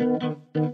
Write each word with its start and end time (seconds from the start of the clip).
واللي 0.00 0.70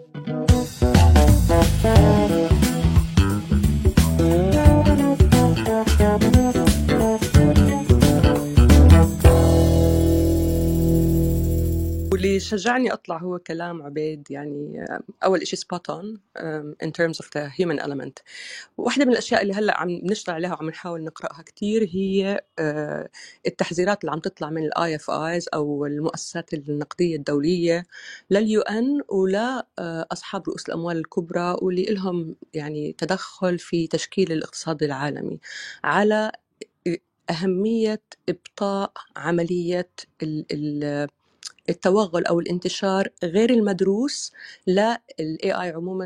شجعني 12.44 12.92
أطلع 12.92 13.18
هو 13.18 13.38
كلام 13.38 13.82
عبيد 13.82 14.30
يعني 14.30 14.84
أول 15.24 15.46
شيء 15.46 15.58
spot 15.58 15.90
on 15.90 16.20
in 16.84 16.88
terms 16.88 17.16
of 17.18 17.26
the 17.26 17.50
human 17.60 17.80
element. 17.84 18.12
واحدة 18.78 19.04
من 19.04 19.12
الأشياء 19.12 19.42
اللي 19.42 19.54
هلأ 19.54 19.78
عم 19.80 19.88
نشتغل 19.90 20.34
عليها 20.34 20.52
وعم 20.54 20.68
نحاول 20.70 21.04
نقرأها 21.04 21.42
كثير 21.42 21.88
هي 21.92 22.40
آه، 22.58 23.08
التحذيرات 23.46 24.00
اللي 24.00 24.12
عم 24.12 24.18
تطلع 24.18 24.50
من 24.50 24.64
ال 24.64 24.94
IFIs 24.94 25.48
أو 25.54 25.86
المؤسسات 25.86 26.54
النقدية 26.54 27.16
الدولية 27.16 27.84
لل 28.30 28.60
UN 28.60 29.00
ولاصحاب 29.08 30.48
رؤوس 30.48 30.68
الأموال 30.68 30.96
الكبرى 30.96 31.56
واللي 31.62 31.84
لهم 31.84 32.36
يعني 32.54 32.92
تدخل 32.98 33.58
في 33.58 33.86
تشكيل 33.86 34.32
الاقتصاد 34.32 34.82
العالمي 34.82 35.40
على 35.84 36.32
أهمية 37.30 38.02
إبطاء 38.28 38.92
عملية 39.16 39.88
ال- 40.22 40.46
ال- 40.52 41.08
التوغل 41.68 42.26
أو 42.26 42.40
الانتشار 42.40 43.08
غير 43.24 43.50
المدروس 43.50 44.32
لل 44.66 44.98
AI 45.44 45.70
عموما 45.70 46.04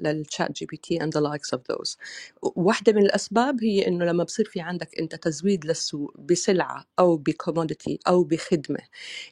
لل 0.00 0.52
ChatGPT 0.52 0.98
and 1.00 1.02
the 1.02 1.20
likes 1.20 1.58
of 1.58 1.60
those. 1.72 1.96
واحدة 2.42 2.92
من 2.92 3.02
الأسباب 3.02 3.64
هي 3.64 3.86
إنه 3.86 4.04
لما 4.04 4.24
بصير 4.24 4.44
في 4.44 4.60
عندك 4.60 4.98
أنت 5.00 5.14
تزويد 5.14 5.66
للسوق 5.66 6.14
بسلعة 6.18 6.84
أو 6.98 7.16
بكوموديتي 7.16 7.98
أو 8.08 8.24
بخدمة 8.24 8.78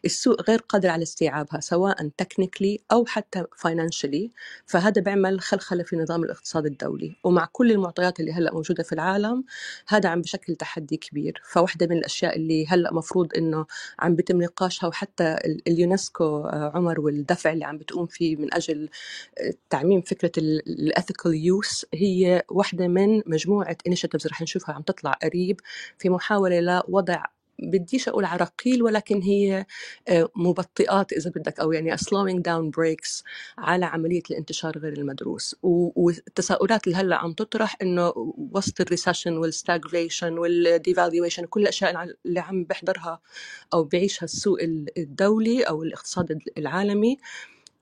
السوق 0.04 0.50
غير 0.50 0.58
قادر 0.58 0.88
على 0.88 1.02
استيعابها 1.02 1.60
سواء 1.60 2.08
technically 2.16 2.78
أو 2.92 3.04
حتى 3.06 3.44
financially 3.56 4.30
فهذا 4.66 5.02
بيعمل 5.02 5.40
خلخلة 5.40 5.82
في 5.82 5.96
نظام 5.96 6.24
الاقتصاد 6.24 6.66
الدولي. 6.66 7.16
ومع 7.24 7.48
كل 7.52 7.70
المعطيات 7.72 8.20
اللي 8.20 8.32
هلأ 8.32 8.54
موجودة 8.54 8.82
في 8.82 8.92
العالم 8.92 9.44
هذا 9.88 10.08
عم 10.08 10.20
بشكل 10.20 10.54
تحدي 10.56 10.96
كبير. 10.96 11.42
فواحدة 11.44 11.86
من 11.86 11.96
الأشياء 11.96 12.36
اللي 12.36 12.66
هلأ 12.66 12.94
مفروض 12.94 13.28
إنه 13.36 13.66
عم 13.98 14.16
بيتم 14.16 14.42
نقاشها 14.42 14.86
وحتى 14.88 15.36
اليونسكو 15.66 16.24
آه، 16.24 16.72
عمر 16.74 17.00
والدفع 17.00 17.52
اللي 17.52 17.64
عم 17.64 17.78
بتقوم 17.78 18.06
فيه 18.06 18.36
من 18.36 18.54
أجل 18.54 18.88
آه، 19.38 19.54
تعميم 19.70 20.00
فكرة 20.00 20.32
الethical 20.40 21.26
use 21.26 21.86
هي 21.94 22.42
واحدة 22.50 22.88
من 22.88 23.22
مجموعة 23.26 23.76
initiatives 23.88 24.26
رح 24.26 24.42
نشوفها 24.42 24.74
عم 24.74 24.82
تطلع 24.82 25.12
قريب 25.12 25.60
في 25.98 26.08
محاولة 26.08 26.60
لوضع 26.60 27.24
بديش 27.62 28.08
أقول 28.08 28.24
عراقيل 28.24 28.82
ولكن 28.82 29.22
هي 29.22 29.66
آه، 30.08 30.28
مبطئات 30.36 31.12
إذا 31.12 31.30
بدك 31.30 31.60
أو 31.60 31.72
يعني 31.72 31.96
slowing 31.96 32.38
down 32.38 32.70
brakes 32.76 33.22
على 33.58 33.86
عملية 33.86 34.22
الانتشار 34.30 34.78
غير 34.78 34.92
المدروس. 34.92 35.56
والتساؤلات 35.62 36.86
اللي 36.86 36.98
هلأ 36.98 37.16
عم 37.16 37.32
تطرح 37.32 37.76
إنه 37.82 38.12
وسط 38.52 38.80
ال 38.80 38.86
recession 38.86 39.36
وال 39.36 39.52
stagflation 39.52 40.38
وال 40.38 40.55
devaluation 40.55 41.44
كل 41.44 41.62
الأشياء 41.62 42.14
اللي 42.26 42.40
عم 42.40 42.64
بيحضرها 42.64 43.20
أو 43.74 43.84
بيعيشها 43.84 44.24
السوق 44.24 44.58
الدولي 44.98 45.62
أو 45.62 45.82
الاقتصاد 45.82 46.38
العالمي. 46.58 47.18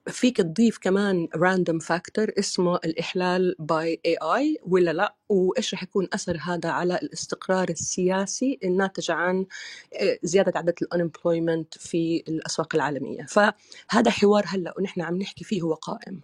فيك 0.07 0.37
تضيف 0.37 0.77
كمان 0.77 1.27
random 1.35 1.79
factor 1.79 2.31
اسمه 2.39 2.75
الإحلال 2.75 3.55
by 3.59 4.01
AI 4.05 4.57
ولا 4.61 4.91
لا؟ 4.91 5.15
وإيش 5.29 5.73
رح 5.73 5.83
يكون 5.83 6.07
أثر 6.13 6.37
هذا 6.41 6.69
على 6.69 6.95
الاستقرار 6.95 7.69
السياسي 7.69 8.59
الناتج 8.63 9.11
عن 9.11 9.45
آه، 9.93 10.19
زيادة 10.23 10.53
عدد 10.55 10.73
ال 10.83 10.90
unemployment 10.90 11.79
في 11.79 12.23
الأسواق 12.27 12.75
العالمية؟ 12.75 13.25
فهذا 13.25 14.11
حوار 14.11 14.43
هلأ 14.47 14.73
ونحن 14.77 15.01
عم 15.01 15.17
نحكي 15.17 15.43
فيه 15.43 15.61
هو 15.61 15.73
قائم. 15.73 16.21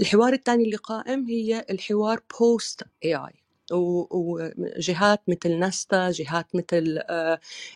الحوار 0.00 0.32
الثاني 0.32 0.64
اللي 0.64 0.76
قائم 0.76 1.26
هي 1.26 1.64
الحوار 1.70 2.20
post 2.40 2.82
AI 3.04 3.47
وجهات 3.72 5.20
مثل 5.28 5.58
ناستا 5.58 6.10
جهات 6.10 6.46
مثل 6.54 6.98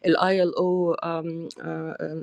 ال 0.06 0.56
ILO 0.56 0.96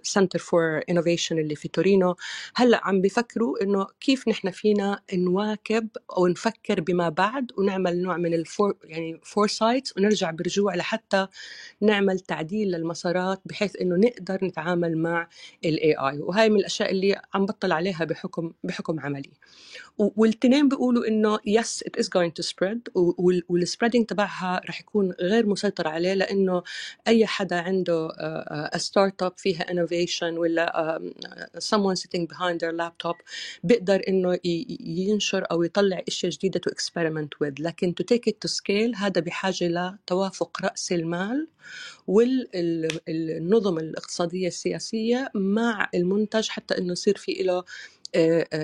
Center 0.04 0.40
for 0.40 0.82
Innovation 0.90 1.40
اللي 1.40 1.56
في 1.56 1.68
تورينو. 1.68 2.16
هلأ 2.56 2.82
عم 2.84 3.02
بفكروا 3.02 3.64
إنه 3.64 3.88
كيف 4.00 4.28
نحن 4.28 4.52
فينا 4.52 5.02
نواكب 5.14 5.88
أو 6.18 6.28
نفكر 6.28 6.82
بما 6.82 7.10
بعد 7.10 7.52
ونعمل 7.58 8.02
نوع 8.02 8.18
من 8.18 8.34
ال 8.34 8.42
fore 8.42 8.76
يعني 8.84 9.20
foresight 9.24 9.90
ونرجع 9.98 10.32
برجوع 10.32 10.76
لحتى 10.76 11.28
نعمل 11.82 12.20
تعديل 12.20 12.68
للمسارات 12.72 13.42
بحيث 13.46 13.76
إنه 13.82 13.96
نقدر 13.96 14.46
نتعامل 14.46 14.98
مع 14.98 15.28
ال 15.66 15.94
AI 15.96 16.20
وهي 16.20 16.50
من 16.50 16.60
الأشياء 16.60 16.92
اللي 16.92 17.22
عم 17.34 17.46
بطل 17.46 17.72
عليها 17.72 18.06
بحكم 18.06 18.52
بحكم 18.64 19.00
عملي. 19.00 19.32
والاثنين 19.98 20.70
بيقولوا 20.70 21.08
إنه 21.08 21.40
yes 21.46 21.84
it 21.88 21.98
is 21.98 22.10
going 22.10 22.34
to 22.34 22.44
spread 22.44 22.90
وال 23.60 23.68
spreading 23.68 24.06
تبعها 24.06 24.62
رح 24.70 24.80
يكون 24.80 25.12
غير 25.12 25.46
مسيطر 25.46 25.88
عليه 25.88 26.14
لأنه 26.14 26.64
أي 27.08 27.26
حدا 27.26 27.56
عنده 27.56 28.10
startup 28.78 29.34
فيها 29.38 29.64
innovation 29.64 30.24
ولا 30.24 31.00
someone 31.58 31.96
sitting 32.00 32.28
behind 32.34 32.60
their 32.60 32.74
laptop 32.82 33.16
بيقدر 33.64 34.02
إنه 34.08 34.40
ينشر 34.80 35.46
أو 35.52 35.64
يطلع 35.64 36.02
إشياء 36.08 36.32
جديدة 36.32 36.60
تو 36.60 36.70
experiment 36.72 37.30
with. 37.44 37.54
لكن 37.60 37.94
to 38.02 38.06
take 38.16 38.32
it 38.32 38.36
to 38.46 38.52
scale 38.52 38.96
هذا 38.98 39.22
بحاجة 39.22 39.68
لتوافق 39.68 40.58
رأس 40.64 40.92
المال 40.92 41.48
والنظم 42.08 43.78
الاقتصادية 43.78 44.48
السياسية 44.48 45.32
مع 45.36 45.90
المنتج 45.96 46.50
حتى 46.50 46.78
إنه 46.78 46.92
يصير 46.92 47.18
في 47.18 47.32
له 47.32 47.64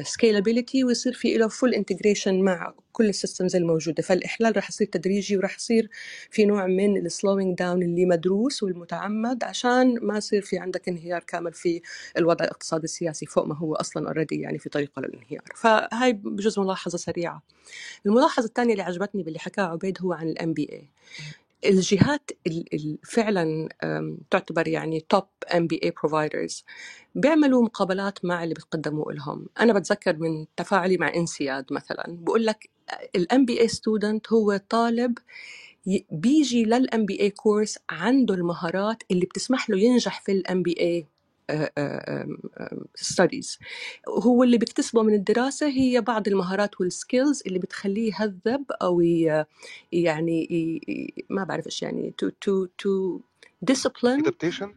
scalability 0.03 0.83
ويصير 0.83 1.13
في 1.13 1.37
له 1.37 1.47
full 1.47 1.73
integration 1.73 2.41
مع 2.41 2.73
كل 2.91 3.09
ال 3.09 3.15
systems 3.15 3.55
الموجودة. 3.55 4.03
فالإحلال 4.03 4.57
رح 4.57 4.69
يصير 4.69 4.87
تدريجي 4.87 5.37
ورح 5.37 5.55
يصير 5.55 5.89
في 6.31 6.45
نوع 6.45 6.67
من 6.67 6.97
ال 6.97 7.05
slowing 7.05 7.57
down 7.57 7.83
اللي 7.83 8.05
مدروس 8.05 8.63
والمتعمد 8.63 9.43
عشان 9.43 9.99
ما 10.01 10.17
يصير 10.17 10.41
في 10.41 10.57
عندك 10.57 10.89
انهيار 10.89 11.23
كامل 11.23 11.53
في 11.53 11.81
الوضع 12.17 12.45
الاقتصادي 12.45 12.83
السياسي 12.83 13.25
فوق 13.25 13.45
ما 13.45 13.55
هو 13.55 13.75
أصلا 13.75 14.07
already 14.07 14.41
يعني 14.41 14.59
في 14.59 14.69
طريقة 14.69 15.01
للانهيار 15.01 15.43
فهاي 15.55 16.13
بجوز 16.13 16.59
ملاحظة 16.59 16.97
سريعة. 16.97 17.41
الملاحظة 18.05 18.45
الثانية 18.45 18.71
اللي 18.71 18.83
عجبتني 18.83 19.23
باللي 19.23 19.39
حكاه 19.39 19.63
عبيد 19.63 19.97
هو 20.01 20.13
عن 20.13 20.27
ال 20.27 20.53
MBA 20.53 20.89
الجهات 21.65 22.31
ال- 22.47 22.73
ال- 22.73 22.97
فعلا 23.03 23.69
تعتبر 24.31 24.67
يعني 24.67 24.99
top 25.09 25.23
MBA 25.55 25.79
providers 25.83 26.63
بيعملوا 27.15 27.63
مقابلات 27.63 28.25
مع 28.25 28.43
اللي 28.43 28.53
بتقدموا 28.53 29.11
لهم 29.11 29.45
أنا 29.59 29.73
بتذكر 29.73 30.17
من 30.17 30.45
تفاعلي 30.57 30.97
مع 30.97 31.13
INSEAD 31.15 31.65
مثلا 31.73 32.05
بقول 32.07 32.45
لك 32.45 32.69
ال 33.15 33.45
MBA 33.45 33.61
student 33.61 34.33
هو 34.33 34.57
طالب 34.69 35.17
بيجي 36.11 36.63
لل 36.65 37.05
MBA 37.05 37.19
course 37.19 37.79
عنده 37.89 38.33
المهارات 38.33 39.03
اللي 39.11 39.25
بتسمح 39.25 39.69
له 39.69 39.77
ينجح 39.79 40.21
في 40.21 40.31
ال 40.31 40.63
MBA 40.63 40.75
studies 40.79 43.59
هو 44.09 44.43
اللي 44.43 44.57
بيكتسبه 44.57 45.03
من 45.03 45.13
الدراسة 45.13 45.67
هي 45.67 46.01
بعض 46.01 46.27
المهارات 46.27 46.81
وال 46.81 46.97
skills 46.97 47.43
اللي 47.47 47.59
بتخليه 47.59 48.13
يهذب 48.13 48.65
أو 48.81 49.01
يعني 49.91 50.81
ما 51.29 51.43
بعرف 51.43 51.65
إيش 51.65 51.81
يعني 51.81 52.13
to 52.23 52.27
to 52.27 52.67
to 52.83 53.19
discipline. 53.71 54.21
Adaptation. 54.25 54.69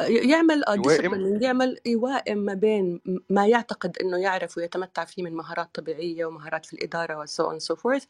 يعمل 0.00 0.64
discipline 0.82 1.42
يعمل 1.42 1.78
يوائم 1.86 2.38
ما 2.38 2.54
بين 2.54 3.00
ما 3.30 3.46
يعتقد 3.46 3.96
إنه 4.02 4.18
يعرف 4.18 4.58
ويتمتع 4.58 5.04
فيه 5.04 5.22
من 5.22 5.34
مهارات 5.34 5.68
طبيعية 5.74 6.24
ومهارات 6.24 6.66
في 6.66 6.72
الإدارة 6.72 7.18
و 7.20 7.30
so 7.30 7.50
on 7.50 7.58
so 7.58 7.76
forth 7.76 8.04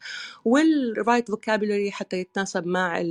وال 0.45 0.70
right 0.70 1.31
vocabulary 1.31 1.91
حتى 1.91 2.17
يتناسب 2.17 2.65
مع 2.67 3.03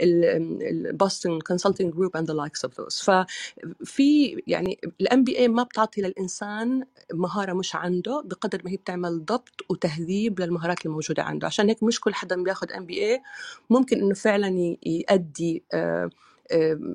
ال 0.00 0.20
Boston 0.20 1.40
Consulting 1.40 1.94
Group 1.94 2.16
and 2.16 2.28
the 2.30 2.34
likes 2.34 2.64
of 2.64 2.80
those 2.80 3.00
ففي 3.00 4.42
يعني 4.46 4.80
ال 5.00 5.24
MBA 5.24 5.48
ما 5.48 5.62
بتعطي 5.62 6.02
للإنسان 6.02 6.84
مهارة 7.14 7.52
مش 7.52 7.76
عنده 7.76 8.22
بقدر 8.24 8.62
ما 8.64 8.70
هي 8.70 8.76
بتعمل 8.76 9.24
ضبط 9.24 9.64
وتهذيب 9.70 10.40
للمهارات 10.40 10.86
الموجودة 10.86 11.22
عنده. 11.22 11.46
عشان 11.46 11.68
هيك 11.68 11.82
مش 11.82 12.00
كل 12.00 12.14
حدا 12.14 12.42
بياخذ 12.42 12.72
MBA 12.72 13.22
ممكن 13.70 14.00
إنه 14.00 14.14
فعلا 14.14 14.76
يؤدي 14.86 15.64
آه، 15.74 16.10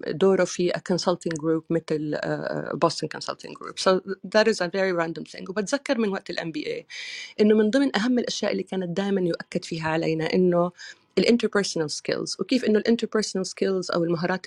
دوره 0.10 0.44
في 0.46 0.72
a 0.72 0.80
consulting 0.94 1.38
group 1.42 1.64
مثل 1.70 2.18
uh, 2.18 2.78
Boston 2.86 3.08
Consulting 3.18 3.54
Group. 3.54 3.80
So 3.80 4.02
that 4.36 4.48
is 4.48 4.62
a 4.62 4.70
very 4.70 4.94
random 4.94 5.26
thing. 5.26 5.50
وبتذكر 5.50 5.98
من 6.00 6.10
وقت 6.10 6.32
بي 6.44 6.68
اي 6.68 6.88
إنه 7.42 7.56
من 7.56 7.70
ضمن 7.70 7.96
أهم 7.98 8.20
الأشياء 8.20 8.52
اللي 8.52 8.64
كانت 8.64 8.98
دائما 8.98 9.22
يؤكد 9.22 9.66
فيها 9.66 9.90
علينا 9.90 10.34
إنه 10.34 10.72
ال 11.18 11.23
interpersonal 11.23 11.92
skills 11.92 12.36
وكيف 12.40 12.66
إنه 12.66 12.80
ال 12.80 12.84
interpersonal 12.84 13.46
skills 13.46 13.92
أو 13.92 14.04
المهارات 14.04 14.46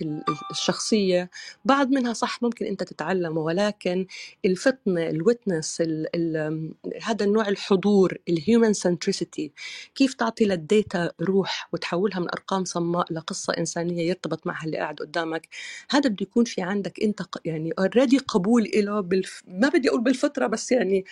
الشخصية 0.51 1.31
بعض 1.65 1.89
منها 1.89 2.13
صح 2.13 2.43
ممكن 2.43 2.67
أنت 2.67 2.83
تتعلمه 2.83 3.41
ولكن 3.41 4.07
الفطنه 4.45 5.07
الويتنس 5.11 5.83
هذا 7.03 7.25
النوع 7.25 7.49
الحضور 7.49 8.19
ال 8.29 8.36
human 8.36 8.73
centricity 8.73 9.53
كيف 9.95 10.15
تعطي 10.15 10.45
لل 10.45 10.67
data 10.67 11.13
روح 11.21 11.69
وتحولها 11.73 12.21
من 12.21 12.29
أرقام 12.31 12.65
صماء 12.65 13.13
لقصة 13.13 13.53
إنسانية 13.59 14.09
يرتبط 14.09 14.47
معها 14.47 14.65
اللي 14.67 14.77
قاعد 14.77 14.97
قدامك؟ 14.97 15.49
هذا 15.91 16.09
بده 16.11 16.23
يكون 16.23 16.45
في 16.45 16.63
عندك 16.63 17.03
أنت 17.03 17.23
يعني 17.45 17.73
already 17.79 18.19
قبول 18.19 18.71
له 18.75 19.01
بالف... 19.01 19.43
ما 19.49 19.69
بدي 19.69 19.89
أقول 19.89 20.01
بالفطرة 20.01 20.47
بس 20.47 20.73
يعني 20.73 21.05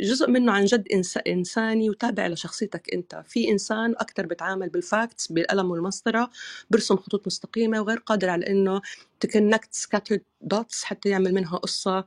جزء 0.00 0.30
منه 0.30 0.52
عن 0.52 0.64
جد 0.64 0.88
إنساني 1.26 1.90
وتابع 1.90 2.26
لشخصيتك 2.26 2.94
أنت. 2.94 3.22
في 3.26 3.48
إنسان 3.50 3.90
أكثر 3.98 4.26
بتعامل 4.26 4.51
بال 4.56 4.78
facts 4.78 5.32
بالقلم 5.32 5.70
والمسطرة 5.70 6.30
برسم 6.70 6.96
خطوط 6.96 7.26
مستقيمة 7.26 7.80
وغير 7.80 7.98
قادر 7.98 8.28
على 8.30 8.46
إنه 8.46 8.82
ت 9.20 9.27
connect 9.27 9.74
scattered 9.74 10.31
dots 10.54 10.84
حتى 10.84 11.08
يعمل 11.08 11.34
منها 11.34 11.56
قصة 11.56 12.04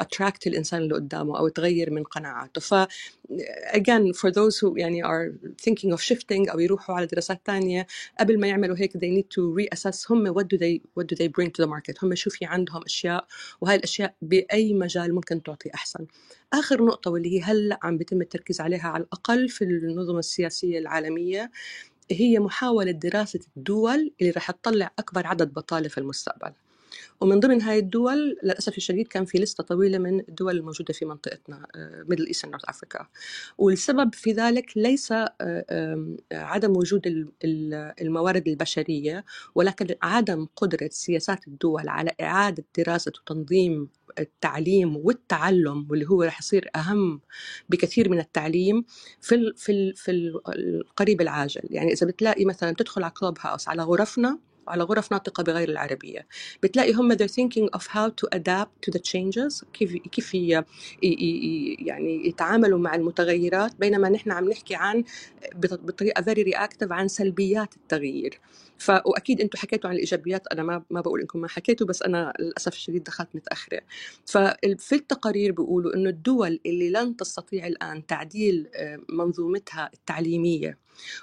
attract 0.00 0.46
الإنسان 0.46 0.82
اللي 0.82 0.94
قدامه 0.94 1.38
أو 1.38 1.48
تغير 1.48 1.90
من 1.90 2.02
قناعاته. 2.02 2.60
ف 2.60 2.74
again 3.72 4.12
for 4.14 4.30
those 4.30 4.58
who 4.60 4.76
يعني 4.76 5.04
are 5.04 5.32
thinking 5.62 5.92
of 5.96 6.00
shifting 6.00 6.50
أو 6.52 6.60
يروحوا 6.60 6.94
على 6.94 7.06
دراسات 7.06 7.40
تانية 7.44 7.86
قبل 8.20 8.40
ما 8.40 8.46
يعملوا 8.46 8.76
هيك 8.78 8.92
they 8.92 9.00
need 9.20 9.26
to 9.36 9.42
reassess 9.60 10.10
هم 10.10 10.34
what 10.34 10.44
do 10.44 10.58
they 10.58 10.80
what 11.00 11.06
do 11.06 11.16
they 11.16 11.28
bring 11.28 11.50
to 11.50 11.64
the 11.64 11.68
market. 11.68 12.04
هم 12.04 12.14
شو 12.14 12.30
في 12.30 12.44
عندهم 12.44 12.82
أشياء 12.82 13.26
وهاي 13.60 13.76
الأشياء 13.76 14.14
بأي 14.22 14.74
مجال 14.74 15.14
ممكن 15.14 15.42
تعطي 15.42 15.70
أحسن. 15.74 16.06
آخر 16.52 16.84
نقطة 16.84 17.10
واللي 17.10 17.36
هي 17.38 17.42
هلأ 17.42 17.78
عم 17.82 17.98
بيتم 17.98 18.20
التركيز 18.20 18.60
عليها 18.60 18.88
على 18.88 19.02
الأقل 19.02 19.48
في 19.48 19.64
النظم 19.64 20.18
السياسية 20.18 20.78
العالمية 20.78 21.50
هي 22.10 22.38
محاولة 22.38 22.90
دراسة 22.90 23.40
الدول 23.56 24.12
اللي 24.20 24.30
رح 24.32 24.50
تطلع 24.50 24.90
أكبر 24.98 25.26
عدد 25.26 25.52
بطالة 25.54 25.88
في 25.88 25.98
المستقبل. 25.98 26.52
ومن 27.20 27.40
ضمن 27.40 27.62
هاي 27.62 27.78
الدول 27.78 28.38
للأسف 28.42 28.76
الشديد 28.76 29.08
كان 29.08 29.24
في 29.24 29.38
لستة 29.38 29.64
طويلة 29.64 29.98
من 29.98 30.20
الدول 30.20 30.56
الموجودة 30.56 30.94
في 30.94 31.04
منطقتنا 31.04 31.66
Middle 32.08 32.26
East 32.26 32.46
North 32.46 32.64
Africa 32.64 33.06
والسبب 33.58 34.14
في 34.14 34.32
ذلك 34.32 34.72
ليس 34.76 35.12
آه، 35.12 36.16
عدم 36.32 36.76
وجود 36.76 37.30
الموارد 38.00 38.48
البشرية 38.48 39.24
ولكن 39.54 39.94
عدم 40.02 40.46
قدرة 40.56 40.88
سياسات 40.92 41.48
الدول 41.48 41.88
على 41.88 42.10
إعادة 42.20 42.64
دراسة 42.78 43.12
وتنظيم 43.20 43.88
التعليم 44.18 44.96
والتعلم 44.96 45.86
واللي 45.90 46.08
هو 46.08 46.22
رح 46.22 46.40
يصير 46.40 46.70
أهم 46.76 47.20
بكثير 47.68 48.08
من 48.08 48.18
التعليم 48.18 48.84
في 49.20 49.52
في 49.56 49.92
في 49.92 50.10
القريب 50.48 51.20
العاجل. 51.20 51.62
يعني 51.70 51.92
إذا 51.92 52.06
بتلاقي 52.06 52.44
مثلا 52.44 52.72
تدخل 52.72 53.02
على 53.02 53.12
Clubhouse 53.12 53.68
على 53.68 53.82
غرفنا 53.82 54.38
على 54.68 54.84
غرف 54.84 55.12
ناطقة 55.12 55.42
بغير 55.42 55.68
العربية. 55.68 56.26
بتلاقي 56.62 56.92
هم 56.92 57.14
they're 57.14 57.34
thinking 57.40 57.78
of 57.78 57.82
how 57.82 58.08
to 58.08 58.38
adapt 58.38 58.88
to 58.88 58.92
the 58.92 59.00
changes 59.00 59.64
كيف 59.72 59.92
كيف 59.96 60.34
يعني 60.34 62.28
يتعاملوا 62.28 62.78
مع 62.78 62.94
المتغيرات 62.94 63.76
بينما 63.76 64.08
نحن 64.08 64.30
عم 64.30 64.48
نحكي 64.50 64.74
عن 64.74 65.04
بطريقة 65.54 66.22
very 66.22 66.44
reactive 66.52 66.92
عن 66.92 67.08
سلبيات 67.08 67.76
التغيير. 67.76 68.40
ف 68.78 68.90
وأكيد 68.90 69.40
أنتم 69.40 69.58
حكيتوا 69.58 69.90
عن 69.90 69.96
الإيجابيات 69.96 70.46
أنا 70.46 70.62
ما 70.62 70.82
ما 70.90 71.00
بقول 71.00 71.20
إنكم 71.20 71.40
ما 71.40 71.48
حكيتوا 71.48 71.86
بس 71.86 72.02
أنا 72.02 72.32
للأسف 72.40 72.72
الشديد 72.72 73.04
دخلت 73.04 73.28
متأخرة. 73.34 73.80
ففي 74.26 74.92
التقارير 74.94 75.52
بيقولوا 75.52 75.94
إنه 75.94 76.10
الدول 76.10 76.60
اللي 76.66 76.90
لن 76.90 77.16
تستطيع 77.16 77.66
الآن 77.66 78.06
تعديل 78.06 78.66
آه، 78.74 79.00
منظومتها 79.08 79.90
التعليمية 79.94 80.78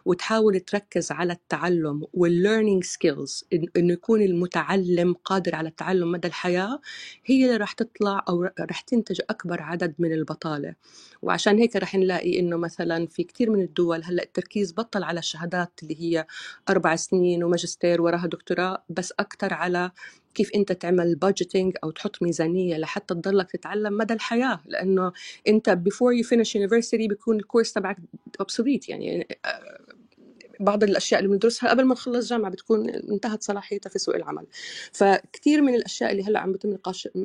وتحاول 0.06 0.60
تركز 0.60 1.12
على 1.12 1.34
التعلم 1.34 2.08
وال 2.14 2.28
learning 2.28 2.84
skills 2.84 3.46
إنه 3.78 3.94
يكون 3.94 4.22
المتعلم 4.22 5.14
قادر 5.14 5.56
على 5.56 5.70
التعلم 5.70 6.12
مدى 6.12 6.28
الحياة 6.28 6.80
هي 7.26 7.46
اللي 7.46 7.58
راح 7.58 7.72
تطلع 7.72 8.24
أو 8.30 8.44
راح 8.60 8.82
تنتج 8.82 9.22
أكبر 9.30 9.62
عدد 9.62 9.96
من 10.00 10.12
البطالة. 10.14 10.76
وعشان 11.22 11.58
هيك 11.58 11.76
راح 11.76 11.96
نلاقي 11.96 12.40
إنه 12.40 12.58
مثلا 12.58 13.08
في 13.08 13.24
كثير 13.24 13.50
من 13.50 13.62
الدول 13.62 14.04
هلأ 14.04 14.24
التركيز 14.24 14.72
بطل 14.74 15.04
على 15.04 15.20
الشهادات 15.20 15.72
اللي 15.84 16.02
هي 16.02 16.26
أربع 16.70 16.96
سنين 16.96 17.44
وماجستير 17.44 18.02
وراها 18.02 18.28
دكتوراه 18.28 18.84
بس 18.90 19.14
أكثر 19.20 19.54
على 19.54 19.92
كيف 20.36 20.52
أنت 20.56 20.72
تعمل 20.72 21.16
بادجيتنج 21.16 21.76
أو 21.84 21.92
تحط 21.92 22.22
ميزانية 22.24 22.78
لحتى 22.78 23.14
تضلك 23.14 23.52
تتعلم 23.52 23.98
مدى 23.98 24.14
الحياة؟ 24.14 24.62
لأنه 24.66 25.12
أنت 25.48 25.80
before 25.90 26.24
you 26.24 26.28
finish 26.28 26.52
university 26.52 27.08
بيكون 27.10 27.36
الكورس 27.36 27.74
تبعك 27.74 27.98
obsolete 28.44 28.90
يعني 28.90 29.28
آه، 29.46 29.80
بعض 30.60 30.84
الأشياء 30.84 31.20
اللي 31.20 31.32
بندرسها 31.32 31.70
قبل 31.70 31.84
ما 31.84 31.94
نخلص 31.94 32.30
جامعة 32.30 32.52
بتكون 32.52 32.90
انتهت 32.90 33.44
صلاحيتها 33.44 33.90
في 33.90 34.00
سوق 34.00 34.16
العمل. 34.16 34.48
فكثير 34.92 35.62
من 35.62 35.76
الأشياء 35.76 36.12
اللي 36.12 36.24
هلأ 36.24 36.40
عم 36.40 36.52
بتم 36.52 36.78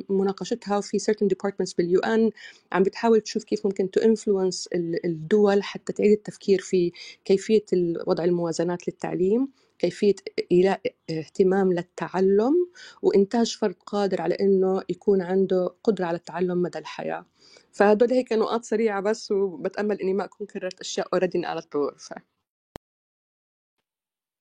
مناقشتها 0.09 0.77
وفي 0.77 0.99
certain 0.99 1.27
departments 1.27 1.75
بال 1.77 1.99
UN 1.99 2.31
عم 2.71 2.83
بتحاول 2.83 3.21
تشوف 3.21 3.43
كيف 3.43 3.65
ممكن 3.65 3.91
to 3.91 4.01
influence 4.01 4.69
الدول 5.05 5.63
حتى 5.63 5.93
تعيد 5.93 6.11
التفكير 6.11 6.59
في 6.61 6.91
كيفية 7.25 7.65
وضع 8.07 8.23
الموازنات 8.23 8.87
للتعليم. 8.87 9.47
كيفية 9.81 10.15
إيلاء 10.51 10.81
اهتمام 11.11 11.73
للتعلم 11.73 12.53
وإنتاج 13.01 13.57
فرد 13.57 13.75
قادر 13.85 14.21
على 14.21 14.35
إنه 14.41 14.83
يكون 14.89 15.21
عنده 15.21 15.75
قدرة 15.83 16.05
على 16.05 16.17
التعلم 16.17 16.61
مدى 16.61 16.79
الحياة. 16.79 17.25
فهدول 17.73 18.11
هيك 18.13 18.33
نقاط 18.33 18.63
سريعة 18.63 19.01
بس 19.01 19.31
وبتأمل 19.31 20.01
إني 20.01 20.13
ما 20.13 20.25
أكون 20.25 20.47
كررت 20.47 20.81
أشياء 20.81 21.07
already 21.13 21.37
انقالت 21.37 21.77
بغرفة 21.77 22.15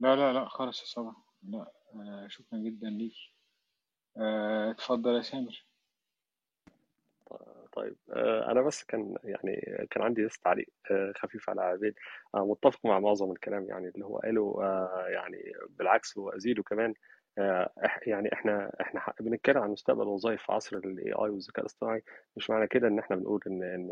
لا 0.00 0.16
لا 0.16 0.32
لا 0.32 0.48
خالص 0.48 0.80
يا 0.80 0.86
صبا. 0.86 1.14
لا 1.42 1.72
شكرا 2.28 2.58
جدا 2.58 2.90
ليك. 2.90 3.14
آه، 4.16 4.70
اتفضل 4.70 5.16
يا 5.16 5.22
سامر. 5.22 5.66
طيب. 7.72 7.96
آه، 8.12 8.50
أنا 8.52 8.62
بس 8.62 8.84
كان 8.84 9.14
يعني 9.24 9.86
كان 9.90 10.02
عندي 10.02 10.24
بس 10.26 10.38
تعليق 10.38 10.66
خفيف 11.16 11.50
على 11.50 11.62
عبيد. 11.62 11.94
متفق 12.34 12.80
مع 12.86 13.00
معظم 13.00 13.32
الكلام 13.32 13.64
يعني 13.68 13.88
اللي 13.88 14.04
هو 14.06 14.18
قاله 14.18 14.54
يعني 15.08 15.52
بالعكس 15.70 16.16
وازيده 16.16 16.62
كمان. 16.62 16.94
آه، 17.38 17.70
يعني 18.06 18.32
إحنا 18.32 18.72
إحنا 18.80 19.12
بنتكلم 19.20 19.58
عن 19.62 19.70
مستقبل 19.70 20.02
الوظائف 20.02 20.42
في 20.42 20.52
عصر 20.52 20.76
الاي 20.76 21.12
اي 21.12 21.30
والذكاء 21.30 21.60
الاصطناعي. 21.60 22.02
مش 22.36 22.50
معنى 22.50 22.66
كده 22.66 22.88
إن 22.88 22.98
إحنا 22.98 23.16
بنقول 23.16 23.40
إن 23.46 23.62
إن 23.62 23.90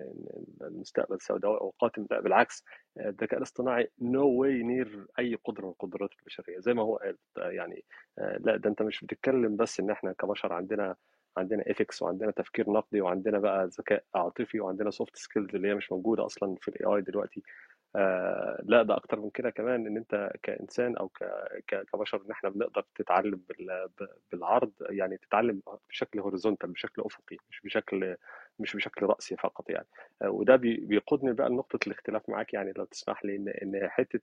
المستقبل 0.63 1.21
سوداء 1.21 1.51
أو 1.61 1.75
قاتم 1.79 2.07
لا 2.11 2.21
بالعكس. 2.21 2.65
الذكاء 3.01 3.39
الاصطناعي 3.39 3.91
no 4.01 4.29
way 4.29 4.63
near 4.63 5.07
أي 5.19 5.35
قدرة 5.45 5.65
من 5.65 5.71
القدرات 5.71 6.11
البشرية. 6.21 6.59
زي 6.59 6.75
ما 6.75 6.83
هو 6.83 6.97
قال 6.97 7.17
يعني 7.37 7.85
آه، 8.19 8.37
لا 8.41 8.57
ده 8.57 8.71
أنت 8.71 8.83
مش 8.83 9.05
بتتكلم 9.05 9.57
بس 9.57 9.81
إن 9.81 9.91
إحنا 9.91 10.13
كبشر 10.13 10.53
عندنا 10.53 10.97
عندنا 11.39 11.67
ethics 11.67 12.03
وعندنا 12.03 12.31
تفكير 12.31 12.71
نقدي 12.71 13.01
وعندنا 13.01 13.39
بقى 13.39 13.67
ذكاء 13.67 14.05
عاطفي 14.15 14.61
وعندنا 14.61 14.91
soft 14.91 15.17
skills 15.17 15.55
اللي 15.55 15.69
هي 15.69 15.75
مش 15.75 15.93
موجودة 15.93 16.27
أصلا 16.27 16.57
في 16.61 16.69
ال 16.69 16.85
AI 16.97 17.01
دلوقتي. 17.03 17.43
آه 17.97 18.63
لا 18.65 18.83
ده 18.83 18.97
أكتر 18.97 19.21
من 19.21 19.31
كده 19.31 19.51
كمان 19.51 19.87
إن 19.87 19.97
أنت 19.97 20.31
كإنسان 20.43 20.97
أو 20.97 21.11
كبشر 21.93 22.23
إن 22.27 22.31
إحنا 22.31 22.51
بنقدر 22.51 22.85
تتعلم 22.95 23.41
بالعرض 24.33 24.73
يعني 24.91 25.17
تتعلم 25.17 25.63
بشكل 25.89 26.21
horizontal 26.21 26.71
بشكل 26.71 27.03
أفقي 27.03 27.37
مش 27.51 27.61
بشكل 27.65 28.17
مش 28.59 28.77
بشكل 28.77 29.07
رأسي 29.07 29.37
فقط 29.37 29.71
يعني. 29.71 29.87
آه 30.23 30.31
وده 30.31 30.57
بيقودني 30.57 31.33
بقى 31.33 31.49
لنقطة 31.49 31.79
الاختلاف 31.87 32.29
معاك 32.29 32.55
يعني 32.55 32.73
لو 32.77 32.85
تسمح 32.85 33.25
لي 33.25 33.37
ان 33.37 33.49
إن 33.49 33.89
حتة 33.91 34.21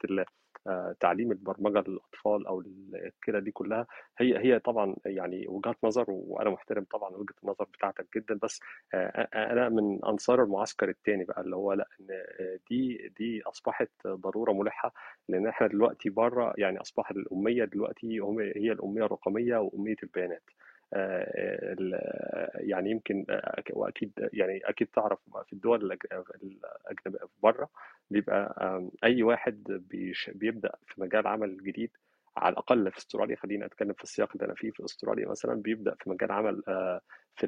آه، 0.68 0.96
تعليم 1.00 1.32
البرمجة 1.32 1.84
للأطفال 1.88 2.48
أو 2.48 2.64
كده 3.22 3.40
دي 3.40 3.52
كلها 3.52 3.88
هي 4.18 4.38
هي 4.38 4.60
طبعا 4.60 4.96
يعني 5.06 5.48
وجهات 5.48 5.78
نظر 5.84 6.06
وأنا 6.10 6.50
محترم 6.50 6.84
طبعا 6.92 7.10
وجهة 7.16 7.36
النظر 7.44 7.66
بتاعتك 7.74 8.08
جدا 8.18 8.40
بس 8.44 8.60
آه، 8.94 9.28
أنا 9.34 9.70
من 9.70 10.06
أنصار 10.06 10.44
المعسكر 10.44 10.90
الثاني 10.90 11.24
بقى 11.26 11.42
اللي 11.42 11.56
هو 11.56 11.74
لأ 11.74 11.88
إن 12.00 12.08
دي 12.70 13.10
دي 13.20 13.42
أصبحت 13.44 13.90
ضرورة 14.08 14.52
ملحة 14.54 14.94
لأن 15.30 15.48
إحنا 15.48 15.68
دلوقتي 15.68 16.10
بره 16.10 16.54
يعني 16.58 16.82
أصبح 16.82 17.12
الأمية 17.12 17.66
دلوقتي 17.66 18.08
هي 18.56 18.72
الأمية 18.72 19.06
الرقمية 19.06 19.58
وأمية 19.58 19.96
البيانات. 20.04 20.44
يعني 22.56 22.92
يمكن 22.92 23.26
وأكيد 23.74 24.12
يعني 24.34 24.60
أكيد 24.66 24.88
تعرف 24.88 25.20
في 25.46 25.54
الدول 25.54 25.92
الأجنبية 25.92 27.20
بره 27.44 27.70
بيبقى 28.10 28.56
أي 29.04 29.24
واحد 29.24 29.64
بيبدأ 30.36 30.72
في 30.88 31.02
مجال 31.02 31.28
عمل 31.28 31.58
جديد 31.64 31.92
على 32.38 32.54
الأقل 32.54 32.92
في 32.92 32.98
أستراليا 32.98 33.36
خلينا 33.36 33.66
أتكلم 33.66 33.94
في 33.94 34.04
السياق 34.04 34.30
اللي 34.36 34.46
أنا 34.46 34.54
فيه 34.56 34.72
في 34.72 34.86
أستراليا 34.86 35.28
مثلا 35.28 35.54
بيبدأ 35.62 35.96
في 36.00 36.10
مجال 36.10 36.32
عمل 36.32 36.62
آه، 36.68 37.02
في 37.36 37.48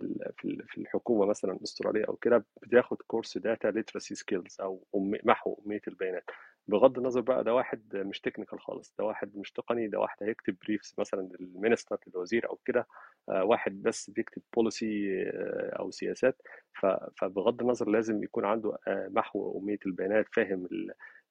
في 0.68 0.78
الحكومة 0.78 1.26
مثلا 1.26 1.52
الأسترالية 1.54 2.06
أو 2.06 2.16
كده 2.16 2.46
بتاخد 2.62 2.98
كورس 3.08 3.38
data 3.38 3.68
literacy 3.68 4.16
skills 4.16 4.58
أو 4.62 4.88
محو 5.26 5.62
اميه 5.66 5.82
البيانات. 5.88 6.24
بغض 6.68 6.98
النظر 6.98 7.22
بقى 7.22 7.44
ده 7.44 7.54
واحد 7.54 7.96
مش 7.96 8.20
technical 8.22 8.60
خالص 8.62 8.94
ده 9.00 9.06
واحد 9.06 9.38
مش 9.38 9.52
تقني 9.52 9.88
ده 9.88 10.00
واحد 10.00 10.18
هيكتب 10.24 10.56
briefs 10.66 10.94
مثلا 10.98 11.30
لل 11.40 11.51
minister 11.51 11.98
للوزير 12.08 12.50
أو 12.50 12.60
كده 12.66 12.88
آه، 13.30 13.44
واحد 13.44 13.82
بس 13.84 14.10
بيكتب 14.10 14.42
policy 14.56 15.22
آه، 15.30 15.76
أو 15.80 15.92
سياسات 15.92 16.42
فبغض 17.18 17.62
النظر 17.62 17.90
لازم 17.90 18.24
يكون 18.24 18.46
عنده 18.46 18.78
محو 18.88 19.60
اميه 19.60 19.80
البيانات 19.86 20.26
فاهم. 20.34 20.68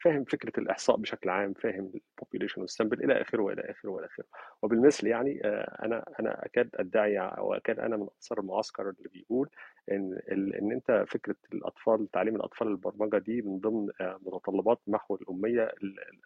فاهم 0.01 0.25
فكرة 0.25 0.61
الإحصاء 0.61 0.97
بشكل 0.97 1.31
عام 1.31 1.55
فاهم 1.55 1.93
ال 1.95 2.01
population 2.01 2.61
وال 2.61 2.72
sample 2.72 3.05
إلى 3.05 3.21
آخره 3.23 3.43
وإلى 3.43 3.63
آخره 3.71 3.91
وإلى 3.91 4.07
آخره. 4.07 4.25
وبالمثل 4.63 5.07
يعني 5.07 5.41
أنا 5.85 6.05
أنا 6.21 6.47
أكاد 6.47 6.71
أدعي 6.75 7.19
أو 7.19 7.55
أكاد 7.55 7.79
أنا 7.81 7.97
من 7.97 8.07
انصار 8.17 8.41
المعسكر 8.41 8.83
اللي 8.91 9.09
بيقول 9.13 9.49
إن 9.91 10.19
إن 10.33 10.73
أنت 10.73 11.05
فكرة 11.09 11.37
الأطفال 11.53 12.11
تعليم 12.11 12.37
الأطفال 12.37 12.69
البرمجة 12.69 13.19
دي 13.19 13.43
من 13.43 13.59
ضمن 13.61 13.89
متطلبات 14.01 14.81
محو 14.87 15.15
الأمية 15.15 15.73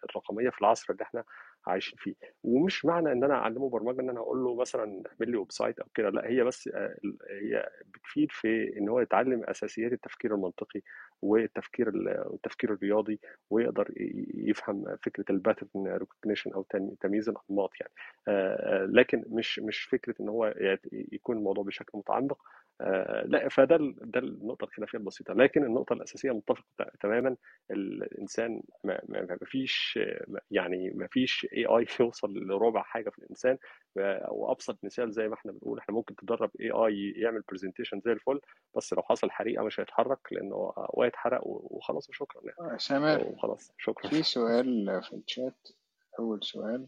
الرقمية 0.09 0.49
في 0.49 0.61
العصر 0.61 0.93
اللي 0.93 1.03
إحنا 1.03 1.23
عايشين 1.67 1.97
فيه. 1.97 2.15
ومش 2.43 2.85
معنى 2.85 3.11
إن 3.11 3.23
أنا 3.23 3.33
أعلمه 3.33 3.69
برمجة 3.69 4.01
إن 4.01 4.09
أنا 4.09 4.19
أقول 4.19 4.37
له 4.43 4.55
مثلا 4.55 4.83
اعمل 4.83 5.31
لي 5.31 5.37
website 5.37 5.79
أو 5.79 5.87
كده 5.95 6.09
لأ 6.09 6.27
هي 6.29 6.43
بس 6.43 6.69
هي 7.41 7.69
بتفيد 7.93 8.31
في 8.31 8.77
إن 8.77 8.89
هو 8.89 8.99
يتعلم 8.99 9.43
أساسيات 9.43 9.91
التفكير 9.93 10.35
المنطقي. 10.35 10.81
والتفكير 11.21 11.89
التفكير 12.33 12.73
الرياضي 12.73 13.19
ويقدر 13.49 13.93
يفهم 14.35 14.85
فكرة 15.03 15.25
ال 15.29 15.34
pattern 15.34 15.69
recognition 15.87 16.53
أو 16.53 16.65
تمييز 17.01 17.29
الانماط 17.29 17.71
يعني. 17.81 17.93
لكن 18.93 19.23
مش 19.27 19.59
مش 19.59 19.83
فكرة 19.83 20.15
إن 20.21 20.29
هو 20.29 20.53
يكون 20.91 21.37
الموضوع 21.37 21.63
بشكل 21.63 21.97
متعمق. 21.97 22.37
لا 23.25 23.49
فده 23.49 23.77
ده 24.01 24.19
النقطة 24.19 24.65
الخلافيه 24.65 24.97
البسيطة. 24.97 25.33
لكن 25.33 25.63
النقطة 25.63 25.93
الأساسية 25.93 26.31
متفق 26.31 26.65
تماما 26.99 27.35
الإنسان 27.71 28.61
ما, 28.83 28.99
ما 29.09 29.37
فيش 29.45 29.99
يعني 30.51 30.89
ما 30.89 31.07
فيش 31.07 31.47
AI 31.53 31.85
يوصل 31.99 32.33
لربع 32.33 32.81
حاجة 32.81 33.09
في 33.09 33.19
الإنسان. 33.19 33.57
وابسط 34.29 34.83
مثال 34.83 35.11
زي 35.11 35.27
ما 35.27 35.33
إحنا 35.33 35.51
بنقول 35.51 35.79
إحنا 35.79 35.95
ممكن 35.95 36.15
تدرب 36.15 36.51
AI 36.59 37.13
يعمل 37.15 37.41
presentation 37.41 38.01
زي 38.05 38.11
الفل 38.11 38.39
بس 38.77 38.93
لو 38.93 39.01
حصل 39.01 39.31
حريقة 39.31 39.63
مش 39.63 39.79
هيتحرك 39.79 40.19
لأنه 40.31 40.55
هو 40.77 41.03
يتحرق 41.03 41.41
وخلاص 41.43 42.09
وشكرا 42.09 42.41
يعني. 42.45 42.79
سامر 42.79 43.27
وخلاص 43.27 43.73
شكرا. 43.77 44.09
في 44.09 44.23
سؤال 44.23 45.01
في 45.03 45.15
الشات 45.15 45.67
أول 46.19 46.43
سؤال. 46.43 46.87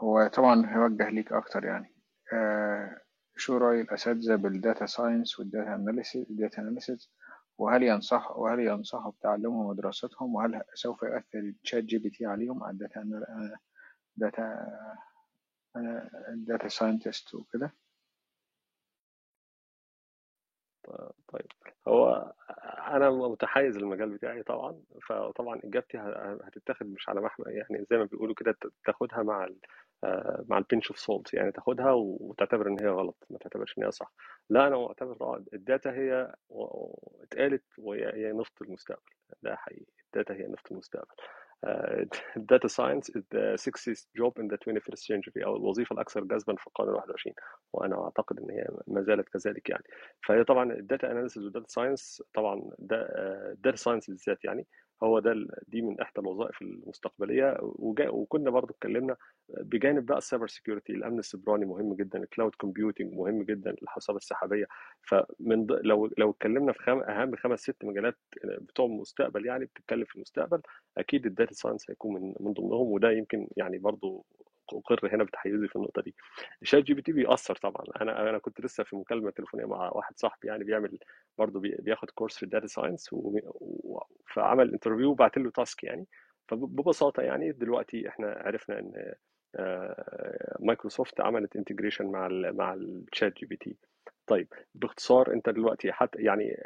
هو 0.00 0.26
طبعا 0.26 0.74
هيوجه 0.74 1.10
ليك 1.10 1.32
أكتر 1.32 1.64
يعني. 1.64 1.94
آه 2.32 3.00
شو 3.40 3.56
رأي 3.56 3.80
الأساتذة 3.80 4.36
بال 4.36 4.53
data 4.53 4.86
science 4.86 5.38
وال 5.40 5.51
data 5.51 5.74
analysis 5.74 6.26
data 6.30 6.62
analysis 6.62 7.10
وهل 7.58 7.82
ينصح 7.82 8.30
وهل 8.36 8.60
ينصحوا 8.60 9.12
بتعلمهم 9.12 9.66
ودراستهم 9.66 10.34
وهل 10.34 10.62
سوف 10.74 11.02
يؤثر 11.02 11.52
ChatGPT 11.64 12.26
عليهم 12.26 12.62
على 12.64 12.72
ال 12.72 12.82
data 12.82 13.24
data 14.16 14.66
data 16.34 16.68
scientist 16.68 17.34
وكده؟ 17.34 17.72
طيب 21.28 21.46
هو 21.88 22.32
أنا 22.88 23.10
متحيز 23.10 23.76
للمجال 23.78 24.10
بتاعي 24.10 24.42
طبعا 24.42 24.82
فطبعا 25.08 25.60
إجابتي 25.64 25.98
هتتاخد 26.44 26.86
مش 26.86 27.08
على 27.08 27.20
محمل 27.20 27.46
يعني 27.48 27.86
زي 27.90 27.96
ما 27.96 28.04
بيقولوا 28.04 28.34
كده 28.34 28.56
تاخدها 28.84 29.22
مع 29.22 29.48
مع 30.48 30.58
ال 30.58 30.63
pinch 30.63 30.88
of 30.88 30.98
salt 30.98 31.34
يعني 31.34 31.52
تاخدها 31.52 31.92
وتعتبر 31.92 32.68
إن 32.68 32.80
هي 32.80 32.88
غلط 32.88 33.26
ما 33.30 33.38
تعتبرش 33.38 33.78
إن 33.78 33.84
هي 33.84 33.90
صح. 33.90 34.12
لا 34.50 34.66
أنا 34.66 34.76
معتبر 34.76 35.42
ال 35.54 35.62
data 35.62 35.92
هي 35.92 36.34
اتقالت 37.22 37.64
وهي 37.78 38.32
نفط 38.32 38.62
المستقبل. 38.62 39.12
ده 39.42 39.56
حقيقي 39.56 39.92
ال 40.06 40.12
data 40.12 40.34
هي 40.34 40.46
نفط 40.46 40.72
المستقبل. 40.72 41.14
ال 42.36 42.42
data 42.42 42.68
science 42.68 43.10
the 43.10 43.56
sexiest 43.58 44.06
job 44.18 44.32
in 44.42 44.46
the 44.48 44.56
21st 44.56 45.02
century 45.02 45.44
أو 45.44 45.56
الوظيفة 45.56 45.94
الأكثر 45.94 46.24
جذبا 46.24 46.56
في 46.56 46.66
القرن 46.66 46.94
21 46.94 47.34
وأنا 47.72 48.04
أعتقد 48.04 48.40
إن 48.40 48.50
هي 48.50 48.66
ما 48.86 49.02
زالت 49.02 49.28
كذلك 49.28 49.70
يعني. 49.70 49.84
فهي 50.26 50.44
طبعا 50.44 50.72
ال 50.72 50.80
data 50.80 51.10
analysis 51.10 51.42
وال 51.42 51.51
data 51.51 51.68
science 51.68 52.22
طبعا 52.34 52.70
ده 52.78 52.96
ال 53.52 53.57
data 53.57 53.76
science 53.76 54.10
بالذات 54.10 54.44
يعني 54.44 54.66
هو 55.02 55.18
ده 55.18 55.34
دي 55.68 55.82
من 55.82 56.00
إحدى 56.00 56.20
الوظائف 56.20 56.62
المستقبلية. 56.62 57.56
وكنا 58.10 58.50
برضو 58.50 58.72
اتكلمنا 58.72 59.16
بجانب 59.48 60.06
بقى 60.06 60.18
ال 60.18 60.23
cyber 60.23 60.46
security. 60.46 60.92
الأمن 60.92 61.18
السيبراني 61.18 61.64
مهم 61.64 61.94
جدا 61.94 62.18
ال 62.22 62.27
cloud 62.27 62.54
computing 62.54 63.12
مهم 63.14 63.42
جدا 63.42 63.70
الحوسبه 63.70 64.16
السحابية. 64.16 64.66
فمن 65.02 65.66
لو 65.66 66.10
لو 66.18 66.30
اتكلمنا 66.30 66.72
في 66.72 66.78
خم... 66.82 67.00
أهم 67.00 67.36
خمس 67.36 67.60
ست 67.60 67.84
مجالات 67.84 68.16
بتوع 68.44 68.86
المستقبل 68.86 69.46
يعني 69.46 69.64
بتتكلم 69.64 70.04
في 70.04 70.16
المستقبل 70.16 70.60
أكيد 70.98 71.26
ال 71.26 71.32
data 71.32 71.54
science 71.54 71.90
هيكون 71.90 72.14
من 72.22 72.34
من 72.40 72.52
ضمنهم. 72.52 72.86
وده 72.92 73.10
يمكن 73.10 73.48
يعني 73.56 73.78
برضو 73.78 74.26
أقر 74.74 75.14
هنا 75.14 75.24
بتحيزي 75.24 75.68
في 75.68 75.76
النقطة 75.76 76.02
دي. 76.02 76.14
ال 76.62 76.84
ChatGPT 76.84 77.12
بيأثر 77.12 77.56
طبعا. 77.56 77.84
أنا 78.00 78.30
أنا 78.30 78.38
كنت 78.38 78.60
لسه 78.60 78.84
في 78.84 78.96
مكالمة 78.96 79.30
تليفونية 79.30 79.64
مع 79.64 79.90
واحد 79.92 80.18
صاحبي 80.18 80.48
يعني 80.48 80.64
بيعمل 80.64 80.98
برضه 81.38 81.60
بياخد 81.60 82.10
كورس 82.10 82.36
في 82.36 82.42
ال 82.42 82.47
data 82.47 82.66
science. 82.66 83.10
فعمل 84.34 84.72
interview 84.72 85.10
وبعت 85.10 85.38
له 85.38 85.50
task 85.50 85.84
يعني. 85.84 86.06
فببساطة 86.48 87.22
يعني 87.22 87.52
دلوقتي 87.52 88.08
إحنا 88.08 88.42
عرفنا 88.46 88.78
إن 88.78 89.14
مايكروسوفت 90.60 91.20
عملت 91.20 91.56
integration 91.56 92.06
مع 92.06 92.26
ال 92.26 92.56
مع 92.56 92.74
ال 92.74 93.36
ChatGPT. 93.38 93.76
طيب 94.26 94.48
باختصار 94.74 95.32
أنت 95.32 95.48
دلوقتي 95.48 95.92
حتى 95.92 96.22
يعني 96.22 96.56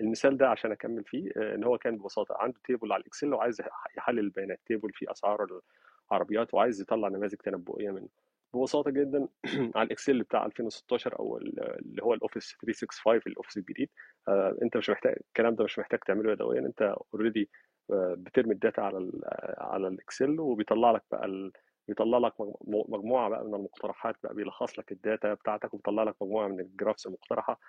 المثال 0.00 0.36
ده 0.36 0.48
عشان 0.48 0.72
أكمل 0.72 1.04
فيه 1.04 1.30
إن 1.36 1.64
هو 1.64 1.78
كان 1.78 1.96
ببساطة 1.96 2.36
عنده 2.38 2.58
table 2.64 2.92
على 2.92 3.00
ال 3.00 3.06
Excel 3.06 3.34
وعايز 3.34 3.62
يحلل 3.96 4.18
البيانات. 4.18 4.60
table 4.66 4.92
فيه 4.92 5.10
أسعار 5.10 5.60
عربيات 6.10 6.54
وعايز 6.54 6.80
يطلع 6.80 7.08
نماذج 7.08 7.34
تنبؤية 7.36 7.90
منه. 7.90 8.08
ببساطة 8.54 8.90
جدا 8.90 9.28
على 9.76 9.86
ال 9.86 9.92
Excel 9.92 10.22
بتاع 10.22 10.46
2016 10.46 11.18
أو 11.18 11.36
اللي 11.38 12.02
هو 12.02 12.14
ال 12.14 12.20
Office 12.20 12.56
365 12.62 13.22
ال 13.32 13.35
Office 13.35 13.56
الجديد. 13.56 13.88
أنت 14.62 14.76
مش 14.76 14.90
محتاج 14.90 15.16
الكلام 15.28 15.54
ده 15.54 15.64
مش 15.64 15.78
محتاج 15.78 15.98
تعمله 16.00 16.32
يدويا 16.32 16.60
أنت 16.60 16.94
already 17.14 17.50
بترمي 17.90 18.52
ال 18.54 18.59
data 18.59 18.80
على 18.80 19.10
على 19.58 19.88
ال 19.88 19.97
Excel 19.97 20.40
وبيطلع 20.40 20.90
لك 20.90 21.02
بقى 21.10 21.26
ال... 21.26 21.52
بيطلع 21.88 22.18
لك 22.18 22.32
مجموعة 22.66 23.28
بقى 23.28 23.44
من 23.44 23.54
المقترحات 23.54 24.16
بقى 24.22 24.34
بيلخص 24.34 24.78
لك 24.78 24.92
ال 24.92 25.00
data 25.00 25.34
بتاعتك 25.34 25.74
وبيطلع 25.74 26.02
لك 26.02 26.14
مجموعة 26.22 26.48
من 26.48 26.60
ال 26.60 26.67
graphs 26.67 27.06
المقترحة 27.06 27.60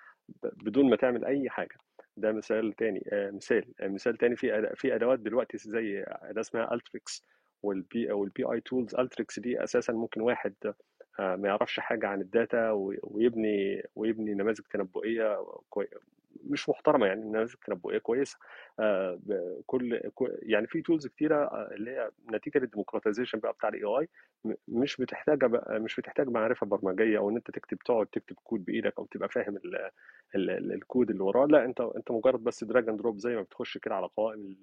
بدون 0.42 0.90
ما 0.90 0.96
تعمل 0.96 1.24
أي 1.24 1.50
حاجة. 1.50 1.76
ده 2.16 2.32
مثال 2.32 2.72
تاني 2.72 3.04
مثال 3.12 3.64
مثال 3.82 4.16
تاني 4.16 4.36
في 4.36 4.72
في 4.76 4.94
أدوات 4.94 5.18
دلوقتي 5.18 5.58
زي 5.58 6.04
أداة 6.08 6.40
اسمها 6.40 6.74
Alteryx 6.74 7.24
وال 7.62 7.86
BI 7.86 8.10
أو 8.10 8.24
ال 8.24 8.44
BI 8.44 8.60
tools 8.60 8.94
Alteryx 8.94 9.38
دي 9.38 9.64
أساسا 9.64 9.92
ممكن 9.92 10.20
واحد 10.20 10.54
ما 11.18 11.48
يعرفش 11.48 11.80
حاجة 11.80 12.06
عن 12.06 12.20
ال 12.20 12.30
data 12.30 12.70
ويبني 13.02 13.82
ويبني 13.94 14.34
نماذج 14.34 14.60
تنبؤية. 14.70 15.46
مش 16.44 16.68
محترمة 16.68 17.06
يعني 17.06 17.20
نماذج 17.24 17.54
تنبؤية 17.66 17.98
كويسة 17.98 18.38
كل 19.66 20.00
يعني 20.42 20.66
في 20.66 20.82
tools 20.82 21.06
كتيرة 21.06 21.68
اللي 21.74 21.90
هي 21.90 22.10
نتيجة 22.32 22.58
لل 22.58 22.67
democratization 22.67 23.38
بقى 23.38 23.52
بتاع 23.52 23.68
ال 23.68 23.84
AI 23.84 24.08
مش 24.68 24.96
بتحتاج 24.96 25.44
مش 25.70 25.96
بتحتاج 26.00 26.28
معرفة 26.28 26.66
برمجية 26.66 27.18
أو 27.18 27.30
إن 27.30 27.36
أنت 27.36 27.50
تكتب 27.50 27.78
تقعد 27.78 28.06
تكتب 28.06 28.36
كود 28.44 28.64
بإيدك 28.64 28.94
أو 28.98 29.06
تبقى 29.06 29.28
فاهم 29.28 29.56
ال 29.56 29.76
ال 30.34 30.50
ال 30.50 30.72
الكود 30.72 31.10
اللي 31.10 31.22
وراه 31.22 31.46
لا 31.46 31.64
أنت 31.64 31.80
أنت 31.80 32.10
مجرد 32.10 32.44
بس 32.44 32.64
drag 32.64 32.88
and 32.88 32.98
drop 32.98 33.18
زي 33.18 33.34
ما 33.36 33.42
بتخش 33.42 33.78
كده 33.78 33.94
على 33.94 34.06
قوائم 34.16 34.56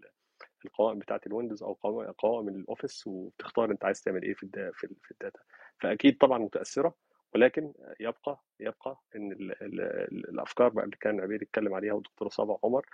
القوائم 0.66 1.00
بتاعة 1.00 1.22
ال 1.28 1.32
Windows 1.32 1.64
أو 1.64 1.74
قوائم 2.18 2.48
ال 2.50 2.58
Office 2.58 3.08
وبتختار 3.08 3.72
أنت 3.72 3.86
عايز 3.86 4.02
تعمل 4.02 4.24
إيه 4.24 4.34
في 4.34 4.48
في 4.74 5.12
ال 5.12 5.17
data. 5.17 5.40
فأكيد 5.80 6.18
طبعا 6.18 6.38
متأثرة 6.38 6.96
ولكن 7.36 7.74
يبقى 8.00 8.42
يبقى 8.60 9.02
إن 9.16 9.32
ال 9.32 9.64
ال 9.64 10.30
الأفكار 10.30 10.70
بقى 10.70 10.86
اللي 10.86 10.98
كان 11.02 11.20
عبيد 11.22 11.42
يتكلم 11.42 11.74
عليها 11.74 11.94
والدكتور 11.94 12.30
صابع 12.30 12.58
عمر 12.64 12.86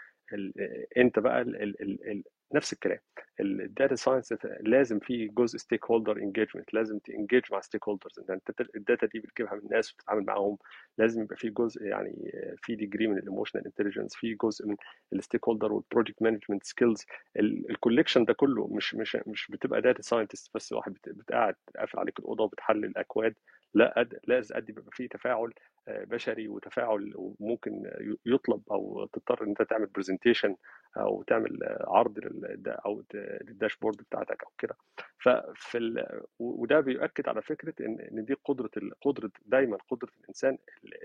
أنت 0.97 1.19
بقى 1.19 1.41
ال 1.41 1.61
ال 1.81 1.81
ال 2.11 2.23
نفس 2.53 2.73
الكلام. 2.73 2.99
ال 3.39 3.50
data 3.50 3.95
science 3.95 4.33
لازم 4.61 4.99
في 4.99 5.27
جزء 5.27 5.57
stakeholder 5.57 6.17
engagement 6.17 6.73
لازم 6.73 6.99
ت 6.99 7.05
engage 7.05 7.41
مع 7.51 7.61
stakeholders 7.61 8.19
أنت 8.29 8.61
ال 8.75 8.82
data 8.82 9.07
دي 9.07 9.19
بتجيبها 9.19 9.53
من 9.53 9.59
الناس 9.59 9.93
وتتعامل 9.93 10.25
معاهم. 10.25 10.57
لازم 10.97 11.21
يبقى 11.21 11.35
في 11.35 11.49
جزء 11.49 11.83
يعني 11.83 12.31
في 12.57 12.75
degree 12.75 13.07
من 13.07 13.17
ال 13.17 13.22
emotional 13.22 13.65
intelligence 13.65 14.15
في 14.15 14.33
جزء 14.43 14.67
من 14.67 14.75
ال 15.13 15.47
stakeholder 15.47 15.73
وال 15.73 15.84
project 15.84 16.21
management 16.21 16.63
skills 16.63 17.05
ال 17.39 17.47
collection 17.47 18.25
ده 18.25 18.33
كله 18.33 18.67
مش 18.67 18.95
مش 18.95 19.17
مش 19.27 19.47
بتبقى 19.51 19.81
data 19.81 20.01
scientist 20.01 20.51
بس 20.55 20.73
واحد 20.73 20.97
بتقعد 21.07 21.55
قافل 21.79 21.99
عليك 21.99 22.19
الأوضة 22.19 22.43
وبتحلل 22.43 22.85
الأكواد. 22.85 23.35
لا 23.73 24.01
أد... 24.01 24.19
لازم 24.27 24.55
قد 24.55 24.69
يبقى 24.69 24.83
في 24.91 25.07
تفاعل 25.07 25.53
بشري 25.87 26.47
وتفاعل 26.47 27.13
وممكن 27.15 27.83
يطلب 28.25 28.61
أو 28.71 29.05
تضطر 29.05 29.43
إن 29.43 29.47
أنت 29.49 29.61
تعمل 29.61 29.85
presentation 29.85 30.55
أو 30.97 31.23
تعمل 31.23 31.59
عرض. 31.87 32.19
أو 32.67 33.03
لل 33.13 33.29
dashboard 33.29 33.97
بتاعتك 33.97 34.43
أو 34.43 34.51
كده 34.57 34.75
ففي 35.19 35.77
ال... 35.77 36.21
وده 36.39 36.79
بيؤكد 36.79 37.29
على 37.29 37.41
فكرة 37.41 37.73
إن 37.85 37.99
إن 38.11 38.25
دي 38.25 38.33
قدرة. 38.33 38.69
قدرة 39.01 39.31
دايما 39.45 39.77
قدرة 39.89 40.09
الإنسان 40.23 40.57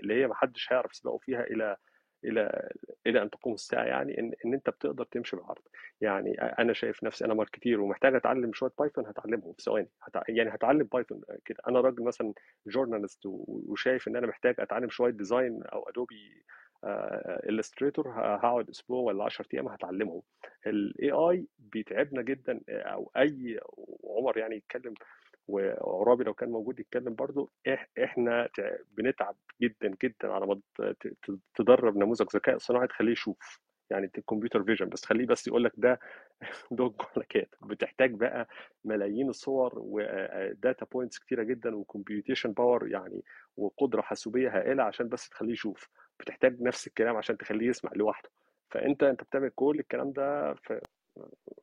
اللي 0.03 0.13
هي 0.21 0.27
ما 0.27 0.35
حدش 0.35 0.73
هيعرف 0.73 0.91
يسبقه 0.91 1.17
فيها 1.17 1.41
إلى 1.43 1.77
إلى 2.23 2.69
إلى 3.07 3.21
أن 3.21 3.29
تقوم 3.29 3.53
الساعة 3.53 3.83
يعني 3.85 4.19
إن 4.19 4.33
إن 4.45 4.53
أنت 4.53 4.69
بتقدر 4.69 5.05
تمشي 5.05 5.35
بالعرض. 5.35 5.61
يعني 6.01 6.31
أنا 6.41 6.73
شايف 6.73 7.03
نفسي 7.03 7.25
أنا 7.25 7.33
marketer 7.33 7.81
ومحتاج 7.81 8.15
أتعلم 8.15 8.53
شوية 8.53 8.71
Python 8.79 9.05
هتعلمهم. 9.07 9.53
في 9.53 9.63
ثواني 9.63 9.89
هتع... 10.03 10.21
يعني 10.29 10.49
هتعلم 10.55 10.83
Python 10.93 11.21
كده. 11.45 11.57
أنا 11.67 11.81
راجل 11.81 12.03
مثلا 12.03 12.33
journalist 12.67 13.21
وشايف 13.25 14.07
إن 14.07 14.15
أنا 14.15 14.27
محتاج 14.27 14.55
أتعلم 14.59 14.89
شوية 14.89 15.11
design 15.11 15.63
أو 15.63 15.89
Adobe 15.89 16.43
Illustrator 17.49 18.09
هقعد 18.09 18.69
أسبوع 18.69 19.01
ولا 19.01 19.23
10 19.23 19.45
أيام 19.53 19.67
هتعلمهم. 19.67 20.21
ال 20.67 21.11
AI 21.11 21.47
بيتعبنا 21.59 22.21
جدا 22.21 22.61
أو 22.69 23.11
أي 23.17 23.59
عمر 24.03 24.37
يعني 24.37 24.55
يتكلم 24.55 24.93
وعرابي 25.49 26.23
لو 26.23 26.33
كان 26.33 26.49
موجود 26.49 26.79
يتكلم 26.79 27.15
برضو 27.15 27.51
إحنا 28.03 28.49
تع- 28.55 28.77
بنتعب 28.91 29.35
جدا 29.61 29.95
جدا 30.03 30.31
على 30.33 30.45
ما 30.47 30.59
تدرب 31.55 31.97
نموذج 31.97 32.27
ذكاء 32.35 32.57
صناعي 32.57 32.87
تخليه 32.87 33.11
يشوف 33.11 33.59
يعني 33.89 34.11
ال 34.17 34.22
computer 34.22 34.63
vision 34.63 34.89
بس 34.89 35.05
خليه 35.05 35.25
بس 35.25 35.47
يقول 35.47 35.63
لك 35.63 35.71
ده 35.77 35.99
dog 36.71 36.93
ولا 37.15 37.25
cat 37.29 37.55
بتحتاج 37.61 38.13
بقى 38.13 38.47
ملايين 38.85 39.29
الصور 39.29 39.73
و 39.75 39.97
data 39.97 40.85
points 40.91 41.19
كتيرة 41.19 41.43
جدا 41.43 41.75
و 41.75 41.81
computation 41.81 42.51
power 42.53 42.87
يعني 42.87 43.23
وقدرة 43.57 44.01
حاسوبية 44.01 44.49
هائلة 44.57 44.83
عشان 44.83 45.09
بس 45.09 45.29
تخليه 45.29 45.51
يشوف. 45.51 45.89
بتحتاج 46.19 46.61
نفس 46.61 46.87
الكلام 46.87 47.15
عشان 47.17 47.37
تخليه 47.37 47.67
يسمع 47.67 47.91
لوحده. 47.95 48.29
فأنت 48.71 49.03
أنت 49.03 49.23
بتعمل 49.23 49.49
كل 49.55 49.79
الكلام 49.79 50.11
ده 50.11 50.53
في 50.53 50.81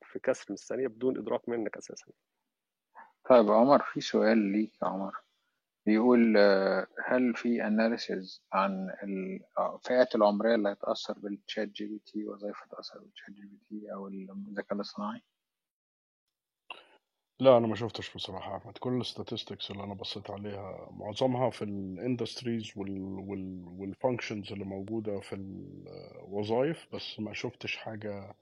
في 0.03 0.19
كسر 0.19 0.45
من 0.51 0.55
الثانية 0.55 0.87
بدون 0.89 1.19
إدراك 1.19 1.49
منك 1.49 1.77
أساسا. 1.77 2.07
طيب 3.29 3.51
عمر 3.51 3.83
في 3.83 4.01
سؤال 4.01 4.39
ليك 4.39 4.73
يا 4.83 4.89
عمر 4.89 5.13
بيقول 5.87 6.37
آه، 6.37 6.87
هل 7.07 7.35
في 7.35 7.67
analysis 7.67 8.43
عن 8.53 8.91
الفئات 9.59 10.15
العمرية 10.15 10.55
اللي 10.55 10.73
هتأثر 10.73 11.19
بال 11.19 11.69
ChatGPT 11.69 12.25
وظائف 12.25 12.57
هتأثر 12.63 12.99
بال 12.99 13.31
ChatGPT 13.31 13.93
أو 13.93 14.09
الذكاء 14.09 14.75
الاصطناعي؟ 14.75 15.23
لا 17.41 17.57
أنا 17.59 17.67
ما 17.67 17.75
شفتش 17.75 18.15
بصراحة 18.15 18.57
احمد 18.57 18.79
كل 18.79 19.01
ال 19.01 19.07
statistics 19.07 19.71
اللي 19.71 19.85
أنا 19.85 19.95
بصيت 19.95 20.31
عليها 20.31 20.89
معظمها 20.91 21.51
في 21.51 21.63
ال 21.63 21.73
industries 21.73 22.73
وال 22.77 23.01
وال 23.03 23.65
وال 23.67 23.82
functions 23.82 24.53
اللي 24.53 24.65
موجودة 24.65 25.21
في 25.21 25.35
الوظائف 25.35 26.87
بس 26.95 27.21
ما 27.21 27.33
شفتش 27.33 27.77
حاجة 27.77 28.35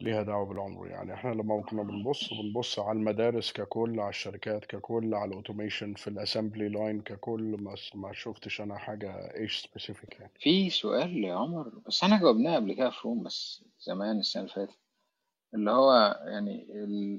ليها 0.00 0.22
دعوة 0.22 0.46
بالعمر. 0.46 0.86
يعني 0.86 1.14
إحنا 1.14 1.30
لما 1.30 1.62
كنا 1.62 1.82
بنبص 1.82 2.30
بنبص 2.34 2.78
على 2.78 2.98
المدارس 2.98 3.52
ككل 3.52 4.00
على 4.00 4.08
الشركات 4.08 4.64
ككل 4.64 5.14
على 5.14 5.28
ال 5.28 5.34
automation 5.34 5.94
في 5.94 6.08
ال 6.10 6.16
assembly 6.16 6.68
line 6.68 7.00
ككل 7.00 7.56
ما 7.60 7.74
ما 7.94 8.12
شفتش 8.12 8.60
أنا 8.60 8.78
حاجة 8.78 9.34
age 9.34 9.66
specific 9.70 10.20
يعني. 10.20 10.32
في 10.40 10.70
سؤال 10.70 11.24
يا 11.24 11.34
عمر 11.34 11.68
بس 11.86 12.02
إحنا 12.04 12.20
جاوبناه 12.20 12.56
قبل 12.56 12.72
كده 12.72 12.90
في 12.90 12.98
room 13.04 13.22
بس 13.22 13.64
زمان 13.78 14.18
السنة 14.18 14.42
اللي 14.42 14.54
فاتت. 14.54 14.78
اللي 15.54 15.70
هو 15.70 16.20
يعني 16.26 16.66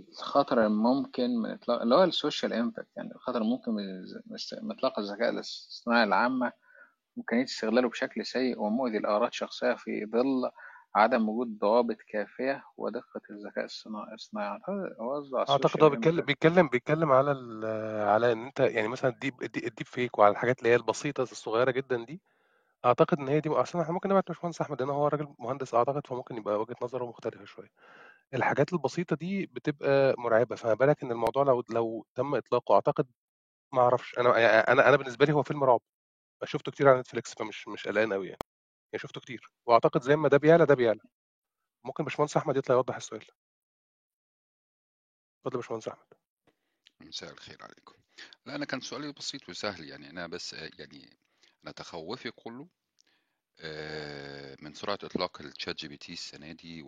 الخطر 0.09 0.65
الممكن 0.65 1.29
من 1.37 1.49
إطلاق 1.49 1.81
اللي 1.81 1.95
هو 1.95 2.03
ال 2.03 2.10
social 2.10 2.53
impact 2.53 2.87
يعني 2.97 3.11
الخطر 3.15 3.41
الممكن 3.41 3.71
من 4.61 4.71
إطلاق 4.71 4.99
الذكاء 4.99 5.29
الاصطناعي 5.29 6.03
العامة 6.03 6.51
إمكانية 7.17 7.43
استغلاله 7.43 7.89
بشكل 7.89 8.25
سيء 8.25 8.59
ومؤذي 8.59 8.99
لأغراض 8.99 9.31
شخصية 9.31 9.73
في 9.73 10.05
ظل 10.05 10.51
عدم 10.97 11.29
وجود 11.29 11.59
ضوابط 11.59 11.97
كافية 12.13 12.63
ودقة 12.77 13.21
الذكاء 13.31 13.65
الصناعي 13.65 14.13
الصناعي. 14.13 14.47
أعتقد 14.49 14.95
هو 15.01 15.15
قصده 15.15 15.37
على 15.37 15.43
أعتقد 15.49 15.83
هو 15.83 15.89
السوشيال 15.89 15.89
بيتكلم 15.89 16.21
بيتكلم 16.25 16.67
بيتكلم 16.67 17.11
على 17.11 17.31
ال 17.31 17.65
على 18.09 18.31
إن 18.31 18.45
أنت 18.45 18.59
يعني 18.59 18.87
مثلا 18.87 19.11
ال 19.11 19.17
deep 19.17 19.43
ال 19.43 19.47
deep 19.47 19.63
ال 19.65 19.69
deep 19.69 19.87
fake 19.87 20.19
وعلى 20.19 20.31
الحاجات 20.31 20.59
اللي 20.59 20.69
هي 20.69 20.75
البسيطة 20.75 21.23
الصغيرة 21.23 21.71
جدا 21.71 22.05
دي 22.05 22.21
أعتقد 22.85 23.19
إن 23.19 23.27
هي 23.27 23.39
دي 23.41 23.49
أصلا 23.49 23.81
إحنا 23.81 23.93
ممكن 23.93 24.09
نبعت 24.09 24.27
باشمهندس 24.27 24.61
أحمد 24.61 24.81
لأن 24.81 24.89
هو 24.91 25.07
راجل 25.07 25.35
مهندس 25.39 25.73
أعتقد 25.75 26.07
فممكن 26.07 26.37
يبقى 26.37 26.61
وجهة 26.61 26.75
نظره 26.83 27.05
مختلفة 27.05 27.45
شوية. 27.45 27.69
الحاجات 28.33 28.73
البسيطة 28.73 29.15
دي 29.15 29.45
بتبقى 29.47 30.15
مرعبة 30.19 30.55
فما 30.55 30.73
بالك 30.73 31.03
إن 31.03 31.11
الموضوع 31.11 31.43
لو 31.43 31.63
لو 31.71 32.07
تم 32.15 32.35
إطلاقه. 32.35 32.75
أعتقد 32.75 33.07
ما 33.73 33.81
أعرفش. 33.81 34.19
أنا 34.19 34.29
أنا 34.73 34.89
أنا 34.89 34.97
بالنسبة 34.97 35.25
لي 35.25 35.33
هو 35.33 35.43
فيلم 35.43 35.63
رعب. 35.63 35.81
شفته 36.45 36.71
كتير 36.73 36.89
على 36.89 36.99
نتفليكس 36.99 37.35
فمش 37.35 37.67
مش 37.67 37.87
قلقان 37.87 38.13
قوي 38.13 38.27
يعني. 38.27 38.39
يعني 38.93 39.01
شفته 39.01 39.21
كتير. 39.21 39.51
وأعتقد 39.65 40.01
زي 40.01 40.15
ما 40.15 40.29
ده 40.29 40.37
بيعلى 40.37 40.65
ده 40.65 40.75
بيعلى. 40.75 40.99
ممكن 41.83 42.03
باشمهندس 42.03 42.37
أحمد 42.37 42.57
يطلع 42.57 42.75
يوضح 42.75 42.95
السؤال. 42.95 43.25
اتفضل 45.37 45.55
يا 45.55 45.61
باشمهندس 45.61 45.87
أحمد. 45.87 46.05
مساء 47.01 47.31
الخير 47.31 47.57
عليكم. 47.63 47.95
لا 48.45 48.55
أنا 48.55 48.65
كان 48.65 48.81
سؤالي 48.81 49.11
بسيط 49.13 49.49
وسهل. 49.49 49.89
يعني 49.89 50.09
أنا 50.09 50.27
بس 50.27 50.53
آه، 50.53 50.69
يعني 50.79 51.17
أنا 51.63 51.71
تخوفي 51.71 52.31
كله 52.31 52.67
آه، 53.59 54.57
من 54.61 54.73
سرعة 54.73 54.99
إطلاق 55.03 55.41
ال 55.41 55.75
ChatGPT 55.75 56.13
السنة 56.13 56.51
دي 56.51 56.81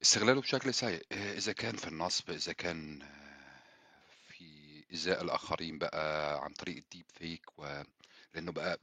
واستغلاله 0.00 0.40
بشكل 0.40 0.74
سيء. 0.74 1.06
آه، 1.12 1.32
إذا 1.32 1.52
كان 1.52 1.76
في 1.76 1.88
النصب 1.88 2.30
إذا 2.30 2.52
كان 2.52 2.98
في 4.28 4.84
ايذاء 4.90 5.22
الآخرين 5.22 5.78
بقى 5.78 6.38
عن 6.44 6.52
طريق 6.52 6.76
ال 6.76 6.82
deep 6.82 7.06
fake 7.14 7.58
و... 7.58 7.82
لأنه 8.34 8.52
بقى 8.52 8.78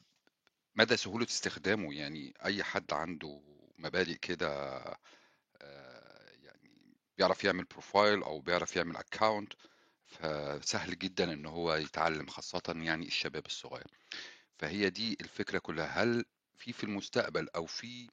مدى 0.76 0.98
سهولة 0.98 1.26
استخدامه؟ 1.26 1.94
يعني 1.94 2.34
أي 2.46 2.64
حد 2.64 2.94
عنده 2.94 3.42
مبادئ 3.78 4.16
كده 4.16 4.50
آه، 5.62 6.30
يعني 6.44 6.96
بيعرف 7.18 7.44
يعمل 7.44 7.64
profile 7.64 8.24
أو 8.24 8.40
بيعرف 8.40 8.76
يعمل 8.76 8.98
account 8.98 9.54
فسهل 10.06 11.00
جدا 11.00 11.34
إن 11.34 11.46
هو 11.46 11.74
يتعلم 11.76 12.28
خاصة 12.28 12.62
يعني 12.68 13.08
الشباب 13.08 13.46
الصغير. 13.46 13.88
فهي 14.58 14.90
دي 14.90 15.18
الفكرة 15.22 15.60
كلها. 15.60 16.04
هل 16.04 16.26
في 16.58 16.74
في 16.74 16.84
المستقبل 16.84 17.50
أو 17.56 17.66
في 17.66 18.10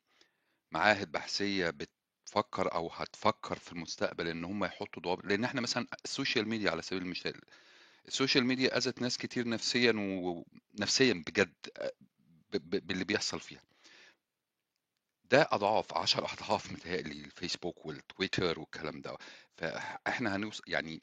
معاهد 0.71 1.13
بحثية 1.13 1.71
بتفكر 1.71 2.75
أو 2.75 2.89
هتفكر 2.89 3.59
في 3.59 3.73
المستقبل 3.73 4.29
إن 4.29 4.45
هم 4.45 4.65
يحطوا 4.65 5.03
ضوابط؟ 5.03 5.25
لأن 5.27 5.45
إحنا 5.45 5.61
مثلا 5.61 5.87
ال 6.05 6.11
social 6.11 6.49
media 6.49 6.71
على 6.71 6.83
سبيل 6.83 7.03
المثال 7.03 7.41
ال 8.09 8.14
social 8.14 8.45
media 8.45 8.77
أذت 8.77 9.03
ناس 9.03 9.19
كتير 9.19 9.49
نفسيا 9.49 9.93
ونفسيا 9.97 11.13
بجد 11.27 11.55
ب- 11.79 11.89
باللي 12.59 13.05
بيحصل 13.05 13.41
فيها. 13.41 13.63
ده 15.25 15.49
أضعاف 15.53 15.95
10 15.95 16.33
أضعاف 16.33 16.73
متهيألي 16.73 17.13
الفيسبوك 17.25 17.87
والتويتر 17.87 18.61
والكلام 18.61 19.01
ده. 19.01 19.17
فإحنا 19.57 20.37
هنوصل 20.37 20.63
يعني 20.67 21.03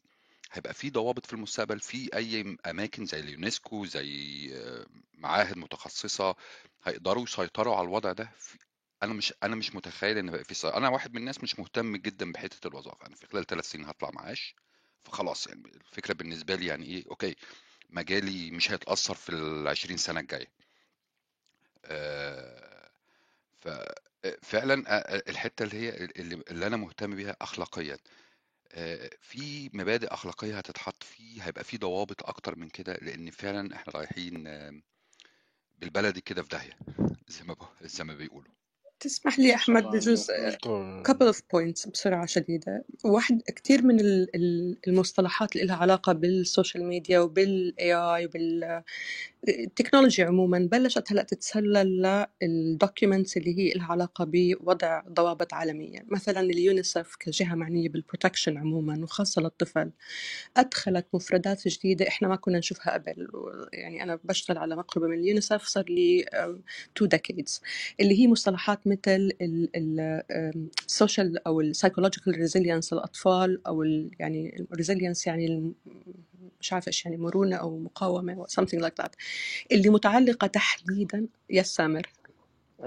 هيبقى 0.52 0.74
في 0.74 0.90
ضوابط 0.90 1.26
في 1.26 1.34
المستقبل 1.34 1.80
في 1.80 2.10
أي 2.16 2.58
أماكن 2.66 3.06
زي 3.06 3.20
اليونسكو 3.20 3.86
زي 3.86 4.50
آه، 4.58 4.86
معاهد 5.14 5.58
متخصصة 5.58 6.36
هيقدروا 6.84 7.24
يسيطروا 7.24 7.76
على 7.76 7.84
الوضع 7.88 8.12
ده؟ 8.12 8.32
أنا 9.04 9.14
مش 9.14 9.34
أنا 9.44 9.56
مش 9.56 9.76
متخيل 9.76 10.18
إن 10.18 10.44
في 10.44 10.54
سي... 10.54 10.68
أنا 10.68 10.90
واحد 10.90 11.12
من 11.14 11.18
الناس 11.18 11.44
مش 11.44 11.60
مهتم 11.60 11.96
جدا 11.98 12.32
بحتة 12.32 12.68
الوظائف. 12.68 13.04
أنا 13.04 13.16
في 13.16 13.28
خلال 13.28 13.46
ثلاث 13.46 13.66
سنين 13.72 13.86
هطلع 13.86 14.10
معاش 14.14 14.56
فخلاص 15.02 15.48
يعني 15.48 15.64
الفكرة 15.76 16.14
بالنسبة 16.14 16.56
لي 16.56 16.66
يعني 16.66 16.86
إيه 16.86 17.04
okay 17.12 17.36
مجالي 17.90 18.52
مش 18.52 18.72
هيتأثر 18.72 19.14
في 19.16 19.30
ال 19.30 19.68
20 19.68 19.98
سنة 19.98 20.20
الجاية. 20.20 20.48
آه، 21.86 22.90
ففعلا 23.60 24.84
آه، 24.88 25.24
الحتة 25.30 25.64
اللي 25.64 25.76
هي 25.78 25.90
اللي, 26.06 26.68
أنا 26.68 26.78
مهتم 26.78 27.16
بيها 27.16 27.36
اخلاقيا. 27.42 27.98
آه، 28.72 29.10
في 29.22 29.70
مبادئ 29.74 30.08
أخلاقية 30.14 30.58
هتتحط 30.58 31.04
فيه 31.04 31.44
هيبقى 31.44 31.64
في 31.64 31.78
ضوابط 31.78 32.24
أكتر 32.30 32.56
من 32.60 32.70
كده 32.70 32.94
لأن 33.02 33.32
فعلا 33.32 33.76
إحنا 33.76 33.94
رايحين 33.94 34.48
آه، 34.48 34.82
بالبلدي 35.80 36.22
كده 36.22 36.44
في 36.44 36.50
داهية 36.50 36.78
زي 37.28 37.44
ما 37.44 37.56
زي 37.82 38.04
ما 38.04 38.14
بيقولوا. 38.14 38.59
تسمح 39.00 39.40
لي 39.40 39.56
أحمد 39.56 39.84
بجزء 39.84 40.34
couple 41.08 41.34
of 41.34 41.38
points 41.38 41.90
بسرعة 41.90 42.26
شديدة. 42.26 42.84
واحد 43.06 43.42
كتير 43.42 43.82
من 43.86 44.00
ال- 44.00 44.36
ال- 44.36 44.78
المصطلحات 44.88 45.56
اللي 45.56 45.68
لها 45.68 45.76
علاقة 45.76 46.14
بالسوشيال 46.14 46.86
ميديا 46.86 47.20
وبال 47.20 47.74
AI 47.80 48.26
وبال 48.26 48.82
التكنولوجيا 49.50 50.26
عموما 50.26 50.60
بلشت 50.72 51.12
هلأ 51.12 51.24
تتسلل 51.24 52.26
لل 52.42 52.59
documents 52.59 53.38
اللي 53.38 53.58
هي 53.60 53.72
لها 53.74 53.86
علاقة 53.86 54.26
بوضع 54.28 55.02
ضوابط 55.10 55.54
عالمية. 55.54 56.06
مثلا 56.08 56.40
اليونيسف 56.40 57.16
كجهة 57.20 57.56
معنية 57.56 57.90
بال 57.90 58.01
protection 58.01 58.58
عموما 58.58 59.04
وخاصة 59.04 59.42
للطفل. 59.42 59.92
أدخلت 60.58 61.06
مفردات 61.14 61.68
جديدة 61.68 62.08
إحنا 62.08 62.28
ما 62.28 62.36
كنا 62.36 62.58
نشوفها 62.58 62.94
قبل. 62.94 63.28
يعني 63.74 64.04
أنا 64.04 64.20
بشتغل 64.24 64.58
على 64.58 64.76
مقربة 64.76 65.08
من 65.08 65.20
اليونيسف 65.20 65.64
صار 65.64 65.86
لي 65.90 66.26
two 66.96 67.06
decades 67.06 67.62
اللي 68.00 68.20
هي 68.20 68.28
مصطلحات 68.28 68.88
مثل 68.90 69.32
ال 70.86 70.95
social 70.95 71.48
أو 71.48 71.62
ال 71.62 71.67
psychological 71.67 72.36
resilience 72.36 72.94
للأطفال 72.94 73.68
أو 73.68 73.84
ال 73.84 74.12
يعني 74.20 74.66
ال 74.72 74.77
resilience 74.77 75.28
يعني 75.28 75.74
مش 76.62 76.74
عارفة 76.74 76.88
إيش 76.88 77.06
يعني 77.06 77.18
مرونة 77.18 77.56
أو 77.56 77.78
مقاومة 77.80 78.46
something 78.46 78.80
like 78.82 79.04
that 79.04 79.10
اللي 79.72 79.90
متعلقة 79.90 80.48
تحديدا 80.48 81.28
يا 81.50 81.64
سامر 81.64 82.08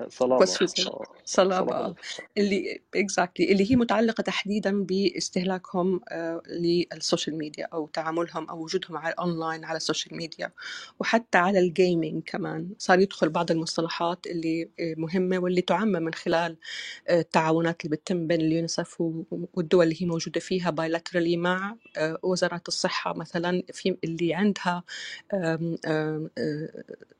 صلابة 0.08 0.44
صلابة 0.44 1.04
صلابة 1.24 1.74
آه. 1.74 1.94
اللي 2.38 2.80
exactly 2.94 3.52
اللي 3.52 3.70
هي 3.70 3.76
متعلقة 3.76 4.22
تحديدا 4.22 4.82
باستهلاكهم 4.84 6.00
آه، 6.08 6.42
لل 6.48 6.71
social 6.71 7.38
media 7.38 7.68
أو 7.72 7.86
تعاملهم 7.86 8.48
أو 8.50 8.62
وجودهم 8.62 8.96
على 8.96 9.14
اونلاين 9.18 9.64
على 9.64 9.76
ال 9.76 9.82
social 9.82 10.16
media 10.16 10.50
وحتى 11.00 11.38
على 11.38 11.58
ال 11.58 11.67
gaming 11.67 12.22
كمان. 12.22 12.68
صار 12.78 13.00
يدخل 13.00 13.28
بعض 13.28 13.50
المصطلحات 13.50 14.26
اللي 14.26 14.68
آه، 14.80 14.94
مهمة 14.96 15.38
واللي 15.38 15.60
تعمم 15.60 16.02
من 16.02 16.14
خلال 16.14 16.56
التعاونات 17.10 17.84
اللي 17.84 17.96
بتتم 17.96 18.26
بين 18.26 18.40
اليونيسف 18.40 19.00
والدول 19.54 19.84
اللي 19.84 20.02
هي 20.02 20.06
موجودة 20.06 20.40
فيها 20.40 20.70
bilaterally 20.70 21.36
مع 21.36 21.76
وزارات 22.22 22.68
الصحة 22.68 23.14
مثلا. 23.14 23.62
في 23.72 23.96
اللي 24.04 24.34
عندها 24.34 24.84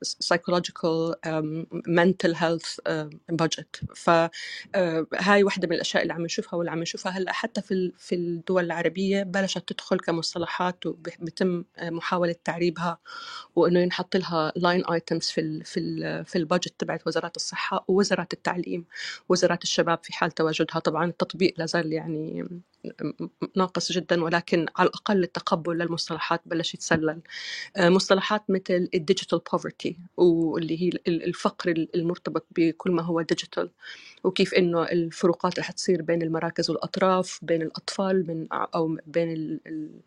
psychological 0.03 1.15
um, 1.25 1.65
mental 1.87 2.33
health 2.33 2.62
um, 2.65 3.35
budget. 3.41 3.85
فهاي 3.95 5.43
واحدة 5.43 5.67
من 5.67 5.73
الأشياء 5.75 6.03
اللي 6.03 6.13
عم 6.13 6.21
نشوفها 6.21 6.55
واللي 6.55 6.71
عم 6.71 6.79
نشوفها 6.79 7.11
هلأ 7.11 7.31
حتى 7.31 7.61
في 7.61 7.91
في 7.97 8.15
الدول 8.15 8.63
العربية 8.65 9.23
بلشت 9.23 9.63
تدخل 9.73 9.99
كمصطلحات 9.99 10.85
وبتم 10.85 11.63
محاولة 11.81 12.35
تعريبها 12.43 12.97
وإنه 13.55 13.79
ينحط 13.79 14.15
لها 14.17 14.53
line 14.55 14.85
items 14.85 15.23
في 15.29 15.41
ال 15.41 15.65
في 15.65 15.79
ال 15.79 16.25
في 16.25 16.37
ال 16.37 16.42
budget 16.42 16.73
تبعت 16.79 17.07
وزارات 17.07 17.35
الصحة 17.35 17.85
ووزارات 17.87 18.33
التعليم 18.33 18.85
وزارات 19.29 19.63
الشباب 19.63 19.99
في 20.03 20.13
حال 20.13 20.31
تواجدها. 20.31 20.79
طبعا 20.79 21.05
التطبيق 21.05 21.53
لازال 21.57 21.93
يعني 21.93 22.47
ناقص 23.55 23.91
جدا 23.91 24.23
ولكن 24.23 24.65
على 24.75 24.89
الأقل 24.89 25.23
التقبل 25.23 25.77
للمصطلحات 25.77 26.41
بلش 26.45 26.73
يتسلل. 26.73 27.21
آه، 27.77 27.89
مصطلحات 27.89 28.43
مثل 28.49 28.89
ال 28.93 28.99
digital 28.99 29.39
poverty 29.51 29.97
واللي 30.17 30.81
هي 30.81 30.87
ال- 30.89 31.23
الفقر 31.23 31.87
المرتبط 31.95 32.45
بكل 32.55 32.91
ما 32.91 33.01
هو 33.03 33.21
digital 33.21 33.69
وكيف 34.23 34.53
إنه 34.53 34.83
الفروقات 34.83 35.59
رح 35.59 35.71
تصير 35.71 36.01
بين 36.01 36.21
المراكز 36.21 36.69
والأطراف 36.69 37.39
بين 37.41 37.61
الأطفال 37.61 38.27
من 38.27 38.47
أو 38.53 38.97
بين 39.07 39.31
ال 39.33 39.59
ال 39.67 40.01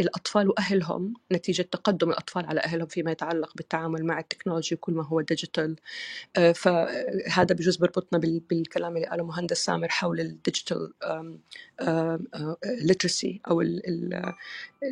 الأطفال 0.00 0.48
وأهلهم 0.48 1.14
نتيجة 1.32 1.62
تقدم 1.62 2.10
الأطفال 2.10 2.46
على 2.46 2.60
أهلهم 2.60 2.86
فيما 2.86 3.10
يتعلق 3.12 3.52
بالتعامل 3.56 4.04
مع 4.06 4.18
التكنولوجيا 4.20 4.76
وكل 4.76 4.92
ما 4.94 5.04
هو 5.06 5.20
digital 5.20 5.76
آه، 6.36 6.52
فهذا 6.52 7.54
بجوز 7.54 7.76
بربطنا 7.76 8.18
بال- 8.18 8.40
بالكلام 8.50 8.96
اللي 8.96 9.06
قاله 9.08 9.24
مهندس 9.24 9.64
سامر 9.64 9.88
حول 9.88 10.20
ال 10.20 10.29
digital 10.29 10.92
literacy 12.66 13.40
أو 13.50 13.60
ال- 13.60 13.88
ال- 13.88 14.34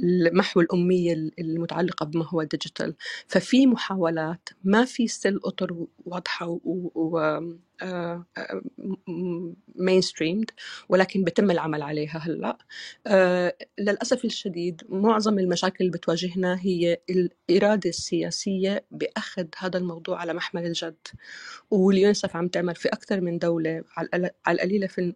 المحو 0.05 0.61
الأمية 0.61 1.13
المتعلقة 1.39 2.07
بما 2.07 2.27
هو 2.29 2.43
digital 2.43 2.95
ففي 3.29 3.67
محاولات 3.67 4.49
ما 4.65 4.85
في 4.85 5.09
still 5.09 5.41
أطر 5.45 5.87
واضحة 6.99 7.39
و 7.39 7.68
mainstreamed 9.77 10.51
ولكن 10.89 11.25
بتم 11.25 11.51
العمل 11.51 11.83
عليها 11.83 12.19
هلأ. 12.19 12.59
آه، 13.07 13.57
للأسف 13.79 14.25
الشديد 14.25 14.83
معظم 14.89 15.39
المشاكل 15.39 15.77
اللي 15.81 15.91
بتواجهنا 15.93 16.59
هي 16.61 16.99
الإرادة 17.11 17.91
السياسية 17.91 18.85
بأخذ 18.91 19.47
هذا 19.59 19.79
الموضوع 19.79 20.21
على 20.21 20.35
محمل 20.35 20.67
الجد. 20.67 20.97
واليونسف 21.71 22.37
عم 22.37 22.49
تعمل 22.49 22.75
في 22.75 22.89
أكثر 22.89 23.21
من 23.21 23.39
دولة 23.39 23.85
على 23.97 24.07
القل- 24.07 24.31
على 24.47 24.57
القليلة 24.57 24.87
في 24.87 25.15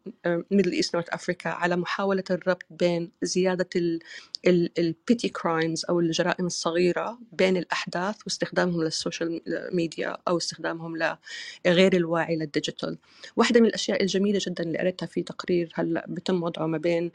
Middle 0.51 0.73
East 0.73 0.95
North 0.95 1.09
Africa 1.11 1.51
على 1.51 1.77
محاولة 1.77 2.25
الربط 2.31 2.63
بين 2.71 3.13
زيادة 3.23 3.69
ال 4.79 4.87
petty 4.87 5.29
crimes 5.29 5.85
أو 5.91 6.01
الجرائم 6.01 6.47
الصغيرة 6.47 7.19
بين 7.33 7.57
الأحداث 7.57 8.17
واستخدامهم 8.25 8.83
لل 8.83 8.97
social 8.97 9.41
media 9.73 10.17
أو 10.29 10.37
استخدامهم 10.37 10.97
لغير 11.67 11.97
الواعي 11.97 12.37
لل 12.57 12.66
digital 12.66 12.99
واحدة 13.37 13.61
من 13.61 13.67
الأشياء 13.67 14.03
الجميلة 14.03 14.39
جدا 14.43 14.65
اللي 14.65 14.79
قريتها 14.79 15.07
في 15.07 15.23
تقرير 15.23 15.73
هلأ 15.75 16.07
بتم 16.09 16.43
وضعه 16.43 16.67
ما 16.67 16.79
بين 16.79 17.11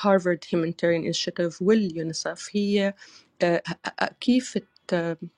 Harvard 0.00 0.44
Humanitarian 0.50 1.04
Initiative 1.04 1.62
واليونيسف 1.62 2.48
هي 2.52 2.94
آه، 3.42 3.62
آه، 4.02 4.10
كيف 4.20 4.58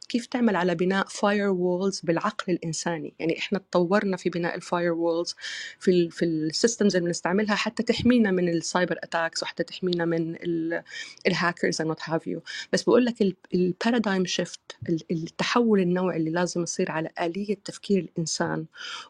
كيف 0.08 0.26
تعمل 0.26 0.56
على 0.56 0.74
بناء 0.74 1.06
firewalls 1.06 2.00
بالعقل 2.00 2.52
الإنساني؟ 2.52 3.14
يعني 3.18 3.38
إحنا 3.38 3.58
تطورنا 3.58 4.16
في 4.16 4.30
بناء 4.30 4.54
ال 4.56 4.92
firewalls 4.92 5.34
في 5.78 5.90
ال 5.90 6.10
في 6.10 6.24
ال 6.24 6.33
systems 6.33 6.96
اللي 6.96 7.06
بنستعملها 7.06 7.54
حتى 7.54 7.82
تحمينا 7.82 8.30
من 8.30 8.48
ال 8.48 8.56
cyber 8.56 8.98
attacks 9.02 9.42
وحتى 9.42 9.62
تحمينا 9.64 10.04
من 10.04 10.36
ال 11.26 11.33
hackers 11.33 11.80
and 11.80 11.90
what 11.90 12.00
have 12.02 12.26
you 12.26 12.42
بس 12.72 12.82
بقول 12.82 13.04
لك 13.04 13.36
ال 13.54 13.62
paradigm 13.62 14.24
shift 14.26 14.60
التحول 15.10 15.80
النوعي 15.80 16.16
اللي 16.16 16.30
لازم 16.30 16.62
يصير 16.62 16.90
على 16.90 17.10
آلية 17.20 17.54
تفكير 17.64 17.98
الإنسان 17.98 18.66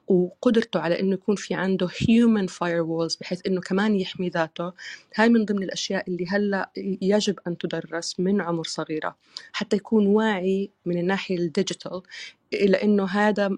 وقدرته 0.08 0.80
على 0.80 1.00
إنه 1.00 1.14
يكون 1.14 1.36
في 1.36 1.54
عنده 1.54 1.88
human 1.98 2.46
firewalls 2.46 3.16
بحيث 3.16 3.40
إنه 3.46 3.60
كمان 3.60 3.94
يحمي 4.00 4.28
ذاته 4.28 4.72
هاي 5.14 5.28
من 5.28 5.44
ضمن 5.44 5.62
الأشياء 5.62 6.10
اللي 6.10 6.26
هلأ 6.28 6.70
يجب 7.02 7.38
أن 7.46 7.58
تدرس 7.58 8.20
من 8.20 8.40
عمر 8.40 8.64
صغيرة 8.64 9.16
حتى 9.52 9.76
يكون 9.76 10.06
واعي 10.06 10.70
من 10.88 10.98
الناحية 10.98 11.38
الديجيتال 11.38 12.02
إلى 12.54 12.82
إنه 12.82 13.06
هذا 13.06 13.50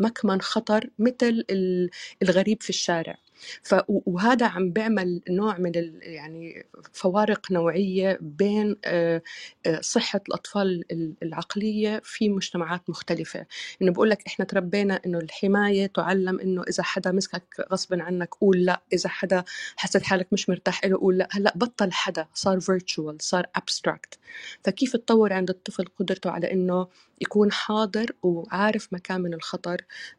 مكمن 0.00 0.40
خطر 0.42 0.90
مثل 0.98 1.44
ال- 1.50 1.90
الغريب 2.22 2.62
في 2.62 2.70
الشارع. 2.70 3.16
ف 3.62 3.74
وهذا 3.88 4.46
عم 4.46 4.70
بيعمل 4.70 5.20
نوع 5.30 5.58
من 5.58 5.72
يعني 6.02 6.66
فوارق 6.92 7.52
نوعية 7.52 8.18
بين 8.20 8.76
آه، 8.84 9.22
آه، 9.66 9.80
صحة 9.80 10.20
الأطفال 10.28 10.84
ال- 10.92 11.14
العقلية 11.22 12.00
في 12.04 12.28
مجتمعات 12.28 12.90
مختلفة. 12.90 13.46
إنه 13.82 13.92
بقول 13.92 14.10
لك 14.10 14.22
إحنا 14.26 14.44
تربينا 14.44 15.00
إنه 15.06 15.18
الحماية 15.18 15.86
تعلم 15.86 16.40
إنه 16.40 16.62
إذا 16.62 16.82
حدا 16.82 17.12
مسكك 17.12 17.66
غصبا 17.72 18.02
عنك 18.02 18.34
قول 18.34 18.64
لأ 18.64 18.80
إذا 18.92 19.08
حدا 19.08 19.44
حسيت 19.76 20.02
حالك 20.02 20.26
مش 20.32 20.48
مرتاح 20.48 20.84
له 20.84 20.96
قول 20.98 21.18
لأ. 21.18 21.28
هلأ 21.32 21.52
بطل 21.56 21.92
حدا 21.92 22.26
صار 22.34 22.60
virtual 22.60 23.14
صار 23.20 23.46
abstract. 23.58 24.18
فكيف 24.64 24.92
تطور 24.96 25.32
عند 25.32 25.50
الطفل 25.50 25.84
قدرته 25.98 26.30
على 26.30 26.52
إنه 26.52 26.86
يكون 27.20 27.52
حاضر 27.52 28.06
وعارف 28.22 28.88
مكان 28.92 29.20
من 29.20 29.34
الخطر 29.34 29.76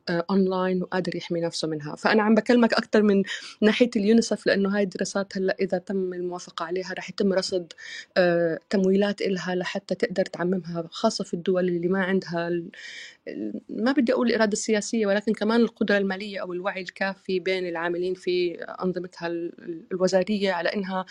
آه، 0.10 0.26
اونلاين 0.30 0.84
وقادر 0.84 1.16
يحمي 1.16 1.42
نفسه 1.42 1.68
منها؟ 1.68 1.96
فأنا 1.96 2.24
عم 2.24 2.36
بكلمك 2.36 2.74
أكثر 2.74 3.02
من 3.02 3.13
ناحية 3.62 3.90
اليونيسف 3.96 4.48
لأنه 4.48 4.76
هاي 4.78 4.84
الدراسات 4.84 5.38
هلأ 5.38 5.56
إذا 5.62 5.78
تم 5.78 6.14
الموافقة 6.14 6.66
عليها 6.66 6.94
رح 6.94 7.10
يتم 7.10 7.34
رصد 7.34 7.74
آه، 8.18 8.60
تمويلات 8.70 9.22
إلها 9.22 9.56
لحتى 9.56 9.96
تقدر 9.96 10.26
تعممها 10.26 10.88
خاصة 10.92 11.24
في 11.24 11.34
الدول 11.34 11.68
اللي 11.68 11.88
ما 11.88 12.04
عندها 12.04 12.50
ما 13.70 13.92
بدي 13.92 14.14
أقول 14.14 14.28
الإرادة 14.28 14.54
السياسية 14.54 15.06
ولكن 15.06 15.34
كمان 15.34 15.62
القدرة 15.62 15.98
المالية 15.98 16.42
أو 16.42 16.54
الوعي 16.54 16.82
الكافي 16.82 17.40
بين 17.40 17.68
العاملين 17.68 18.14
في 18.14 18.54
أنظمتها 18.64 19.28
ال- 19.28 19.84
الوزارية 19.92 20.52
على 20.52 20.70
إنها 20.70 21.06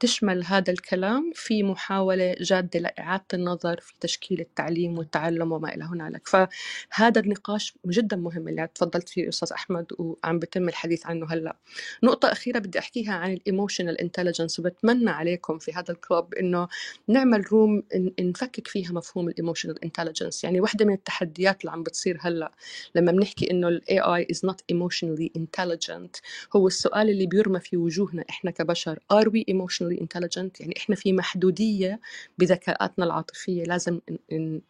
تشمل 0.00 0.44
هذا 0.44 0.72
الكلام 0.72 1.32
في 1.34 1.62
محاولة 1.62 2.34
جادة 2.40 2.80
لإعادة 2.80 3.24
النظر 3.34 3.80
في 3.80 3.92
تشكيل 4.00 4.40
التعليم 4.40 4.98
والتعلم 4.98 5.52
وما 5.52 5.74
إلى 5.74 5.84
هنالك. 5.84 6.28
فهذا 6.28 7.20
النقاش 7.20 7.74
جدا 7.86 8.16
مهم 8.16 8.48
اللي 8.48 8.68
تفضلت 8.74 9.08
فيه 9.08 9.28
أستاذ 9.28 9.52
أحمد 9.52 9.86
وعم 9.98 10.38
بتم 10.38 10.68
الحديث 10.68 11.06
عنه 11.06 11.26
هلأ. 11.32 11.56
نقطة 12.02 12.32
أخيرة 12.32 12.58
بدي 12.58 12.78
أحكيها 12.78 13.12
عن 13.12 13.32
ال 13.32 13.39
emotional 13.39 14.00
intelligence 14.00 14.58
وبتمنى 14.58 15.10
عليكم 15.10 15.58
في 15.58 15.72
هذا 15.72 15.92
ال 15.92 16.00
club 16.00 16.34
إنه 16.34 16.68
نعمل 17.08 17.52
room 17.52 17.82
نفكك 18.20 18.68
فيها 18.68 18.92
مفهوم 18.92 19.28
ال 19.28 19.34
emotional 19.34 19.84
intelligence 19.84 20.44
يعني 20.44 20.60
واحدة 20.60 20.84
من 20.84 20.92
التحديات 20.94 21.60
اللي 21.60 21.72
عم 21.72 21.82
بتصير 21.82 22.18
هلأ 22.20 22.52
لما 22.94 23.12
بنحكي 23.12 23.50
إنه 23.50 23.68
ال 23.68 23.82
AI 23.90 24.34
is 24.34 24.38
not 24.50 24.56
emotionally 24.72 25.30
intelligent 25.38 26.20
هو 26.56 26.66
السؤال 26.66 27.10
اللي 27.10 27.26
بيرمى 27.26 27.60
في 27.60 27.76
وجوهنا 27.76 28.24
إحنا 28.30 28.50
كبشر. 28.50 28.98
Are 29.12 29.26
we 29.26 29.57
emotionally 29.58 30.00
intelligent. 30.00 30.60
يعني 30.60 30.74
إحنا 30.76 30.96
في 30.96 31.12
محدودية 31.12 32.00
بذكاءاتنا 32.38 33.04
العاطفية 33.04 33.64
لازم 33.64 34.00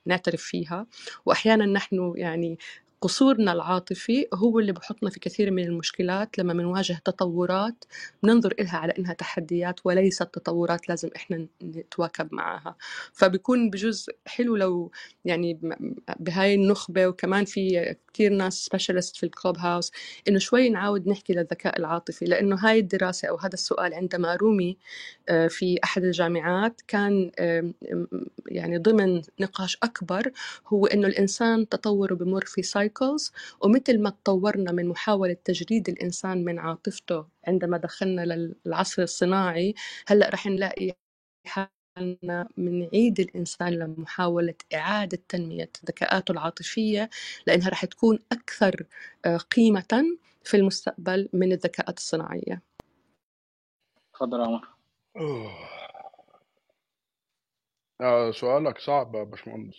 نعترف 0.07 0.43
فيها. 0.43 0.87
وأحيانا 1.27 1.67
نحن 1.67 2.13
يعني 2.17 2.59
قصورنا 3.01 3.53
العاطفي 3.53 4.27
هو 4.35 4.59
اللي 4.59 4.73
بحطنا 4.73 5.11
في 5.11 5.21
كثير 5.21 5.51
من 5.51 5.65
المشكلات 5.65 6.39
لما 6.39 6.53
بنواجه 6.53 7.01
تطورات 7.05 7.85
بننظر 8.23 8.55
إلها 8.61 8.77
على 8.77 8.93
إنها 8.99 9.13
تحديات 9.13 9.81
وليست 9.85 10.23
تطورات 10.23 10.89
لازم 10.89 11.11
إحنا 11.17 11.47
نتواكب 11.63 12.29
معها. 12.35 12.77
فبيكون 13.13 13.71
بجزء 13.71 14.13
حلو 14.27 14.57
لو 14.57 14.91
يعني 15.25 15.61
بهاي 16.21 16.55
النخبة 16.55 17.07
وكمان 17.07 17.45
في 17.45 17.95
كتير 18.13 18.33
ناس 18.33 18.55
specialist 18.65 19.17
في 19.17 19.27
ال 19.27 19.59
Clubhouse 19.59 19.93
إنه 20.29 20.39
شوي 20.39 20.69
نعاود 20.69 21.09
نحكي 21.09 21.33
للذكاء 21.33 21.79
العاطفي 21.79 22.25
لأنه 22.25 22.57
هاي 22.57 22.79
الدراسة 22.79 23.29
أو 23.29 23.37
هذا 23.37 23.55
السؤال 23.55 23.95
عندما 23.95 24.37
رومي 24.37 24.77
آه، 25.29 25.47
في 25.47 25.79
أحد 25.85 26.05
الجامعات 26.05 26.81
كان 26.89 27.31
آم، 27.41 27.75
يعني 28.47 28.79
ضمن 28.79 29.23
نقاش 29.41 29.79
أكبر 29.83 30.33
هو 30.67 30.87
إنه 30.87 31.09
الإنسان 31.09 31.69
تطوره 31.69 32.15
بمر 32.15 32.45
في 32.45 32.63
سايكلز 32.89 33.33
ومثل 33.61 34.03
ما 34.03 34.11
تطورنا 34.11 34.73
من 34.73 34.89
محاولة 34.89 35.37
تجريد 35.45 35.89
الإنسان 35.89 36.45
من 36.45 36.59
عاطفته 36.59 37.27
عندما 37.47 37.77
دخلنا 37.79 38.23
للعصر 38.67 39.03
الصناعي 39.03 39.75
هلأ 40.09 40.29
رح 40.31 40.47
نلاقي 40.47 40.93
حالنا 41.47 42.49
بنعيد 42.57 43.21
الإنسان 43.21 43.73
لمحاولة 43.73 44.55
إعادة 44.75 45.19
تنمية 45.29 45.71
ذكاءاته 45.87 46.33
العاطفية 46.33 47.11
لأنها 47.47 47.69
رح 47.69 47.85
تكون 47.85 48.19
أكثر 48.33 48.87
آه، 49.27 49.37
قيمة 49.37 50.19
في 50.45 50.57
المستقبل 50.57 51.29
من 51.33 51.53
الذكاءات 51.53 51.99
الصناعية. 51.99 52.63
اتفضل 54.15 54.41
يا 54.41 54.47
عمر. 54.47 54.69
آه 58.01 58.31
سؤالك 58.31 58.79
صعب 58.79 59.15
يا 59.15 59.23
باشمهندس. 59.25 59.79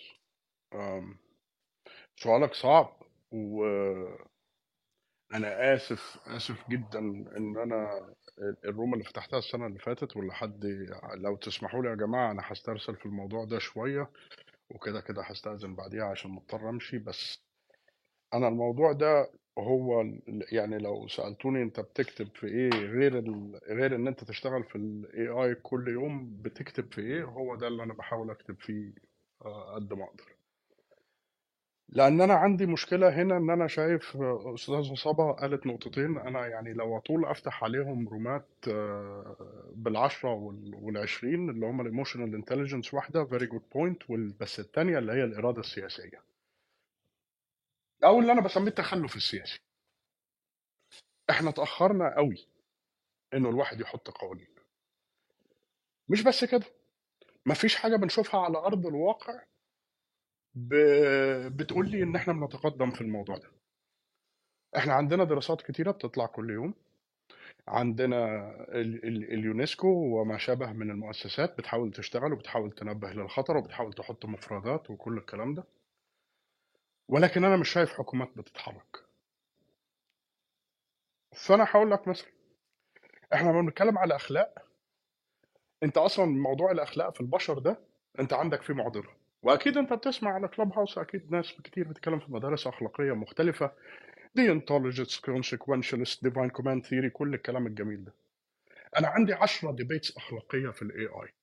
سؤالك 2.15 2.53
صعب. 2.53 2.98
وأنا 3.31 4.23
آسف 5.75 6.17
آسف 6.27 6.69
جدا 6.69 6.99
إن 6.99 7.57
أنا 7.57 8.09
الروم 8.65 8.93
اللي 8.93 9.03
فتحتها 9.05 9.39
السنة 9.39 9.65
اللي 9.67 9.79
فاتت 9.79 10.17
واللي 10.17 10.33
حد 10.33 10.65
لو 11.15 11.35
تسمحوا 11.35 11.81
لي 11.83 11.89
يا 11.89 11.95
جماعة 11.95 12.31
أنا 12.31 12.41
هسترسل 12.45 12.95
في 12.95 13.05
الموضوع 13.05 13.45
ده 13.45 13.59
شوية 13.59 14.09
وكده 14.69 15.01
كده 15.01 15.23
هستأذن 15.23 15.75
بعديها 15.75 16.03
عشان 16.05 16.31
مضطر 16.31 16.69
أمشي 16.69 16.97
بس 16.97 17.39
أنا 18.33 18.47
الموضوع 18.47 18.91
ده 18.91 19.31
هو 19.59 20.03
يعني 20.51 20.77
لو 20.77 21.07
سألتوني 21.07 21.63
أنت 21.63 21.79
بتكتب 21.79 22.27
في 22.35 22.47
إيه 22.47 22.69
غير. 22.69 23.23
غير 23.69 23.95
إن 23.95 24.07
أنت 24.07 24.23
تشتغل 24.23 24.63
في 24.63 24.75
ال 24.75 25.05
AI 25.13 25.61
كل 25.61 25.87
يوم 25.87 26.41
بتكتب 26.41 26.93
في 26.93 27.01
إيه 27.01 27.23
هو 27.23 27.55
ده 27.55 27.67
اللي 27.67 27.83
أنا 27.83 27.93
بحاول 27.93 28.31
أكتب 28.31 28.55
فيه 28.59 28.93
آه، 29.45 29.75
قد 29.75 29.93
ما 29.93 30.03
أقدر 30.05 30.38
لأن 31.91 32.21
أنا 32.21 32.33
عندي 32.33 32.65
مشكلة 32.65 33.09
هنا 33.21 33.37
إن 33.37 33.49
أنا 33.49 33.67
شايف 33.67 34.17
أستاذة 34.55 34.93
صبا 34.95 35.31
قالت 35.31 35.65
نقطتين 35.67 36.17
أنا 36.17 36.47
يعني 36.47 36.73
لو 36.73 36.97
أطول 36.97 37.25
أفتح 37.25 37.63
عليهم 37.63 38.07
room 38.07 38.39
ات 38.39 38.47
آه، 38.67 39.71
بالعشرة 39.75 40.33
وال- 40.33 40.75
والعشرين 40.75 41.49
اللي 41.49 41.65
هم 41.65 41.81
ال 41.81 41.87
emotional 41.87 42.35
intelligence 42.35 42.93
واحدة 42.93 43.25
very 43.25 43.45
good 43.45 43.61
point 43.75 44.11
بس 44.39 44.59
الثانية 44.59 44.97
اللي 44.97 45.11
هي 45.13 45.23
الإرادة 45.23 45.59
السياسية. 45.59 46.23
أو 48.03 48.19
اللي 48.19 48.31
أنا 48.31 48.41
بسميه 48.41 48.67
التخلف 48.67 49.15
السياسي. 49.15 49.59
إحنا 51.29 51.49
اتأخرنا 51.49 52.15
قوي 52.15 52.47
إنه 53.33 53.49
الواحد 53.49 53.81
يحط 53.81 54.09
قوانين. 54.09 54.47
مش 56.09 56.23
بس 56.23 56.45
كده. 56.45 56.65
مفيش 57.45 57.75
حاجة 57.75 57.95
بنشوفها 57.95 58.39
على 58.41 58.57
أرض 58.57 58.85
الواقع. 58.87 59.41
بتقول 60.55 61.89
لي 61.91 62.03
إن 62.03 62.15
إحنا 62.15 62.33
بنتقدم 62.33 62.91
في 62.91 63.01
الموضوع 63.01 63.37
ده. 63.37 63.51
إحنا 64.77 64.93
عندنا 64.93 65.23
دراسات 65.23 65.61
كتيرة 65.61 65.91
بتطلع 65.91 66.25
كل 66.25 66.49
يوم. 66.49 66.73
عندنا 67.67 68.17
ال- 68.61 69.05
ال- 69.07 69.33
اليونسكو 69.33 69.87
وما 69.87 70.37
شابه 70.37 70.71
من 70.71 70.91
المؤسسات 70.91 71.57
بتحاول 71.57 71.91
تشتغل 71.91 72.33
وبتحاول 72.33 72.71
تنبه 72.71 73.09
للخطر 73.09 73.57
وبتحاول 73.57 73.93
تحط 73.93 74.25
مفردات 74.25 74.89
وكل 74.89 75.17
الكلام 75.17 75.53
ده. 75.53 75.63
ولكن 77.07 77.43
أنا 77.45 77.57
مش 77.57 77.69
شايف 77.69 77.89
حكومات 77.93 78.37
بتتحرك. 78.37 79.05
فأنا 81.35 81.63
هقول 81.69 81.91
لك 81.91 82.07
مثلا 82.07 82.29
إحنا 83.33 83.49
لما 83.49 83.61
بنتكلم 83.61 83.97
على 83.97 84.15
أخلاق 84.15 84.65
أنت 85.83 85.97
أصلا 85.97 86.25
موضوع 86.25 86.71
الأخلاق 86.71 87.13
في 87.13 87.21
البشر 87.21 87.59
ده 87.59 87.79
أنت 88.19 88.33
عندك 88.33 88.61
فيه 88.61 88.73
معضلة. 88.73 89.18
وأكيد 89.41 89.77
أنت 89.77 89.93
بتسمع 89.93 90.31
على 90.33 90.47
Clubhouse 90.47 90.97
أكيد 90.97 91.31
ناس 91.31 91.53
كتير 91.63 91.87
بتتكلم 91.87 92.19
في 92.19 92.31
مدارس 92.31 92.67
أخلاقية 92.67 93.11
مختلفة. 93.11 93.71
Deontologist 94.39 95.19
consequentialist 95.21 96.19
divine 96.27 96.51
command 96.57 96.83
theory 96.89 97.07
كل 97.13 97.33
الكلام 97.33 97.67
الجميل 97.67 98.05
ده. 98.05 98.13
أنا 98.97 99.07
عندي 99.07 99.33
10 99.33 99.71
debates 99.71 100.17
أخلاقية 100.17 100.69
في 100.69 100.81
ال 100.81 101.05
AI 101.07 101.33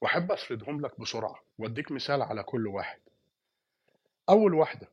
وأحب 0.00 0.32
أسردهم 0.32 0.80
لك 0.80 1.00
بسرعة 1.00 1.40
وأديك 1.58 1.92
مثال 1.92 2.22
على 2.22 2.42
كل 2.42 2.66
واحد. 2.66 3.00
أول 4.28 4.54
واحدة 4.54 4.88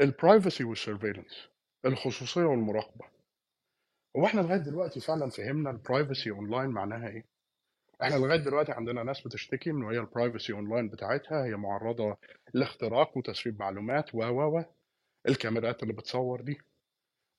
ال 0.00 0.08
privacy 0.08 0.64
وال 0.64 0.76
surveillance 0.76 1.48
الخصوصية 1.84 2.44
والمراقبة. 2.44 3.04
هو 4.16 4.26
إحنا 4.26 4.40
لغاية 4.40 4.58
دلوقتي 4.58 5.00
فعلا 5.00 5.30
فهمنا 5.30 5.70
ال 5.70 5.77
privacy 5.77 6.30
online 6.30 6.70
معناها 6.70 7.08
إيه؟ 7.08 7.24
إحنا 8.02 8.14
لغاية 8.16 8.38
دلوقتي 8.38 8.72
عندنا 8.72 9.02
ناس 9.02 9.20
بتشتكي 9.26 9.70
ان 9.70 9.82
هي 9.82 9.98
ال 9.98 10.05
privacy 10.05 10.52
online 10.52 10.88
بتاعتها. 10.88 11.44
هي 11.44 11.56
معرضة 11.56 12.16
لاختراق 12.54 13.16
وتسريب 13.16 13.60
معلومات 13.60 14.14
و 14.14 14.18
و 14.18 14.58
و. 14.58 14.64
الكاميرات 15.28 15.82
اللي 15.82 15.94
بتصور 15.94 16.40
دي. 16.40 16.58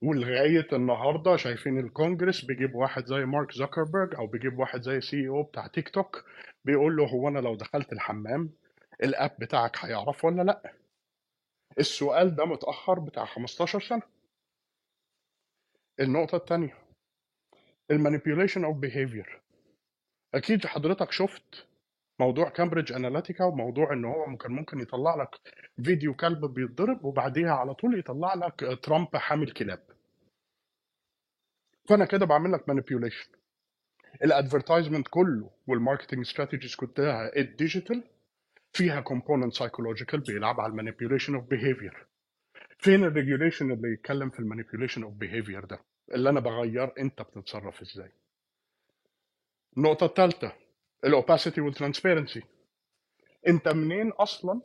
ولغاية 0.03 0.67
النهارده 0.73 1.35
شايفين 1.35 1.79
الكونجرس 1.79 2.45
بيجيب 2.45 2.75
واحد 2.75 3.05
زي 3.05 3.25
مارك 3.25 3.51
زكربرج 3.51 4.15
أو 4.15 4.27
بيجيب 4.27 4.59
واحد 4.59 4.81
زي 4.81 5.01
CEO 5.01 5.43
بتاع 5.43 5.67
تيك 5.67 5.89
توك 5.89 6.25
بيقول 6.65 6.95
له 6.95 7.05
هو 7.07 7.27
أنا 7.27 7.39
لو 7.39 7.55
دخلت 7.55 7.93
الحمام 7.93 8.49
ال 9.03 9.11
app 9.11 9.35
بتاعك 9.39 9.85
هيعرف 9.85 10.25
ولا 10.25 10.41
لأ؟ 10.41 10.73
السؤال 11.79 12.35
ده 12.35 12.45
متأخر 12.45 12.99
بتاع 12.99 13.25
15 13.25 13.79
سنة. 13.79 14.01
النقطة 15.99 16.35
الثانية 16.35 16.77
ال 17.91 17.97
manipulation 17.97 18.63
of 18.65 18.77
behavior 18.77 19.41
أكيد 20.33 20.65
حضرتك 20.65 21.11
شفت 21.11 21.67
موضوع 22.19 22.49
Cambridge 22.49 22.91
Analytica 22.93 23.43
وموضوع 23.45 23.93
إن 23.93 24.05
هو 24.05 24.37
كان 24.37 24.51
ممكن 24.51 24.79
يطلع 24.79 25.15
لك 25.15 25.29
فيديو 25.83 26.13
كلب 26.13 26.45
بيتضرب 26.45 27.05
وبعديها 27.05 27.51
على 27.51 27.73
طول 27.73 27.99
يطلع 27.99 28.33
لك 28.33 28.79
ترامب 28.83 29.15
حامل 29.15 29.51
كلاب. 29.51 29.83
فأنا 31.89 32.05
كده 32.05 32.25
بعمل 32.25 32.51
لك 32.51 32.69
manipulation 32.69 33.29
ال 34.23 34.29
advertisement 34.29 35.07
كله 35.07 35.49
وال 35.67 35.77
marketing 35.77 36.19
strategies 36.19 36.75
كلها 36.75 37.35
ال 37.37 37.45
digital 37.46 38.03
فيها 38.73 39.01
component 39.01 39.53
psychological 39.53 40.19
بيلعب 40.19 40.59
على 40.61 40.71
ال 40.71 40.76
manipulation 40.76 41.35
of 41.35 41.43
behavior 41.43 42.07
فين 42.79 43.03
ال 43.03 43.10
regulation 43.10 43.71
اللي 43.71 43.93
يتكلم 43.93 44.29
في 44.29 44.39
ال 44.39 44.44
manipulation 44.44 45.03
of 45.03 45.13
behavior 45.13 45.65
ده؟ 45.65 45.79
اللي 46.13 46.29
أنا 46.29 46.39
بغير 46.39 46.93
أنت 46.99 47.21
بتتصرف 47.21 47.81
إزاي؟ 47.81 48.11
النقطه 49.77 50.05
الثالثه 50.05 50.51
ال 51.05 51.12
opacity 51.12 51.61
وال 51.61 51.73
transparency 51.73 52.41
انت 53.47 53.67
منين 53.67 54.09
أصلا؟ 54.11 54.61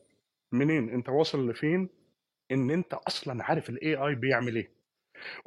منين؟ 0.53 0.89
انت 0.91 1.09
واصل 1.09 1.51
لفين؟ 1.51 1.89
إن 2.53 2.71
انت 2.71 2.95
أصلا 2.95 3.45
عارف 3.45 3.71
ال 3.71 3.95
AI 3.97 4.15
بيعمل 4.15 4.57
إيه. 4.57 4.71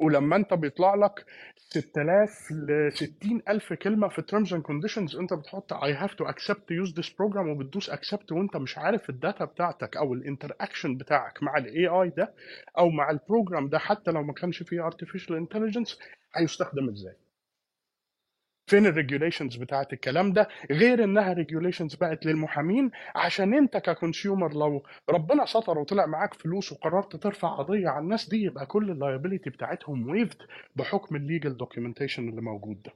ولما 0.00 0.36
انت 0.36 0.54
بيطلع 0.54 0.94
لك 0.94 1.24
6000 1.56 2.50
ل 2.50 2.92
60000 2.92 3.72
كلمة 3.72 4.08
في 4.08 4.22
terms 4.22 4.48
and 4.50 4.62
conditions 4.62 5.18
انت 5.18 5.34
بتحط 5.34 5.74
I 5.74 5.92
have 6.02 6.10
to 6.16 6.24
accept 6.32 6.58
to 6.60 6.74
use 6.86 6.92
this 6.94 7.08
program 7.10 7.46
وبتدوس 7.48 7.90
accept 7.90 8.32
وانت 8.32 8.56
مش 8.56 8.78
عارف 8.78 9.10
ال 9.10 9.17
data 9.17 9.44
بتاعتك 9.44 9.96
أو 9.96 10.14
ال 10.14 10.21
interaction 10.21 10.96
بتاعك 10.96 11.42
مع 11.42 11.56
ال 11.58 11.86
AI 11.86 12.08
ده 12.08 12.34
أو 12.78 12.88
مع 12.90 13.10
ال 13.10 13.17
program 13.17 13.68
ده 13.68 13.78
حتى 13.78 14.10
لو 14.10 14.22
ما 14.22 14.32
كانش 14.32 14.62
فيه 14.62 14.90
artificial 14.90 15.46
intelligence 15.46 15.96
هيستخدم 16.36 16.88
إزاي. 16.88 17.14
فين 18.70 18.86
ال 18.86 18.92
regulations 18.92 19.56
بتاعت 19.56 19.92
الكلام 19.92 20.32
ده 20.32 20.48
غير 20.70 21.04
إنها 21.04 21.32
regulations 21.32 21.94
بقت 21.94 22.26
للمحامين 22.26 22.90
عشان 23.14 23.54
أنت 23.54 23.76
ك 23.76 23.84
consumer 23.84 24.52
لو 24.54 24.82
ربنا 25.10 25.46
ستر 25.46 25.78
وطلع 25.78 26.06
معاك 26.06 26.34
فلوس 26.34 26.72
وقررت 26.72 27.16
ترفع 27.16 27.48
قضية 27.56 27.88
على 27.88 28.02
الناس 28.04 28.28
دي 28.28 28.42
يبقى 28.42 28.66
كل 28.66 28.90
ال 28.90 28.96
liability 28.96 29.50
بتاعتهم 29.50 30.08
waived 30.10 30.42
بحكم 30.76 31.16
ال 31.16 31.23
legal 31.23 31.56
documentation 31.56 32.28
اللي 32.28 32.40
موجود 32.40 32.82
ده. 32.82 32.92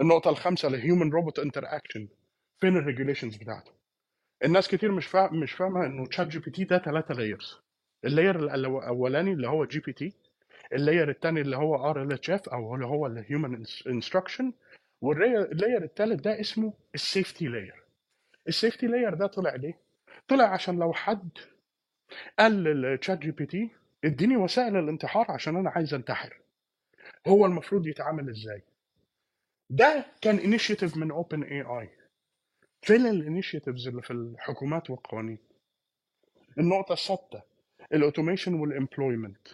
النقطة 0.00 0.30
الخامسة 0.30 0.68
ال 0.68 1.10
human 1.10 1.38
robot 1.38 1.62
interaction 1.66 2.08
فين 2.60 2.76
ال 2.76 2.81
regulations 2.81 3.36
بتاعته 3.36 3.72
الناس 4.44 4.68
كتير 4.68 4.92
مش 4.92 5.06
فاهم 5.06 5.40
مش 5.40 5.52
فاهمة 5.52 5.86
إنه 5.86 6.06
ChatGPT 6.06 6.64
ده 6.64 6.78
ثلاثة 6.78 7.14
layers 7.14 7.60
ال 8.04 8.12
layer 8.12 8.54
الأولاني 8.54 9.32
اللي 9.32 9.48
هو 9.48 9.64
GPT 9.64 10.12
ال 10.72 10.78
layer 10.78 11.10
الثاني 11.10 11.40
اللي 11.40 11.56
هو 11.56 11.90
RLHF 11.90 12.48
أو 12.48 12.74
اللي 12.74 12.86
هو 12.86 13.06
ال 13.06 13.16
human 13.16 13.64
instruction 13.86 14.52
وال 15.00 15.23
layer 15.23 15.82
الثالث 15.82 16.20
ده 16.20 16.40
اسمه 16.40 16.72
ال 16.94 17.01
safety 17.01 17.46
layer 17.46 17.82
ال 18.48 18.53
safety 18.53 18.86
layer 18.86 19.14
ده 19.14 19.26
طلع 19.26 19.54
ليه؟ 19.54 19.78
طلع 20.28 20.44
عشان 20.44 20.78
لو 20.78 20.92
حد 20.92 21.28
قال 22.38 22.52
لل 22.64 23.18
ChatGPT 23.18 23.70
اديني 24.04 24.36
وسائل 24.36 24.76
الانتحار 24.76 25.26
عشان 25.30 25.56
أنا 25.56 25.70
عايز 25.70 25.94
انتحر. 25.94 26.40
هو 27.26 27.46
المفروض 27.46 27.86
يتعامل 27.86 28.28
إزاي؟ 28.30 28.62
ده 29.70 30.06
كان 30.20 30.38
initiative 30.38 30.96
من 30.96 31.10
OpenAI 31.10 31.90
فين 32.82 33.06
ال 33.06 33.13
initiatives 33.13 33.88
اللي 33.88 34.02
في 34.02 34.10
الحكومات 34.10 34.90
والقوانين؟ 34.90 35.38
النقطة 36.58 36.92
السادسة 36.92 37.42
ال 37.92 37.98
automation 37.98 38.54
وال 38.54 38.70
employment 38.70 39.48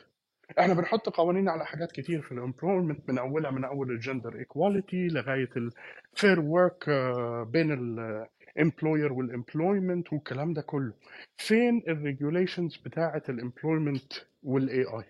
إحنا 0.58 0.74
بنحط 0.74 1.08
قوانين 1.08 1.48
على 1.48 1.66
حاجات 1.66 1.92
كتير 1.92 2.22
في 2.22 2.32
ال 2.32 2.39
employment 2.39 3.10
من 3.10 3.18
أولها 3.18 3.50
من 3.50 3.64
أول 3.64 3.90
ال 3.90 3.97
gender 3.97 4.38
equality 4.38 5.08
لغاية 5.08 5.48
ال 5.56 5.73
fair 5.73 6.40
work 6.40 6.90
بين 7.52 7.72
ال 7.72 7.88
employer 7.88 9.12
وال 9.12 9.29
employment 9.29 10.12
والكلام 10.12 10.52
ده 10.52 10.62
كله. 10.62 10.92
فين 11.36 11.82
ال 11.88 11.96
regulations 11.96 12.76
بتاعة 12.76 13.22
ال 13.28 13.36
employment 13.36 14.12
وال 14.42 14.82
AI 14.84 15.04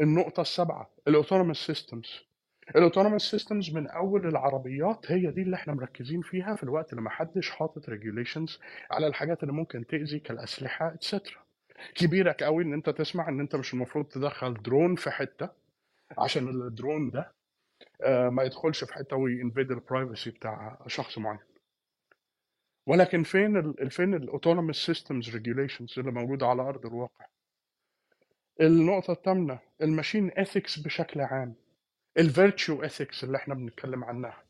النقطة 0.00 0.40
السابعة 0.40 0.90
ال 1.08 1.13
autonomous 1.13 1.66
systems 1.66 2.24
ال 2.76 2.81
autonomous 2.81 3.30
systems 3.30 3.74
من 3.74 3.86
أول 3.86 4.26
العربيات 4.26 5.12
هي 5.12 5.30
دي 5.30 5.42
اللي 5.42 5.56
إحنا 5.56 5.74
مركزين 5.74 6.20
فيها 6.22 6.54
في 6.56 6.62
الوقت 6.62 6.90
اللي 6.90 7.02
ما 7.02 7.10
حدش 7.10 7.50
حاطط 7.50 7.88
regulations 7.88 8.60
على 8.90 9.06
الحاجات 9.06 9.42
اللي 9.42 9.52
ممكن 9.54 9.86
تأذي 9.86 10.18
كالأسلحة 10.18 10.94
etcetera 10.94 11.43
كبيرك 11.94 12.42
قوي 12.42 12.64
إن 12.64 12.72
أنت 12.72 12.90
تسمع 12.90 13.28
إن 13.28 13.40
أنت 13.40 13.56
مش 13.56 13.74
المفروض 13.74 14.04
تدخل 14.04 14.54
درون 14.54 14.96
في 14.96 15.10
حتة 15.10 15.48
عشان 16.18 16.48
الدرون 16.48 17.10
ده 17.10 17.32
آه، 18.02 18.28
ما 18.28 18.42
يدخلش 18.42 18.84
في 18.84 18.94
حتة 18.94 19.16
وي 19.16 19.30
invade 19.30 19.70
ال 19.70 19.78
privacy 19.78 20.30
بتاع 20.30 20.78
شخص 20.86 21.18
معين. 21.18 21.38
ولكن 22.86 23.22
فين 23.22 23.72
فين 23.88 24.14
ال 24.14 24.20
autonomous 24.20 24.86
systems 24.86 25.30
regulations 25.30 25.98
اللي 25.98 26.10
موجودة 26.10 26.46
على 26.46 26.62
أرض 26.62 26.86
الواقع؟ 26.86 27.26
النقطة 28.60 29.12
الثامنه 29.12 29.58
ال 29.82 29.88
machine 29.88 30.30
ethics 30.38 30.78
بشكل 30.78 31.20
عام 31.20 31.54
ال 32.18 32.27
virtue 32.27 32.82
ethics 32.82 33.24
اللي 33.24 33.36
إحنا 33.36 33.54
بنتكلم 33.54 34.04
عنها. 34.04 34.43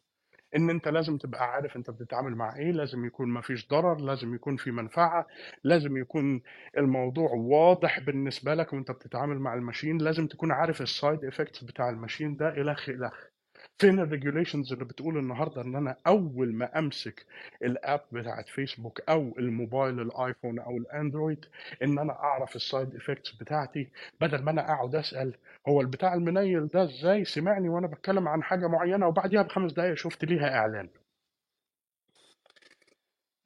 إن 0.56 0.70
أنت 0.70 0.88
لازم 0.88 1.16
تبقى 1.18 1.44
عارف 1.52 1.76
أنت 1.76 1.90
بتتعامل 1.90 2.34
مع 2.36 2.56
إيه 2.56 2.72
لازم 2.72 3.04
يكون 3.04 3.28
ما 3.28 3.40
فيش 3.40 3.68
ضرر 3.68 4.00
لازم 4.00 4.34
يكون 4.34 4.56
في 4.56 4.70
منفعة 4.70 5.26
لازم 5.64 5.96
يكون 5.96 6.42
الموضوع 6.78 7.30
واضح 7.30 8.00
بالنسبة 8.00 8.54
لك 8.54 8.72
وأنت 8.72 8.90
بتتعامل 8.90 9.38
مع 9.38 9.54
ال 9.54 9.60
machine 9.60 9.98
لازم 9.98 10.26
تكون 10.26 10.52
عارف 10.52 10.82
ال 10.82 10.90
side 10.90 11.24
effects 11.24 11.64
بتاع 11.64 11.90
ال 11.90 11.96
machine 11.96 12.36
ده 12.36 12.48
الخ 12.48 12.88
الخ 12.88 13.33
فين 13.78 13.98
ال 13.98 14.04
regulations 14.04 14.72
اللي 14.72 14.84
بتقول 14.84 15.18
النهارده 15.18 15.62
إن 15.62 15.76
أنا 15.76 15.96
أول 16.06 16.54
ما 16.54 16.78
أمسك 16.78 17.26
ال 17.62 17.72
app 17.72 18.00
بتاعت 18.12 18.48
فيسبوك 18.48 19.00
أو 19.08 19.34
الموبايل 19.38 20.00
الآيفون 20.00 20.58
أو 20.58 20.76
الأندرويد 20.76 21.44
إن 21.82 21.98
أنا 21.98 22.12
أعرف 22.12 22.56
ال 22.56 22.64
side 22.64 22.94
effects 22.94 23.32
بتاعتي 23.32 23.88
بدل 24.20 24.42
ما 24.42 24.50
أنا 24.50 24.72
أقعد 24.74 24.94
أسأل 24.94 25.34
هو 25.68 25.80
البتاع 25.80 26.14
المنيل 26.14 26.66
ده 26.68 26.84
إزاي؟ 26.84 27.24
سمعني 27.24 27.68
وأنا 27.68 27.86
بتكلم 27.86 28.28
عن 28.28 28.42
حاجة 28.42 28.66
معينة 28.66 29.08
وبعديها 29.08 29.42
بخمس 29.42 29.72
دقائق 29.72 29.94
شفت 29.94 30.24
ليها 30.24 30.58
إعلان. 30.58 30.88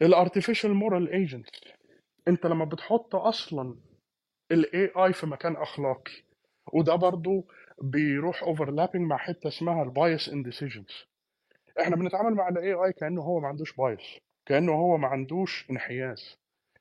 ال 0.02 0.09
artificial 0.09 0.74
moral 0.74 1.08
agent 1.12 1.48
أنت 2.28 2.46
لما 2.46 2.64
بتحط 2.64 3.14
أصلا 3.14 3.76
ال 4.52 4.90
AI 4.96 5.12
في 5.12 5.26
مكان 5.26 5.56
أخلاقي 5.56 6.12
وده 6.72 6.94
برضو 6.94 7.46
بيروح 7.82 8.42
overlapping 8.42 9.02
مع 9.06 9.16
حتة 9.16 9.48
اسمها 9.48 9.82
ال 9.82 9.91
bias 9.91 10.28
in 10.28 10.42
decisions 10.42 11.06
إحنا 11.80 11.96
بنتعامل 11.96 12.34
مع 12.34 12.48
ال 12.48 12.72
AI 12.72 12.92
كأنه 12.92 13.22
هو 13.22 13.40
ما 13.40 13.48
عندوش 13.48 13.72
bias 13.76 14.18
كأنه 14.46 14.72
هو 14.72 14.96
ما 14.96 15.08
عندوش 15.08 15.66
انحياز. 15.70 16.38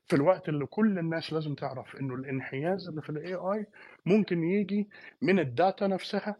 في 0.08 0.16
الوقت 0.16 0.50
اللي 0.50 0.66
كل 0.66 1.00
الناس 1.00 1.34
لازم 1.34 1.56
تعرف 1.56 1.96
إنه 1.96 2.16
الانحياز 2.16 2.88
اللي 2.90 3.02
في 3.02 3.10
ال 3.10 3.34
AI 3.36 3.66
ممكن 4.06 4.44
يجي 4.44 4.90
من 5.22 5.40
ال 5.40 5.49
data 5.49 5.88
نفسها 5.88 6.36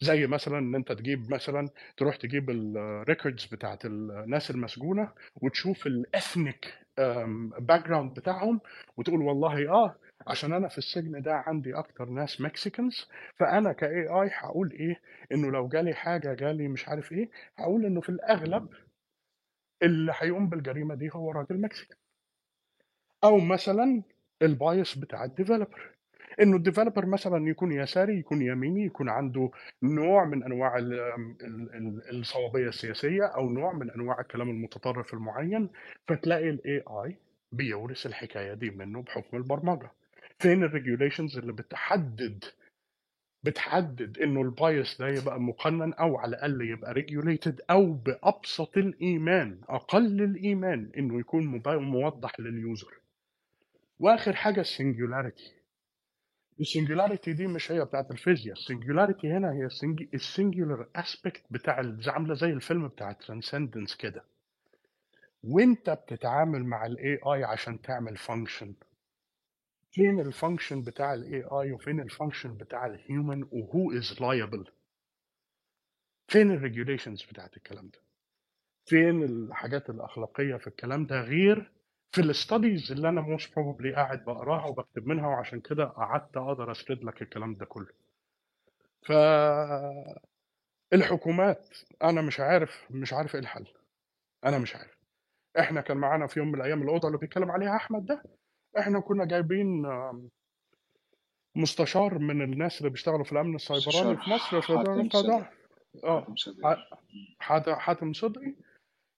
زي 0.00 0.26
مثلا 0.26 0.58
إن 0.58 0.74
أنت 0.74 0.92
تجيب 0.92 1.32
مثلا 1.32 1.68
تروح 1.96 2.16
تجيب 2.16 2.50
ال 2.50 2.62
records 2.62 3.44
بتاعت 3.46 3.84
الناس 3.84 4.50
المسجونة 4.50 5.12
وتشوف 5.42 5.86
ال 5.86 6.74
ethnic 7.58 7.86
background 7.88 8.14
بتاعهم 8.14 8.60
وتقول 8.96 9.22
والله 9.22 9.70
آه 9.70 9.96
عشان 10.26 10.52
أنا 10.52 10.68
في 10.68 10.78
السجن 10.78 11.22
ده 11.22 11.34
عندي 11.34 11.74
أكتر 11.78 12.04
ناس 12.04 12.40
Mexicans 12.40 13.08
فأنا 13.36 13.72
ك 13.72 14.06
AI 14.08 14.30
هقول 14.32 14.72
إيه؟ 14.72 15.00
إنه 15.32 15.50
لو 15.50 15.68
جالي 15.68 15.94
حاجة 15.94 16.34
جالي 16.34 16.68
مش 16.68 16.88
عارف 16.88 17.12
إيه 17.12 17.30
هقول 17.58 17.84
إنه 17.86 18.00
في 18.00 18.08
الأغلب 18.08 18.68
اللي 19.82 20.12
هيقوم 20.18 20.48
بالجريمة 20.48 20.94
دي 20.94 21.10
هو 21.12 21.30
راجل 21.32 21.60
Mexican. 21.60 21.96
أو 23.24 23.38
مثلا 23.38 24.02
ال 24.42 24.53
bias 24.53 24.98
بتاع 24.98 25.24
ال 25.24 25.31
developer 25.31 25.90
إنه 26.40 26.56
ال 26.56 26.61
developer 26.61 27.06
مثلا 27.06 27.48
يكون 27.48 27.72
يساري 27.72 28.18
يكون 28.18 28.42
يميني 28.42 28.84
يكون 28.84 29.08
عنده 29.08 29.50
نوع 29.82 30.24
من 30.24 30.42
أنواع 30.44 30.78
ال- 30.78 30.94
ال- 30.94 31.74
ال- 31.74 32.18
الصوابية 32.20 32.68
السياسية 32.68 33.24
أو 33.24 33.50
نوع 33.50 33.72
من 33.72 33.90
أنواع 33.90 34.20
الكلام 34.20 34.50
المتطرف 34.50 35.14
المعين 35.14 35.70
فتلاقي 36.08 36.48
ال 36.50 36.82
AI 36.88 37.16
بيورث 37.52 38.06
الحكاية 38.06 38.54
دي 38.54 38.70
منه 38.70 39.02
بحكم 39.02 39.36
البرمجة. 39.36 39.90
فين 40.38 40.62
ال 40.64 40.70
regulations 40.70 41.38
اللي 41.38 41.52
بتحدد 41.52 42.44
بتحدد 43.42 44.18
إنه 44.18 44.42
ال 44.42 44.53
bias 44.53 44.98
ده 44.98 45.08
يبقى 45.08 45.40
مقنن 45.40 45.92
أو 45.94 46.16
على 46.18 46.28
الأقل 46.36 46.62
يبقى 46.62 46.92
regulated 46.92 47.60
أو 47.70 47.92
بأبسط 47.92 48.76
الإيمان 48.76 49.60
أقل 49.68 50.22
الإيمان 50.22 50.90
إنه 50.98 51.20
يكون 51.20 51.46
موضح 51.66 52.40
لل 52.40 52.58
user 52.58 52.94
وآخر 54.00 54.32
حاجة 54.36 54.60
ال 54.60 54.68
singularity 54.68 55.52
ال 56.60 56.66
singularity 56.66 57.32
دي 57.32 57.46
مش 57.46 57.72
هي 57.72 57.84
بتاعت 57.84 58.10
الفيزياء 58.10 58.56
ال 58.56 58.62
singularity 58.62 59.32
هنا 59.32 59.52
هي 59.52 59.68
ال 60.14 60.22
singular 60.22 60.88
aspect 60.96 61.42
بتاع 61.50 61.94
عاملة 62.06 62.34
زي 62.34 62.50
الفيلم 62.52 62.88
بتاع 62.88 63.12
Transcendence 63.12 63.96
كده. 63.96 64.24
وإنت 65.44 65.90
بتتعامل 65.90 66.64
مع 66.64 66.86
ال 66.86 67.18
AI 67.26 67.44
عشان 67.44 67.82
تعمل 67.82 68.16
function 68.16 68.74
فين 69.94 70.20
ال 70.20 70.27
function 70.27 70.82
بتاع 70.82 71.14
ال 71.14 71.42
AI 71.44 71.72
وفين 71.72 72.00
ال 72.00 72.06
function 72.06 72.56
بتاع 72.56 72.86
ال 72.86 72.95
human 72.95 73.42
و 73.52 73.92
who 73.92 74.09
is 74.09 74.20
liable 74.20 74.64
فين 76.28 76.50
ال 76.50 76.56
regulations 76.56 77.22
بتاعت 77.22 77.56
الكلام 77.56 77.88
ده؟ 77.88 77.98
فين 78.86 79.22
الحاجات 79.22 79.90
الأخلاقية 79.90 80.56
في 80.56 80.66
الكلام 80.66 81.06
ده 81.06 81.20
غير 81.20 81.72
في 82.12 82.20
ال 82.20 82.29
studies 82.29 82.92
اللي 82.92 83.08
أنا 83.08 83.20
most 83.20 83.54
probably 83.56 83.94
قاعد 83.94 84.24
بقراها 84.24 84.66
وبكتب 84.66 85.06
منها 85.06 85.26
وعشان 85.28 85.60
كده 85.60 85.84
قعدت 85.84 86.36
أقدر 86.36 86.72
أسرد 86.72 87.04
لك 87.04 87.22
الكلام 87.22 87.54
ده 87.54 87.66
كله. 87.66 87.92
ف 89.02 89.12
الحكومات 90.92 91.68
أنا 92.02 92.22
مش 92.22 92.40
عارف 92.40 92.86
مش 92.90 93.12
عارف 93.12 93.34
إيه 93.34 93.40
الحل. 93.40 93.66
أنا 94.44 94.58
مش 94.58 94.76
عارف. 94.76 94.98
إحنا 95.58 95.80
كان 95.80 95.96
معانا 95.96 96.26
في 96.26 96.38
يوم 96.40 96.48
من 96.48 96.54
الأيام 96.54 96.82
الأوضة 96.82 97.08
اللي 97.08 97.18
بيتكلم 97.18 97.50
عليها 97.50 97.76
أحمد 97.76 98.06
ده 98.06 98.22
إحنا 98.78 99.00
كنا 99.00 99.24
جايبين 99.24 99.82
مستشار 101.56 102.18
من 102.18 102.42
الناس 102.42 102.78
اللي 102.78 102.90
بيشتغلوا 102.90 103.24
في 103.24 103.32
الأمن 103.32 103.54
السيبراني 103.54 104.16
في 104.24 104.30
مصر 104.30 104.60
صدقي 104.60 105.02
آه 106.04 106.26
حاتم 107.78 108.12
صدقي 108.12 108.54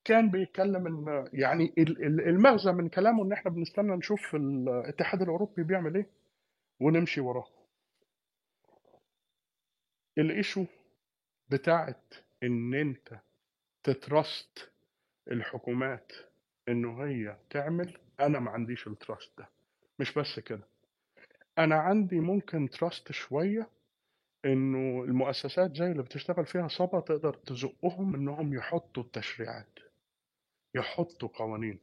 كان 0.05 0.31
بيتكلم 0.31 0.87
إن 0.87 1.29
يعني 1.33 1.73
ال- 1.79 2.05
ال- 2.07 2.29
المغزى 2.29 2.73
من 2.73 2.88
كلامه 2.88 3.23
إن 3.25 3.33
إحنا 3.33 3.51
بنستنى 3.51 3.97
نشوف 3.97 4.35
الاتحاد 4.35 5.23
الأوروبي 5.23 5.62
بيعمل 5.62 5.95
إيه 5.97 6.11
ونمشي 6.81 7.21
وراه. 7.21 7.47
ال 10.18 10.26
issue 10.26 10.64
بتاعت 11.49 12.14
إن 12.42 12.75
أنت 12.75 13.21
ت 13.85 13.99
trust 13.99 14.70
الحكومات 15.31 16.12
إنه 16.69 17.05
هي 17.05 17.37
تعمل 17.51 17.99
أنا 18.20 18.38
ما 18.38 18.50
عنديش 18.50 18.87
ال 18.87 18.94
trust 18.94 19.31
ده. 19.38 19.48
مش 19.98 20.14
بس 20.18 20.40
كده. 20.40 20.64
أنا 21.59 21.74
عندي 21.74 22.20
ممكن 22.20 22.68
trust 22.70 23.12
شوية 23.12 23.68
إنه 24.44 25.05
المؤسسات 25.05 25.76
زي 25.76 25.90
اللي 25.92 26.02
بتشتغل 26.02 26.46
فيها 26.46 26.68
صبا 26.68 27.00
تقدر 27.00 27.35
تزقهم 27.35 28.14
إنهم 28.14 28.55
يحطوا 28.55 29.02
التشريعات 29.02 29.79
يحطوا 30.74 31.29
قوانين. 31.29 31.79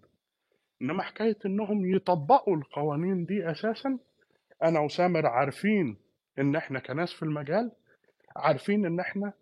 إنما 0.82 1.04
حكاية 1.04 1.38
إنهم 1.46 1.96
يطبقوا 1.96 2.56
القوانين 2.58 3.26
دي 3.26 3.52
أساسا 3.52 3.98
أنا 4.64 4.80
وسامر 4.80 5.26
عارفين 5.28 5.98
إن 6.40 6.56
إحنا 6.56 6.80
كناس 6.80 7.14
في 7.14 7.24
المجال 7.24 7.72
عارفين 8.36 8.86
إن 8.86 9.00
إحنا 9.00 9.34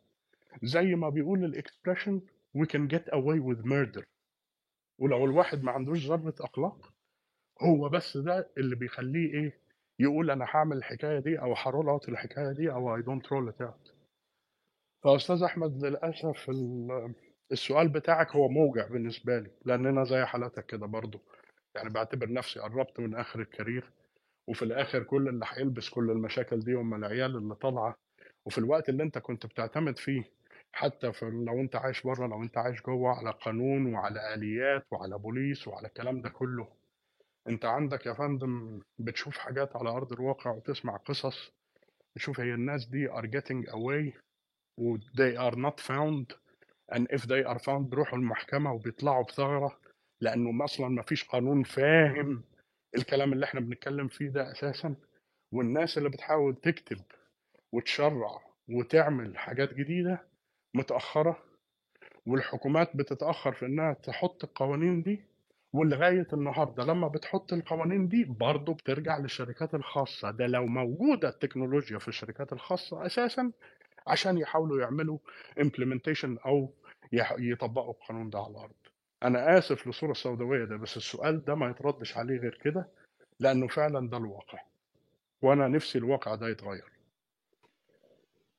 زي 0.64 0.96
ما 0.96 1.10
بيقول 1.10 1.46
الاكسبريشن 1.46 2.22
we 2.58 2.62
can 2.62 2.88
get 2.96 3.14
away 3.14 3.40
with 3.40 3.66
murder. 3.66 4.04
ولو 5.02 5.26
الواحد 5.26 5.64
ما 5.64 5.72
عندوش 5.72 6.06
ذرة 6.08 6.34
أخلاق 6.42 6.94
هو 7.62 7.90
بس 7.90 8.18
ده 8.18 8.50
اللي 8.58 8.76
بيخليه 8.76 9.34
إيه 9.34 9.60
يقول 10.00 10.32
أنا 10.32 10.46
هعمل 10.50 10.78
الحكاية 10.78 11.20
دي 11.20 11.40
أو 11.40 11.54
هرول 11.54 11.90
أوت 11.90 12.10
الحكاية 12.10 12.52
دي 12.52 12.72
I 12.72 13.04
don't 13.04 13.28
roll 13.28 13.52
it 13.54 13.68
out. 13.68 13.92
فأستاذ 15.04 15.44
أحمد 15.44 15.86
للأسف 15.86 16.50
ال- 16.50 17.14
السؤال 17.52 17.90
بتاعك 17.90 18.36
هو 18.36 18.50
موجع 18.50 18.88
بالنسبة 18.88 19.40
لي 19.40 19.52
لأن 19.66 19.86
أنا 19.86 20.04
زي 20.04 20.26
حالتك 20.26 20.66
كده 20.66 20.86
برضو. 20.86 21.20
يعني 21.76 21.90
بعتبر 21.90 22.32
نفسي 22.34 22.60
قربت 22.60 23.00
من 23.00 23.16
آخر 23.16 23.40
الكارير 23.42 23.92
وفي 24.48 24.62
الآخر 24.66 25.04
كل 25.04 25.28
اللي 25.28 25.46
هيلبس 25.50 25.90
كل 25.90 26.12
المشاكل 26.12 26.60
دي 26.60 26.74
هم 26.74 26.94
العيال 26.94 27.36
اللي 27.38 27.56
طالعة 27.56 27.96
وفي 28.46 28.58
الوقت 28.58 28.90
اللي 28.90 29.04
أنت 29.04 29.18
كنت 29.18 29.46
بتعتمد 29.46 29.98
فيه 29.98 30.24
حتى 30.74 31.12
في 31.14 31.26
لو 31.26 31.60
أنت 31.62 31.76
عايش 31.76 32.02
بره 32.04 32.28
لو 32.28 32.44
أنت 32.44 32.58
عايش 32.58 32.82
جوه 32.82 33.12
على 33.18 33.32
قانون 33.32 33.94
وعلى 33.94 34.34
آليات 34.34 34.86
وعلى 34.92 35.18
بوليس 35.18 35.68
وعلى 35.68 35.88
الكلام 35.88 36.22
ده 36.22 36.30
كله. 36.30 36.68
أنت 37.48 37.66
عندك 37.66 38.06
يا 38.06 38.14
فندم 38.14 38.82
بتشوف 39.00 39.38
حاجات 39.38 39.76
على 39.76 39.90
أرض 39.90 40.14
الواقع 40.14 40.52
وتسمع 40.52 40.98
قصص 40.98 41.52
تشوف 42.16 42.40
هي 42.40 42.54
الناس 42.54 42.86
دي 42.86 43.10
are 43.10 43.26
getting 43.26 43.70
away 43.72 44.14
و 44.78 44.98
they 44.98 45.38
are 45.38 45.56
not 45.56 45.80
found 45.84 46.36
and 46.96 47.06
if 47.16 47.22
they 47.22 47.46
are 47.54 47.60
found 47.60 47.82
بيروحوا 47.90 48.18
المحكمة 48.20 48.74
وبيطلعوا 48.74 49.24
بثغرة 49.24 49.80
لأنه 50.22 50.64
أصلا 50.66 50.88
ما 50.88 51.02
فيش 51.02 51.24
قانون 51.24 51.64
فاهم 51.64 52.44
الكلام 52.98 53.34
اللي 53.34 53.46
إحنا 53.46 53.60
بنتكلم 53.60 54.08
فيه 54.08 54.30
ده 54.30 54.52
أساسا. 54.52 54.96
والناس 55.54 55.98
اللي 55.98 56.10
بتحاول 56.10 56.56
تكتب 56.56 56.98
وتشرع 57.72 58.42
وتعمل 58.70 59.38
حاجات 59.38 59.74
جديدة 59.74 60.31
متأخرة 60.74 61.44
والحكومات 62.26 62.96
بتتأخر 62.96 63.52
في 63.52 63.66
إنها 63.66 63.94
تحط 63.94 64.44
القوانين 64.44 65.02
دي 65.04 65.24
ولغاية 65.74 66.28
النهارده 66.34 66.84
لما 66.84 67.08
بتحط 67.08 67.54
القوانين 67.54 68.08
دي 68.08 68.24
برضه 68.24 68.74
بترجع 68.74 69.18
للشركات 69.18 69.76
الخاصة. 69.76 70.32
ده 70.32 70.48
لو 70.48 70.66
موجودة 70.66 71.30
التكنولوجيا 71.30 71.98
في 72.00 72.08
الشركات 72.08 72.54
الخاصة 72.54 73.06
أساسا 73.06 73.52
عشان 74.08 74.38
يحاولوا 74.38 74.82
يعملوا 74.82 75.18
implementation 75.60 76.46
أو 76.46 76.74
يطبقوا 77.40 77.92
القانون 77.94 78.30
ده 78.30 78.40
على 78.40 78.52
الأرض. 78.52 78.74
أنا 79.24 79.58
آسف 79.58 79.88
للصورة 79.88 80.12
السوداوية 80.12 80.66
ده 80.66 80.78
بس 80.78 80.98
السؤال 80.98 81.46
ده 81.46 81.56
ما 81.56 81.70
يتردش 81.70 82.18
عليه 82.18 82.38
غير 82.38 82.60
كده 82.64 82.88
لأنه 83.40 83.68
فعلا 83.68 84.10
ده 84.10 84.18
الواقع 84.18 84.60
وأنا 85.42 85.68
نفسي 85.68 85.98
الواقع 85.98 86.36
ده 86.36 86.50
يتغير. 86.50 86.92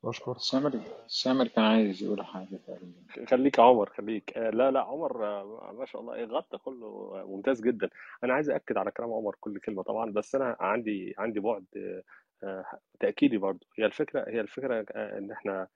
بشكر 0.05 0.39
سامر 0.39 0.81
سامر 1.07 1.47
كان 1.49 1.65
عايز 1.65 2.03
يقول 2.03 2.25
حاجة 2.25 2.57
تقريبا 2.67 3.27
خليك 3.31 3.59
يا 3.59 3.63
عمر 3.65 3.91
خليك. 3.91 4.37
آه، 4.39 4.51
لا 4.51 4.71
لا 4.71 4.81
عمر 4.81 5.27
آه، 5.27 5.73
ما 5.79 5.85
شاء 5.87 6.01
الله. 6.03 6.15
إيه، 6.15 6.25
غطى 6.25 6.59
كله 6.59 6.87
آه، 6.87 7.25
ممتاز 7.29 7.61
جدا. 7.61 7.89
أنا 8.25 8.35
عايز 8.35 8.51
اكد 8.51 8.77
على 8.77 8.91
كلام 8.91 9.13
عمر 9.13 9.37
كل 9.41 9.59
كلمة 9.61 9.83
طبعا 9.83 10.11
بس 10.11 10.35
أنا 10.35 10.57
عندي 10.61 11.15
عندي 11.19 11.41
بعد 11.41 11.65
آه، 11.77 12.03
آه، 12.45 12.65
تأكيدي 13.01 13.39
برضو 13.39 13.67
هي 13.79 13.87
الفكرة 13.87 14.25
هي 14.29 14.41
الفكرة 14.41 14.85
إن 14.97 15.31
إحنا 15.33 15.69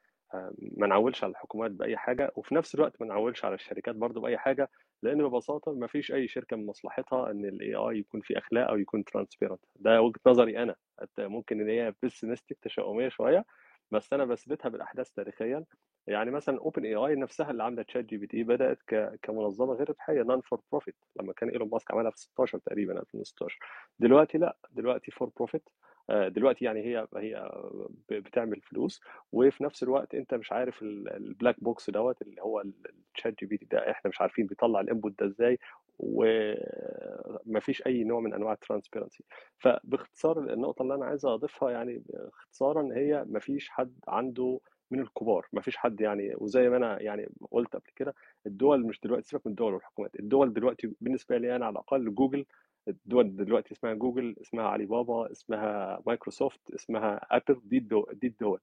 ما 0.61 0.87
نعولش 0.87 1.25
على 1.25 1.31
الحكومات 1.31 1.71
بأي 1.71 1.97
حاجة 1.97 2.33
وفي 2.37 2.55
نفس 2.55 2.75
الوقت 2.75 3.01
ما 3.01 3.07
نعولش 3.07 3.45
على 3.45 3.55
الشركات 3.55 3.95
برضو 3.95 4.21
بأي 4.21 4.39
حاجة 4.39 4.71
لأن 5.03 5.29
ببساطة 5.29 5.73
ما 5.73 5.87
فيش 5.87 6.13
أي 6.13 6.29
شركة 6.29 6.57
من 6.57 6.67
مصلحتها 6.67 7.31
إن 7.31 7.45
ال 7.45 7.75
AI 7.75 7.99
يكون 7.99 8.21
فيه 8.21 8.39
أخلاق 8.39 8.69
أو 8.69 8.79
يكون 8.79 9.05
transparent 9.05 9.61
ده 9.77 10.01
وجهة 10.03 10.21
نظري 10.27 10.63
أنا. 10.63 10.75
حتى 11.01 11.27
ممكن 11.27 11.61
إن 11.61 11.69
هي 11.69 11.95
pessimistic 12.03 12.59
تشاؤمية 12.63 13.09
شوية 13.09 13.45
بس 13.91 14.13
أنا 14.13 14.25
بثبتها 14.25 14.69
بالأحداث 14.69 15.11
تاريخيا. 15.13 15.65
يعني 16.07 16.31
مثلا 16.31 16.59
OpenAI 16.59 17.15
نفسها 17.15 17.51
اللي 17.51 17.63
عاملة 17.63 17.83
ChatGPT 17.83 18.43
بدات 18.43 18.79
كمنظمة 19.23 19.73
غير 19.73 19.91
ربحية 19.91 20.23
non 20.23 20.41
for 20.41 20.61
profit 20.73 20.95
لما 21.21 21.33
كان 21.33 21.49
إيلون 21.49 21.69
ماسك 21.73 21.91
عملها 21.91 22.11
في 22.11 22.19
16 22.21 22.59
تقريبا 22.59 23.01
2016 23.01 23.59
دلوقتي 23.99 24.39
لأ 24.39 24.57
دلوقتي 24.71 25.11
for 25.11 25.31
profit 25.37 25.69
دلوقتي 26.11 26.65
يعني 26.65 26.81
هي 26.85 27.07
هي 27.17 27.51
بتعمل 28.11 28.61
فلوس 28.61 29.01
وفي 29.33 29.65
نفس 29.65 29.83
الوقت 29.83 30.15
أنت 30.15 30.35
مش 30.35 30.53
عارف 30.53 30.83
ال 30.83 30.96
black 30.96 31.65
box 31.65 31.91
دوت 31.91 32.23
اللي 32.23 32.43
هو 32.43 32.63
ال 33.17 33.39
ChatGPT 33.41 33.65
ده 33.65 33.91
إحنا 33.91 34.09
مش 34.09 34.21
عارفين 34.21 34.47
بيطلع 34.47 34.81
ال 34.81 34.87
input 34.87 35.19
ده 35.19 35.27
إزاي 35.27 35.59
ومفيش 35.99 37.87
أي 37.87 38.05
نوع 38.05 38.21
من 38.21 38.35
أنواع 38.35 38.53
ال 38.53 38.58
transparency 38.58 39.25
فباختصار 39.59 40.39
النقطة 40.39 40.83
اللي 40.83 40.95
أنا 40.95 41.05
عايز 41.07 41.27
أضيفها 41.27 41.71
يعني 41.71 42.03
اختصارا 42.15 42.89
هي 42.95 43.25
مفيش 43.29 43.69
حد 43.71 43.95
عنده 44.09 44.61
من 44.91 45.01
الكبار 45.01 45.47
مفيش 45.53 45.77
حد 45.77 46.01
يعني 46.01 46.35
وزي 46.39 46.69
ما 46.69 46.77
أنا 46.77 47.03
يعني 47.03 47.29
قلت 47.51 47.77
قبل 47.77 47.91
كده 47.97 48.15
الدول 48.47 48.87
مش 48.87 49.01
دلوقتي 49.01 49.29
سيبك 49.29 49.47
من 49.47 49.51
الدول 49.53 49.75
والحكومات 49.75 50.21
الدول 50.21 50.53
دلوقتي 50.53 50.95
بالنسبة 51.01 51.39
لي 51.39 51.57
أنا 51.57 51.67
على 51.67 51.73
الأقل 51.73 52.15
جوجل 52.15 52.47
الدول 52.89 53.37
دلوقتي 53.37 53.73
اسمها 53.75 53.95
جوجل 53.95 54.37
اسمها 54.41 54.65
علي 54.65 54.87
بابا 54.87 55.33
اسمها 55.33 56.03
مايكروسوفت 56.07 56.71
اسمها 56.75 57.21
ابل 57.31 57.61
دي 57.65 57.79
الدول 57.79 58.07
دي 58.13 58.27
الدول. 58.27 58.61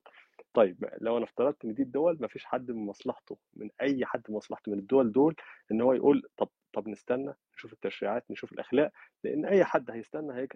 طيب 0.53 0.89
لو 1.01 1.17
أنا 1.17 1.25
افترضت 1.25 1.65
إن 1.65 1.73
دي 1.73 1.83
الدول 1.83 2.17
ما 2.21 2.27
فيش 2.27 2.45
حد 2.45 2.71
من 2.71 2.85
مصلحته 2.85 3.37
من 3.53 3.69
أي 3.81 4.05
حد 4.05 4.21
من 4.29 4.35
مصلحته 4.35 4.71
من 4.71 4.79
الدول 4.79 5.11
دول 5.11 5.35
إن 5.71 5.81
هو 5.81 5.93
يقول 5.93 6.23
طب 6.37 6.49
طب 6.73 6.87
نستنى 6.87 7.33
نشوف 7.55 7.73
التشريعات 7.73 8.31
نشوف 8.31 8.51
الأخلاق 8.53 8.91
لأن 9.23 9.45
أي 9.45 9.63
حد 9.63 9.91
هيستنى 9.91 10.47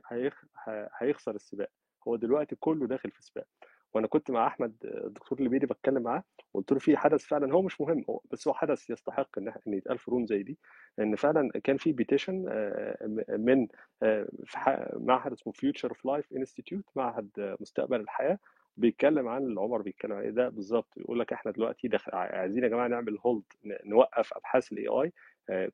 هيخسر 1.00 1.36
السباق. 1.36 1.70
هو 2.08 2.16
دلوقتي 2.16 2.56
كله 2.56 2.88
داخل 2.88 3.12
في 3.12 3.22
سباق. 3.24 3.48
وأنا 3.94 4.08
كنت 4.08 4.32
مع 4.32 4.48
أحمد 4.48 4.76
الدكتور 4.86 5.38
الليبيدي 5.38 5.66
بتكلم 5.66 6.04
معاه 6.04 6.24
وقلت 6.54 6.72
له 6.72 6.80
في 6.80 6.98
حدث 6.98 7.26
فعلا 7.26 7.54
هو 7.54 7.62
مش 7.62 7.82
مهم 7.82 8.06
هو 8.10 8.22
بس 8.32 8.48
هو 8.48 8.54
حدث 8.54 8.90
يستحق 8.90 9.38
إن 9.40 9.48
إن 9.68 9.74
يتقال 9.74 9.98
في 9.98 10.12
room 10.12 10.26
زي 10.26 10.44
دي 10.44 10.58
إن 11.00 11.16
فعلا 11.16 11.50
كان 11.64 11.78
في 11.78 11.92
petition 11.92 12.46
من 13.30 13.68
آه، 14.04 14.28
في 14.46 14.58
ح- 14.58 14.88
معهد 14.96 15.32
اسمه 15.32 15.54
Future 15.54 15.90
of 15.90 16.06
Life 16.06 16.34
Institute 16.34 16.86
معهد 16.96 17.30
آه، 17.40 17.58
مستقبل 17.60 18.00
الحياة 18.02 18.40
بيتكلم 18.78 19.28
عن 19.28 19.42
اللي 19.44 19.62
عمر 19.62 19.82
بيتكلم 19.82 20.12
عليه 20.14 20.30
ده 20.30 20.50
بالظبط 20.50 20.98
يقول 20.98 21.20
لك 21.20 21.34
إحنا 21.34 21.52
دلوقتي 21.52 21.88
داخل 21.88 22.12
عايزين 22.16 22.64
يا 22.64 22.70
جماعة 22.70 22.88
نعمل 22.88 23.18
hold 23.26 23.44
نوقف 23.86 24.34
أبحاث 24.34 24.72
ال 24.72 24.88
AI 24.88 25.12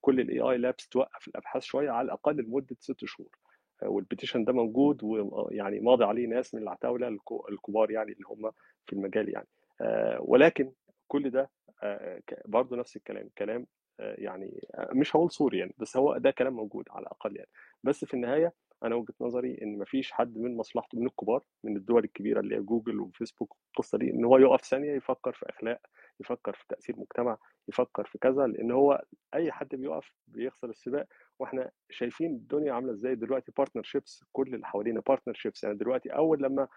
كل 0.02 0.20
ال 0.20 0.40
AI 0.40 0.58
labs 0.58 0.88
توقف 0.90 1.28
الأبحاث 1.28 1.64
شوية 1.64 1.90
على 1.92 2.06
الأقل 2.06 2.38
لمدة 2.38 2.76
ست 2.80 3.06
شهور. 3.06 3.30
آه، 3.30 3.53
وال 3.86 3.98
petition 3.98 4.44
ده 4.44 4.54
موجود 4.54 5.04
ويعني 5.04 5.80
ماضي 5.80 6.04
عليه 6.06 6.28
ناس 6.28 6.56
من 6.56 6.62
العتاولة 6.62 7.18
الكبار 7.50 7.92
يعني 7.92 8.12
اللي 8.12 8.26
هم 8.28 8.52
في 8.86 8.94
المجال 8.94 9.30
يعني. 9.30 9.48
آه، 9.82 10.18
ولكن 10.22 10.72
كل 11.08 11.30
ده 11.30 11.50
آه، 11.84 12.22
برضه 12.46 12.76
نفس 12.78 12.96
الكلام 12.96 13.30
كلام 13.38 13.68
آه، 14.00 14.16
يعني 14.18 14.62
مش 14.94 15.16
هقول 15.16 15.32
sorry 15.32 15.60
يعني 15.60 15.74
بس 15.78 15.98
هو 15.98 16.18
ده 16.18 16.32
كلام 16.32 16.54
موجود 16.54 16.86
على 16.92 17.04
الأقل 17.04 17.36
يعني. 17.36 17.50
بس 17.84 18.06
في 18.06 18.14
النهاية 18.14 18.54
أنا 18.84 18.96
وجهة 18.96 19.14
نظري 19.22 19.60
إن 19.62 19.78
مفيش 19.78 20.12
حد 20.12 20.38
من 20.38 20.58
مصلحته 20.58 21.00
من 21.00 21.06
الكبار 21.06 21.44
من 21.64 21.78
الدول 21.78 22.04
الكبيرة 22.04 22.40
اللي 22.40 22.56
هي 22.56 22.60
جوجل 22.60 23.00
وفيسبوك 23.00 23.58
القصة 23.70 23.98
دي 23.98 24.12
إن 24.12 24.26
هو 24.26 24.38
يقف 24.38 24.62
ثانية 24.62 24.92
يفكر 24.92 25.34
في 25.34 25.50
أخلاق 25.50 25.80
يفكر 26.20 26.54
في 26.54 26.66
تأثير 26.70 26.96
مجتمع 27.00 27.38
يفكر 27.68 28.04
في 28.04 28.18
كذا 28.18 28.48
لأن 28.48 28.72
هو 28.72 29.04
أي 29.34 29.52
حد 29.52 29.76
بيقف 29.76 30.14
بيخسر 30.28 30.70
السباق 30.70 31.08
وإحنا 31.44 31.72
شايفين 31.90 32.32
الدنيا 32.32 32.74
عاملة 32.74 32.92
إزاي 32.94 33.16
دلوقتي 33.16 33.52
partnerships 33.58 34.24
كل 34.32 34.54
اللي 34.56 34.66
حوالينا 34.66 35.02
partnerships 35.08 35.64
يعني 35.64 35.78
دلوقتي 35.78 36.10
أول 36.10 36.44
لما 36.44 36.68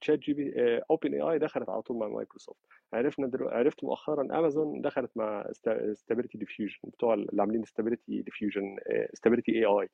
تشات 0.00 0.18
جي 0.18 0.32
بي 0.32 0.52
اوبن 0.90 1.14
اي 1.14 1.20
اي 1.20 1.38
دخلت 1.38 1.68
على 1.68 1.82
طول 1.82 1.96
مع 1.98 2.08
مايكروسوفت 2.08 2.60
عرفنا 2.92 3.26
دلوقتي 3.26 3.56
عرفت 3.56 3.84
مؤخرا 3.84 4.22
امازون 4.22 4.80
دخلت 4.80 5.10
مع 5.16 5.46
Stability 5.92 6.38
Diffusion 6.38 6.78
بتوع 6.84 7.14
اللي 7.14 7.42
عاملين 7.42 7.64
Stability 7.64 8.22
Diffusion 8.22 8.76
Stability 9.14 9.52
AI 9.52 9.88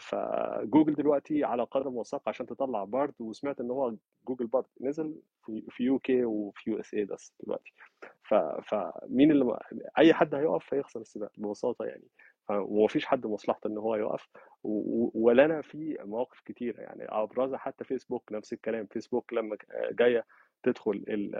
فجوجل 0.00 0.94
دلوقتي 0.94 1.44
على 1.44 1.62
قدم 1.62 1.96
وساق 1.96 2.28
عشان 2.28 2.46
تطلع 2.46 2.84
Bard 2.84 3.14
وسمعت 3.20 3.60
إن 3.60 3.70
هو 3.70 3.94
جوجل 4.28 4.46
Bard 4.46 4.64
نزل 4.80 5.20
في 5.68 5.84
UK 5.84 6.24
وفي 6.24 6.70
USA 6.70 7.04
بس 7.04 7.34
دلوقتي. 7.40 7.72
فمين 8.62 9.30
اللي 9.30 9.58
أي 9.98 10.14
حد 10.14 10.34
هيقف 10.34 10.74
هيخسر 10.74 11.00
السباق 11.00 11.32
ببساطة 11.38 11.84
يعني. 11.84 12.04
ومفيش 12.50 13.06
حد 13.06 13.26
مصلحته 13.26 13.66
إن 13.68 13.78
هو 13.78 13.94
يقف 13.96 14.28
و- 14.62 15.04
و- 15.04 15.10
ولنا 15.14 15.62
في 15.62 15.98
مواقف 16.04 16.40
كتيرة 16.44 16.80
يعني 16.80 17.04
أبرزها 17.08 17.58
حتى 17.58 17.84
فيسبوك 17.84 18.32
نفس 18.32 18.52
الكلام 18.52 18.86
فيسبوك 18.86 19.32
لما 19.32 19.56
جاية 19.90 20.26
تدخل 20.62 21.04
ال- 21.08 21.34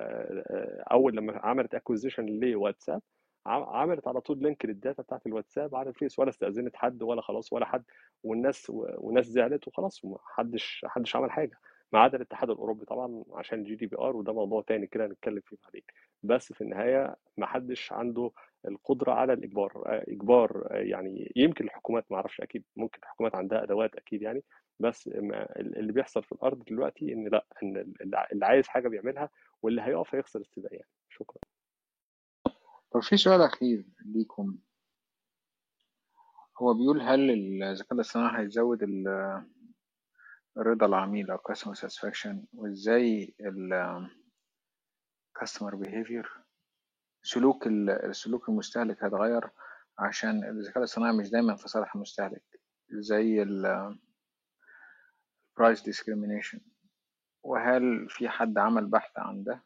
أول 0.92 1.16
لما 1.16 1.38
عملت 1.46 1.74
acquisition 1.74 2.26
لواتساب 2.26 3.02
عم- 3.46 3.62
عملت 3.62 4.08
على 4.08 4.20
طول 4.20 4.38
link 4.42 4.64
لل 4.66 4.78
data 4.78 5.02
بتاعت 5.02 5.26
الواتساب 5.26 5.74
على 5.74 5.88
الفيس 5.88 6.18
ولا 6.18 6.28
استأذنت 6.30 6.76
حد 6.76 7.02
ولا 7.02 7.22
خلاص 7.22 7.52
ولا 7.52 7.66
حد 7.66 7.84
والناس 8.22 8.70
والناس 8.70 9.26
زعلت 9.26 9.68
وخلاص 9.68 10.04
ومحدش 10.04 10.80
محدش 10.84 11.16
عمل 11.16 11.30
حاجة. 11.30 11.58
ما 11.92 11.98
عدا 12.00 12.16
الاتحاد 12.16 12.50
الأوروبي 12.50 12.84
طبعا 12.84 13.24
عشان 13.32 13.64
GDPR 13.64 14.16
وده 14.16 14.32
موضوع 14.32 14.62
تاني 14.62 14.86
كده 14.86 15.06
هنتكلم 15.06 15.40
فيه 15.46 15.56
بعدين. 15.64 15.82
بس 16.22 16.52
في 16.52 16.60
النهاية 16.60 17.16
ما 17.36 17.46
حدش 17.46 17.92
عنده 17.92 18.30
القدرة 18.68 19.12
على 19.12 19.32
الإجبار 19.32 19.82
آه، 19.86 20.04
إجبار 20.08 20.68
آه، 20.70 20.76
يعني 20.76 21.32
يمكن 21.36 21.64
الحكومات 21.64 22.04
ما 22.10 22.16
أعرفش 22.16 22.40
أكيد 22.40 22.64
ممكن 22.76 22.98
الحكومات 23.02 23.34
عندها 23.34 23.62
أدوات 23.62 23.94
أكيد 23.96 24.22
يعني 24.22 24.42
بس 24.80 25.08
اللي 25.08 25.92
بيحصل 25.92 26.22
في 26.22 26.32
الأرض 26.32 26.64
دلوقتي 26.64 27.12
إن 27.12 27.28
لأ 27.28 27.46
إن 27.62 27.92
اللي 28.32 28.46
عايز 28.46 28.68
حاجة 28.68 28.88
بيعملها 28.88 29.30
واللي 29.62 29.82
هيقف 29.82 30.14
هيخسر 30.14 30.40
السباق 30.40 30.72
يعني. 30.72 30.88
شكرا. 31.08 31.38
طب 32.90 33.00
في 33.02 33.16
سؤال 33.16 33.42
أخير 33.42 33.84
ليكم. 34.04 34.56
هو 36.62 36.74
بيقول 36.74 37.00
هل 37.00 37.30
الذكاء 37.62 37.94
الاصطناعي 37.94 38.42
هيزود 38.44 38.82
ال- 38.82 39.44
رضا 40.58 40.86
العميل 40.86 41.30
أو 41.30 41.38
customer 41.38 41.74
satisfaction 41.74 42.36
وإزاي 42.52 43.34
ال 43.40 44.08
customer 45.38 45.72
behavior 45.74 46.28
سلوك 47.22 47.66
ال- 47.66 47.90
السلوك 47.90 48.48
المستهلك 48.48 49.04
هيتغير 49.04 49.50
عشان 49.98 50.44
الذكاء 50.44 50.78
الاصطناعي 50.78 51.12
مش 51.16 51.30
دايما 51.30 51.56
في 51.56 51.68
صالح 51.68 51.94
المستهلك. 51.94 52.42
زي 52.90 53.42
ال 53.42 53.98
price 55.60 55.78
discrimination 55.82 56.60
وهل 57.42 58.06
في 58.10 58.28
حد 58.28 58.58
عمل 58.58 58.86
بحث 58.86 59.18
عن 59.18 59.44
ده؟ 59.44 59.64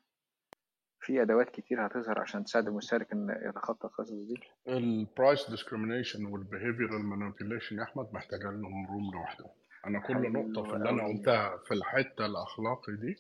في 1.01 1.23
أدوات 1.23 1.51
كتير 1.51 1.87
هتظهر 1.87 2.19
عشان 2.21 2.45
تساعد 2.45 2.67
المستهلك 2.69 3.13
إن 3.13 3.41
يتخطى 3.49 3.87
القصص 3.87 4.11
دي. 4.13 4.35
ال 4.69 4.83
price 4.83 5.51
discrimination 5.51 6.25
وال 6.27 6.40
behavioral 6.40 7.05
manipulation 7.05 7.79
يا 7.79 7.83
أحمد 7.83 8.09
محتاجة 8.15 8.51
لهم 8.51 8.87
room 8.87 9.13
لوحده. 9.15 9.45
أنا 9.87 9.99
كل 10.01 10.33
نقطة 10.33 10.69
في 10.69 10.77
اللي 10.77 10.91
أنا 10.91 11.07
قلتها 11.07 11.57
في 11.57 11.75
الحتة 11.75 12.27
الأخلاقي 12.27 12.97
دي 12.97 13.17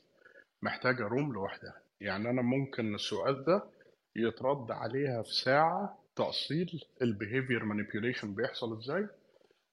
محتاجة 0.63 1.03
room 1.03 1.33
لوحدها. 1.33 1.83
يعني 2.01 2.31
أنا 2.31 2.43
ممكن 2.43 2.95
السؤال 2.95 3.45
ده 3.45 3.65
يترد 4.17 4.71
عليها 4.71 5.23
في 5.23 5.35
ساعة 5.35 5.99
تأصيل 6.17 6.81
ال 7.03 7.09
behavior 7.09 7.65
manipulation 7.65 8.35
بيحصل 8.35 8.79
إزاي 8.79 9.09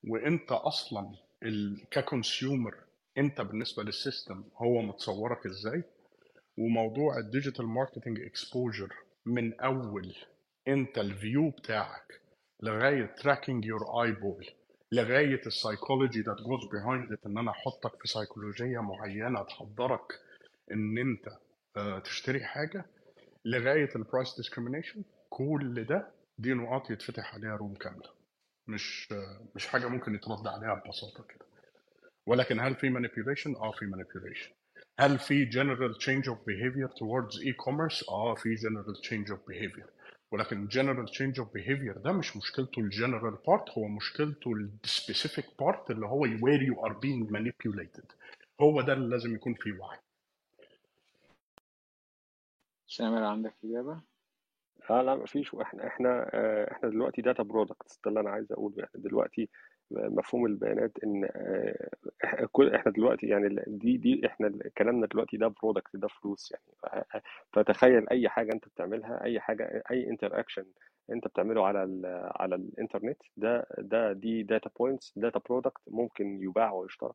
وإنت 0.07 0.51
أصلا 0.51 1.11
ك 1.91 2.01
consumer 2.01 2.75
إنت 3.17 3.41
بالنسبة 3.41 3.83
لل 3.83 3.98
system 3.98 4.43
هو 4.57 4.81
متصورك 4.81 5.45
إزاي؟ 5.45 5.83
وموضوع 6.57 7.17
ال 7.17 7.23
digital 7.23 7.65
marketing 7.65 8.19
exposure 8.21 8.93
من 9.25 9.59
أول 9.59 10.15
إنت 10.67 10.97
ال 10.97 11.08
view 11.08 11.49
بتاعك 11.49 12.21
لغاية 12.63 13.05
tracking 13.05 13.65
your 13.65 14.03
eyeball 14.03 14.47
لغاية 14.91 15.41
ال 15.45 15.52
psychology 15.52 16.21
that 16.21 16.37
goes 16.37 16.65
behind 16.71 17.17
إن 17.25 17.37
أنا 17.37 17.51
أحطك 17.51 18.01
في 18.01 18.07
سيكولوجيه 18.07 18.79
معينة 18.79 19.43
تحضرك 19.43 20.07
إن 20.71 20.97
أنت 20.97 21.27
آه، 21.77 21.99
تشتري 21.99 22.43
حاجة. 22.45 22.85
لغاية 23.45 23.89
ال 23.95 24.02
price 24.02 24.35
discrimination 24.37 25.03
كل 25.29 25.83
ده 25.85 26.11
دي 26.37 26.53
نقاط 26.53 26.91
يتفتح 26.91 27.35
عليها 27.35 27.55
room 27.55 27.73
كاملة. 27.75 28.09
مش 28.67 29.07
آه، 29.11 29.47
مش 29.55 29.67
حاجة 29.67 29.87
ممكن 29.87 30.15
يترد 30.15 30.47
عليها 30.47 30.73
ببساطة 30.85 31.23
كده. 31.23 31.45
ولكن 32.27 32.59
هل 32.59 32.75
في 32.75 32.89
manipulation؟ 32.89 33.57
آه 33.61 33.71
في 33.71 33.85
manipulation. 33.85 34.51
هل 34.99 35.19
في 35.19 35.49
general 35.51 35.95
change 35.99 36.25
of 36.31 36.37
behavior 36.37 36.89
towards 36.89 37.35
e-commerce؟ 37.35 38.09
آه 38.09 38.35
في 38.35 38.55
general 38.55 39.01
change 39.09 39.31
of 39.35 39.39
behavior. 39.39 39.87
ولكن 40.31 40.67
general 40.69 41.07
change 41.09 41.43
of 41.43 41.47
behavior 41.47 41.97
ده 41.97 42.11
مش 42.11 42.37
مشكلته 42.37 42.79
ال 42.79 42.87
general 42.87 43.37
part 43.47 43.69
هو 43.69 43.87
مشكلته 43.87 44.51
ال 44.83 44.90
specific 44.90 45.45
part 45.59 45.91
اللي 45.91 46.05
هو 46.05 46.25
where 46.25 46.61
you 46.69 46.89
are 46.89 46.93
being 46.93 47.29
manipulated. 47.31 48.05
هو 48.61 48.81
ده 48.81 48.93
اللي 48.93 49.09
لازم 49.09 49.35
يكون 49.35 49.53
فيه 49.53 49.73
وعي. 49.79 49.97
سامر 52.87 53.23
عندك 53.23 53.53
إجابة؟ 53.63 54.01
آه 54.89 55.01
لا 55.01 55.15
مفيش. 55.15 55.53
وإحنا 55.53 55.87
إحنا 55.87 56.29
آه، 56.33 56.71
إحنا 56.71 56.89
دلوقتي 56.89 57.21
data 57.21 57.43
products 57.43 57.99
ده 58.05 58.09
اللي 58.09 58.19
أنا 58.19 58.29
عايز 58.29 58.51
أقوله. 58.51 58.75
يعني 58.77 58.91
دلوقتي 58.95 59.49
مفهوم 59.91 60.45
البيانات 60.45 60.91
إن 61.03 61.25
آه، 61.35 61.89
كل 62.51 62.75
إحنا 62.75 62.91
دلوقتي 62.91 63.27
يعني 63.27 63.63
دي 63.67 63.97
دي 63.97 64.27
إحنا 64.27 64.53
كلامنا 64.77 65.07
دلوقتي 65.07 65.37
ده 65.37 65.47
product 65.47 65.95
ده 65.95 66.07
فلوس 66.07 66.51
يعني. 66.51 67.05
فتخيل 67.53 68.09
أي 68.09 68.29
حاجة 68.29 68.53
أنت 68.53 68.67
بتعملها 68.67 69.23
أي 69.23 69.39
حاجة 69.39 69.83
أي 69.91 70.09
interaction 70.09 70.65
أنت 71.11 71.27
بتعمله 71.27 71.65
على 71.67 71.83
ال 71.83 72.01
على 72.35 72.55
الانترنت 72.55 73.17
ده 73.37 73.67
ده 73.77 74.13
دي 74.13 74.43
data 74.43 74.69
points 74.79 75.13
data 75.17 75.39
product 75.49 75.81
ممكن 75.87 76.43
يباع 76.43 76.71
ويشترى. 76.73 77.13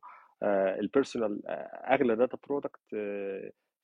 ال 0.79 0.86
personal 0.86 1.41
أغلى 1.87 2.15
data 2.15 2.37
product 2.47 2.79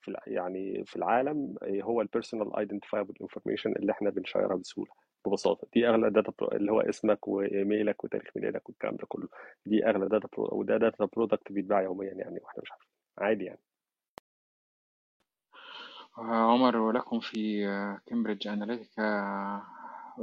في 0.02 0.16
يعني 0.28 0.84
في 0.86 0.96
العالم 0.96 1.56
آه، 1.64 1.82
هو 1.84 2.02
ال 2.02 2.08
personal 2.08 2.56
identifiable 2.58 3.14
information 3.22 3.72
اللي 3.72 3.92
إحنا 3.92 4.10
بنشيرها 4.10 4.56
بسهولة. 4.56 4.92
ببساطة 5.26 5.68
دي 5.74 5.90
أغلى 5.90 6.10
data 6.10 6.56
اللي 6.56 6.72
هو 6.72 6.82
اسمك 6.82 7.28
وإيميلك 7.28 8.04
وتاريخ 8.04 8.30
ميلادك 8.36 8.70
والكلام 8.70 8.96
ده 8.96 9.06
كله 9.08 9.28
دي 9.66 9.86
أغلى 9.90 10.08
data 10.08 10.28
pro... 10.38 10.50
وده 10.60 10.78
data 10.78 11.06
product 11.06 11.52
بيتباع 11.52 11.82
يوميا 11.82 12.14
يعني 12.14 12.40
وإحنا 12.44 12.62
مش 12.64 12.72
عارفين 12.72 12.90
عادي 13.18 13.46
يعني. 13.46 13.60
عمر 16.18 16.78
ولكم 16.78 17.20
في 17.20 17.66
كامبريدج 18.06 18.48
أناليتيكا 18.48 19.04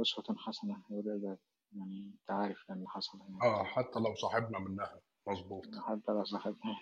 أسوة 0.01 0.35
حسنة. 0.37 0.81
يقول 0.89 1.21
ده 1.21 1.37
يعني 1.75 2.11
أنت 2.21 2.31
عارف 2.31 2.69
يعني 2.69 2.79
اللي 2.79 2.89
حصل 2.89 3.19
هناك. 3.21 3.43
آه 3.43 3.63
حتى 3.63 3.99
لو 3.99 4.15
صاحبنا 4.15 4.59
منها. 4.59 4.99
مظبوط. 5.27 5.65
حتى 5.87 6.11
لو 6.11 6.23
صاحبنا 6.23 6.75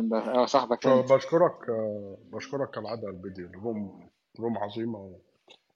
ده 0.00 0.18
آه 0.18 0.46
صاحبك 0.46 0.86
بشكرك 0.86 1.68
آه، 1.68 2.18
بشكرك 2.32 2.70
كالعاده 2.70 3.02
يا 3.08 3.12
الفيديو. 3.12 3.50
room 3.52 4.10
room 4.40 4.58
عظيمة 4.58 5.18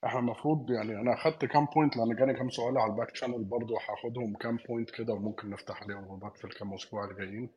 إحنا 0.05 0.19
المفروض 0.21 0.71
يعني 0.71 1.01
أنا 1.01 1.15
اخدت 1.15 1.45
كام 1.45 1.65
point 1.65 1.97
لأن 1.97 2.17
جاني 2.17 2.35
كام 2.35 2.51
سؤال 2.51 2.79
على 2.79 2.93
ال 2.93 2.97
back 2.97 3.17
channel 3.17 3.45
برضو 3.45 3.77
هاخدهم 3.77 4.37
كام 4.37 4.57
point 4.69 4.91
كده 4.91 5.13
وممكن 5.13 5.51
نفتح 5.51 5.83
عليهم 5.83 6.05
رومات 6.05 6.37
في 6.37 6.45
الكام 6.45 6.75
أسبوع 6.75 7.05
الجايين 7.11 7.51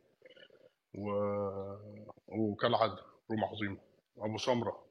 و... 0.96 1.10
وكالعادة 2.28 2.98
room 3.32 3.44
عظيمه 3.44 3.78
أبو 4.18 4.38
سمرة. 4.38 4.86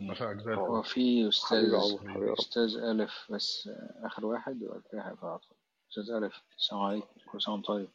مساء 0.00 0.34
زي 0.38 0.54
هو 0.54 0.82
في 0.82 1.24
رب 1.24 2.32
أستاذ 2.38 2.76
ألف 2.76 3.12
بس 3.30 3.70
آخر 4.02 4.26
واحد 4.26 4.62
وبعد 4.62 4.82
كده 4.92 5.08
هيبقى 5.08 5.32
عطل. 5.32 5.54
أستاذ 5.90 6.10
ألف 6.14 6.42
السلام 6.58 6.82
عليكم. 6.82 7.06
كل 7.32 7.42
سنة 7.42 7.54
وأنت 7.54 7.66
طيب. 7.66 7.88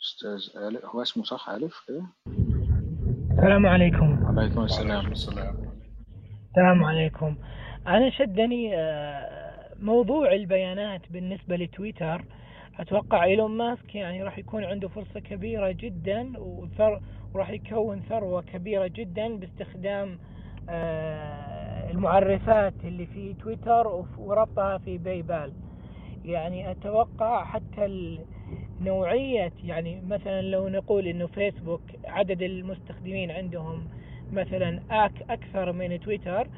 أستاذ 0.00 0.56
ألف 0.62 0.84
هو 0.84 1.02
اسمه 1.02 1.24
صح 1.24 1.48
ألف 1.50 1.84
كده؟ 1.88 2.06
السلام 3.30 3.66
عليكم. 3.66 4.25
وعليكم 4.36 4.64
السلام. 4.64 5.12
السلام. 5.12 6.84
عليكم. 6.84 7.36
أنا 7.86 8.10
شدني 8.10 8.76
آه، 8.76 9.74
موضوع 9.80 10.32
البيانات 10.32 11.00
بالنسبة 11.10 11.56
لتويتر. 11.56 12.24
أتوقع 12.78 13.24
إيلون 13.24 13.50
ماسك 13.50 13.94
يعني 13.94 14.22
راح 14.22 14.38
يكون 14.38 14.64
عنده 14.64 14.88
فرصة 14.88 15.20
كبيرة 15.20 15.70
جدا 15.70 16.32
وثر 16.38 17.00
وراح 17.34 17.50
يكون 17.50 18.02
ثروة 18.08 18.42
كبيرة 18.42 18.86
جدا 18.86 19.36
باستخدام 19.36 20.18
آه، 20.68 21.90
المعرفات 21.90 22.74
اللي 22.84 23.06
في 23.06 23.34
تويتر 23.34 24.04
وربطها 24.18 24.78
في 24.78 24.98
بايبال. 24.98 25.52
يعني 26.24 26.70
أتوقع 26.70 27.44
حتى 27.44 28.18
نوعية 28.80 29.52
يعني 29.64 30.02
مثلا 30.08 30.42
لو 30.42 30.68
نقول 30.68 31.06
إنه 31.06 31.26
فيسبوك 31.26 31.82
عدد 32.04 32.42
المستخدمين 32.42 33.30
عندهم 33.30 33.88
مثلا 34.32 34.80
أك 34.90 35.12
أكثر 35.30 35.72
من 35.72 36.00
تويتر 36.00 36.48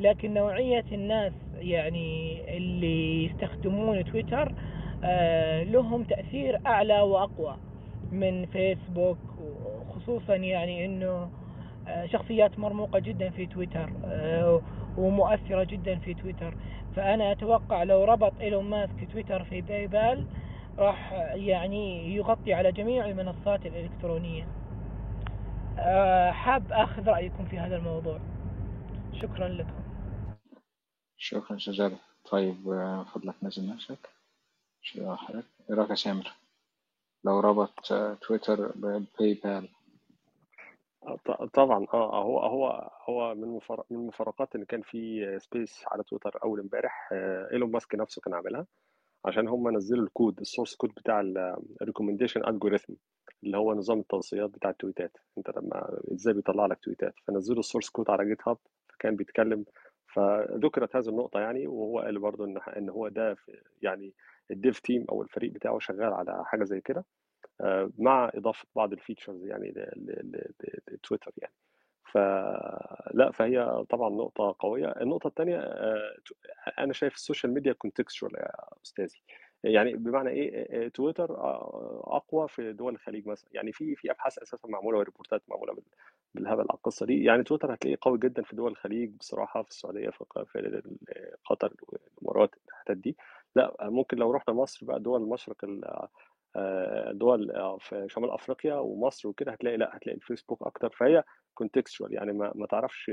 لكن 0.00 0.34
نوعية 0.34 0.84
الناس 0.92 1.32
يعني 1.54 2.40
اللي 2.56 3.24
يستخدمون 3.24 4.04
تويتر 4.04 4.52
آه، 5.04 5.62
لهم 5.62 6.04
تأثير 6.04 6.60
أعلى 6.66 7.00
وأقوى 7.00 7.56
من 8.12 8.46
فيسبوك 8.46 9.18
وخصوصا 9.38 10.34
يعني 10.34 10.84
إنه 10.84 11.30
آه، 11.88 12.06
شخصيات 12.06 12.58
مرموقة 12.58 12.98
جدا 12.98 13.30
في 13.30 13.46
تويتر 13.46 13.90
آه، 14.04 14.62
ومؤثرة 14.96 15.64
جدا 15.64 15.98
في 15.98 16.14
تويتر. 16.14 16.54
فأنا 16.96 17.32
أتوقع 17.32 17.82
لو 17.82 18.04
ربط 18.04 18.32
إيلون 18.40 18.64
ماسك 18.64 19.12
تويتر 19.12 19.44
في 19.44 19.60
بايبال 19.60 20.26
راح 20.78 21.12
يعني 21.34 22.14
يغطي 22.14 22.54
على 22.54 22.72
جميع 22.72 23.06
المنصات 23.06 23.66
الإلكترونية. 23.66 24.46
حاب 26.32 26.72
أخذ 26.72 27.08
رأيكم 27.08 27.46
في 27.46 27.58
هذا 27.58 27.76
الموضوع. 27.76 28.20
شكرا 29.22 29.48
لكم. 29.48 29.84
شكرا 31.18 31.56
ألف 31.56 32.00
طيب 32.30 32.68
آه، 32.70 33.04
فضلك 33.04 33.36
نزل 33.44 33.68
نفسك. 33.70 34.10
شو 34.82 35.16
حضرتك 35.16 35.46
إيه 35.70 35.76
رأيك 35.76 35.90
يا 35.90 35.94
سامر؟ 35.94 36.32
لو 37.24 37.40
ربط 37.40 37.92
آه، 37.92 38.14
تويتر 38.14 38.72
ب 38.76 39.34
PayPal 39.44 39.68
ط- 41.26 41.44
طبعا 41.54 41.86
آه 41.94 42.22
هو 42.24 42.40
هو 42.40 42.90
هو 43.08 43.34
من 43.34 43.48
مفر- 43.48 43.84
من 43.90 43.98
المفارقات 43.98 44.56
ان 44.56 44.64
كان 44.64 44.82
في 44.82 45.26
space 45.40 45.84
على 45.88 46.02
تويتر 46.04 46.40
أول 46.44 46.60
امبارح 46.60 47.10
آه، 47.12 47.48
إيلون 47.52 47.70
ماسك 47.72 47.94
نفسه 47.94 48.22
كان 48.22 48.34
عاملها 48.34 48.66
عشان 49.26 49.48
هم 49.48 49.76
نزلوا 49.76 50.04
الكود 50.04 50.40
ال 50.40 50.45
source 50.45 50.76
code 50.76 50.90
بتاع 50.90 51.20
ال 51.82 51.86
recommendation 51.86 52.48
algorithm 52.48 52.94
اللي 53.44 53.56
هو 53.56 53.74
نظام 53.74 54.00
التوصيات 54.00 54.50
بتاع 54.50 54.70
التويتات. 54.70 55.16
انت 55.38 55.50
لما 55.56 56.00
إزاي 56.14 56.34
بيطلع 56.34 56.66
لك 56.66 56.78
تويتات؟ 56.78 57.14
فنزلوا 57.26 57.60
ال 57.60 57.64
source 57.64 57.88
code 57.90 58.10
على 58.10 58.24
GitHub 58.28 58.58
فكان 58.88 59.16
بيتكلم. 59.16 59.64
فذكرت 60.14 60.96
هذه 60.96 61.08
النقطة 61.08 61.40
يعني 61.40 61.66
وهو 61.66 62.00
قال 62.00 62.18
برضه 62.18 62.44
إن 62.44 62.58
إن 62.76 62.88
هو 62.90 63.08
ده 63.08 63.36
يعني 63.82 64.14
ال 64.50 64.58
dev 64.58 64.80
team 64.80 65.04
أو 65.10 65.22
الفريق 65.22 65.52
بتاعه 65.52 65.78
شغال 65.78 66.12
على 66.12 66.44
حاجة 66.46 66.64
زي 66.64 66.80
كده 66.80 67.04
آه، 67.60 67.90
مع 67.98 68.30
إضافة 68.34 68.66
بعض 68.76 68.92
ال 68.92 68.98
features 68.98 69.46
يعني 69.46 69.74
لتويتر 70.92 71.32
يعني. 71.38 71.54
فلا 72.12 73.30
فهي 73.34 73.84
طبعا 73.90 74.10
نقطة 74.10 74.56
قوية. 74.58 74.88
النقطة 75.00 75.28
الثانية 75.28 75.58
أنا 76.78 76.92
شايف 76.92 77.14
ال 77.14 77.20
social 77.20 77.54
media 77.54 77.72
contextual 77.72 78.32
يا 78.36 78.50
أستاذي. 78.84 79.22
يعني 79.64 79.92
بمعنى 79.96 80.30
إيه؟ 80.30 80.88
تويتر 80.88 81.36
أقوى 82.16 82.48
في 82.48 82.72
دول 82.72 82.94
الخليج 82.94 83.26
مثلا. 83.28 83.48
يعني 83.52 83.72
في 83.72 83.96
في 83.96 84.10
أبحاث 84.10 84.38
أساسا 84.38 84.68
معمولة 84.68 84.98
وريبورتات 84.98 85.42
معمولة 85.48 85.72
بال- 85.74 85.84
بالهبل 86.34 86.60
على 86.60 86.70
القصة 86.76 87.06
دي. 87.06 87.24
يعني 87.24 87.42
تويتر 87.44 87.74
هتلاقيه 87.74 87.98
قوي 88.00 88.18
جدا 88.18 88.42
في 88.42 88.56
دول 88.56 88.70
الخليج 88.72 89.10
بصراحة 89.10 89.62
في 89.62 89.68
السعودية 89.70 90.10
في 90.10 90.24
قطر 91.44 91.72
والامارات 91.82 92.50
الحتت 92.68 92.96
دي. 92.96 93.16
لأ 93.56 93.76
ممكن 93.82 94.16
لو 94.16 94.30
رحنا 94.32 94.54
مصر 94.54 94.86
بقى 94.86 95.00
دول 95.00 95.22
المشرق 95.22 95.56
ال- 95.64 96.08
دول 97.18 97.52
في 97.80 98.06
شمال 98.08 98.30
أفريقيا 98.30 98.74
ومصر 98.74 99.28
وكده 99.28 99.52
هتلاقي 99.52 99.76
لأ 99.76 99.96
هتلاقي 99.96 100.16
الفيسبوك 100.16 100.62
أكتر. 100.62 100.90
فهي 100.90 101.24
contextual 101.58 102.14
يعني 102.14 102.32
ما, 102.32 102.52
ما 102.54 102.66
تعرفش 102.66 103.10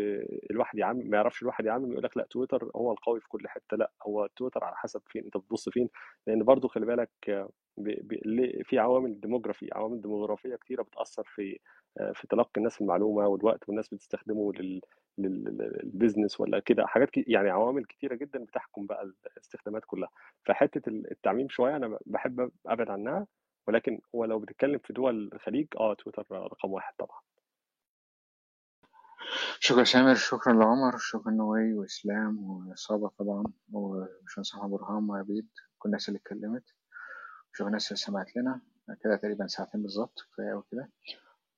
الواحد 0.52 0.78
يعمم 0.80 1.10
ما 1.10 1.18
يعرفش 1.18 1.42
الواحد 1.42 1.66
يعمم 1.66 1.92
يقول 1.92 2.04
لك 2.04 2.18
لا 2.18 2.28
تويتر 2.30 2.72
هو 2.76 2.92
القوي 2.92 3.20
في 3.22 3.28
كل 3.28 3.48
حتة 3.48 3.78
لا 3.78 3.92
هو 4.08 4.28
تويتر 4.36 4.64
على 4.64 4.76
حسب 4.76 5.02
فين 5.08 5.24
انت 5.26 5.38
بتبص 5.38 5.70
فين 5.70 5.90
لأن 6.28 6.44
برضو 6.44 6.68
خلي 6.68 6.86
بالك 6.86 7.10
في 8.64 8.80
عوامل 8.80 9.20
ديموغرافي 9.20 9.70
عوامل 9.76 10.02
ديموغرافية 10.02 10.56
كتيرة 10.56 10.84
بتأثر 10.84 11.24
في 11.36 11.60
في 12.14 12.28
تلقي 12.28 12.52
الناس 12.58 12.82
المعلومة 12.82 13.28
والوقت 13.28 13.70
والناس 13.70 13.90
بتستخدمه 13.90 14.54
لل 14.54 14.82
لل- 15.18 15.58
لل 15.84 15.95
business 15.95 16.40
ولا 16.40 16.60
كده 16.60 16.86
حاجات 16.88 17.10
يعني 17.28 17.50
عوامل 17.50 17.86
كتيرة 17.86 18.16
جدا 18.16 18.40
بتحكم 18.44 18.86
بقى 18.86 19.04
الاستخدامات 19.38 19.84
كلها. 19.86 20.10
فحتة 20.46 20.90
التعميم 20.90 21.50
شوية 21.50 21.76
أنا 21.76 22.00
بحب 22.06 22.52
أبعد 22.66 22.90
عنها 22.90 23.28
ولكن 23.68 24.00
هو 24.16 24.26
لو 24.26 24.40
بتتكلم 24.40 24.80
في 24.80 24.94
دول 24.94 25.30
الخليج 25.34 25.68
آه 25.80 25.94
تويتر 25.94 26.26
رقم 26.32 26.72
واحد 26.72 26.94
طبعا. 26.98 27.20
شكرا 29.60 29.84
سامر 29.84 30.16
شكرا 30.16 30.54
لعمر 30.54 30.98
شكرا 30.98 31.32
نوي 31.32 31.74
وإسلام 31.74 32.44
وصبا 32.50 33.10
طبعا 33.20 33.44
وباشمهندس 33.74 34.56
أحمد 34.56 34.70
برهان 34.70 35.10
وعبيد 35.10 35.48
كل 35.78 35.90
الناس 35.90 36.10
اللي 36.10 36.18
اتكلمت. 36.20 36.64
شكرا 37.54 37.68
الناس 37.68 37.88
اللي 37.88 37.98
سمعت 37.98 38.36
لنا. 38.36 38.62
كده 39.04 39.16
تقريبا 39.16 39.48
ساعتين 39.48 39.82
بالظبط 39.82 40.20
كفاية 40.34 40.52
أوي 40.54 40.64
كده 40.72 40.90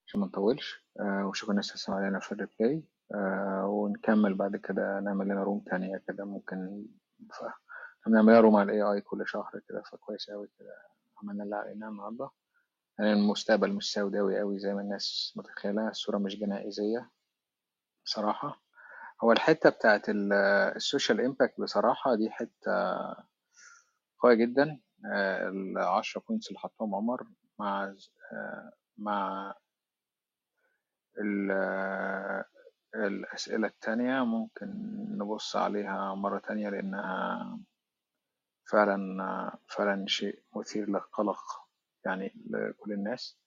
عشان 0.08 0.20
ما 0.20 0.26
نطولش. 0.28 0.86
آه، 1.00 1.26
وشكرا 1.28 1.52
الناس 1.52 1.68
اللي 1.70 1.78
سمعت 1.80 2.10
لنا 2.10 2.20
في 2.20 2.32
ال 2.32 2.39
replay 2.39 2.84
آه، 3.16 3.66
ونكمل 3.68 4.34
بعد 4.34 4.56
كده 4.56 5.00
نعمل 5.00 5.26
لنا 5.26 5.44
room 5.44 5.60
تانية 5.60 6.04
كده 6.08 6.26
ممكن 6.26 6.86
ف... 7.34 7.44
لنا 8.08 8.40
room 8.40 8.56
على 8.56 8.72
ال 8.72 8.82
AI 8.82 9.02
كل 9.02 9.24
شهر 9.28 9.52
كده 9.70 9.82
فكويس 9.92 10.30
أوي 10.30 10.48
كده. 10.60 10.74
عملنا 11.24 11.44
اللي 11.44 11.56
علينا 11.56 11.90
النهاردة. 11.90 12.30
يعني 13.00 13.14
المستقبل 13.14 13.74
مش 13.74 13.94
سوداوي 13.94 14.42
أوي 14.42 14.60
زي 14.60 14.74
ما 14.74 14.82
الناس 14.82 15.34
متخيلة 15.38 15.90
الصورة 15.90 16.18
مش 16.18 16.36
جنائزية. 16.40 17.10
بصراحة. 18.08 18.62
هو 19.24 19.32
الحتة 19.32 19.70
بتاعت 19.70 20.10
ال- 20.10 20.34
social 20.76 21.22
impact 21.22 21.62
بصراحة 21.62 22.16
دي 22.16 22.30
حتة 22.32 22.72
قوية 24.20 24.34
جدا. 24.36 24.80
آه، 25.14 25.50
العشرة 25.50 26.22
points 26.28 26.48
اللي 26.48 26.60
حطهم 26.60 26.96
عمر 26.96 27.28
مع 27.60 27.84
آه، 28.34 28.72
مع 28.98 29.54
ال- 31.20 31.52
آه، 31.52 32.46
الأسئلة 32.96 33.68
التانية 33.68 34.26
ممكن 34.26 34.68
نبص 35.18 35.56
عليها 35.56 36.16
مرة 36.16 36.40
تانية 36.40 36.70
لأنها 36.70 37.60
فعلا 38.72 38.98
فعلا 39.68 40.06
شيء 40.08 40.44
مثير 40.56 40.90
للقلق 40.90 41.40
يعني 42.06 42.34
لكل 42.50 42.92
الناس. 42.94 43.38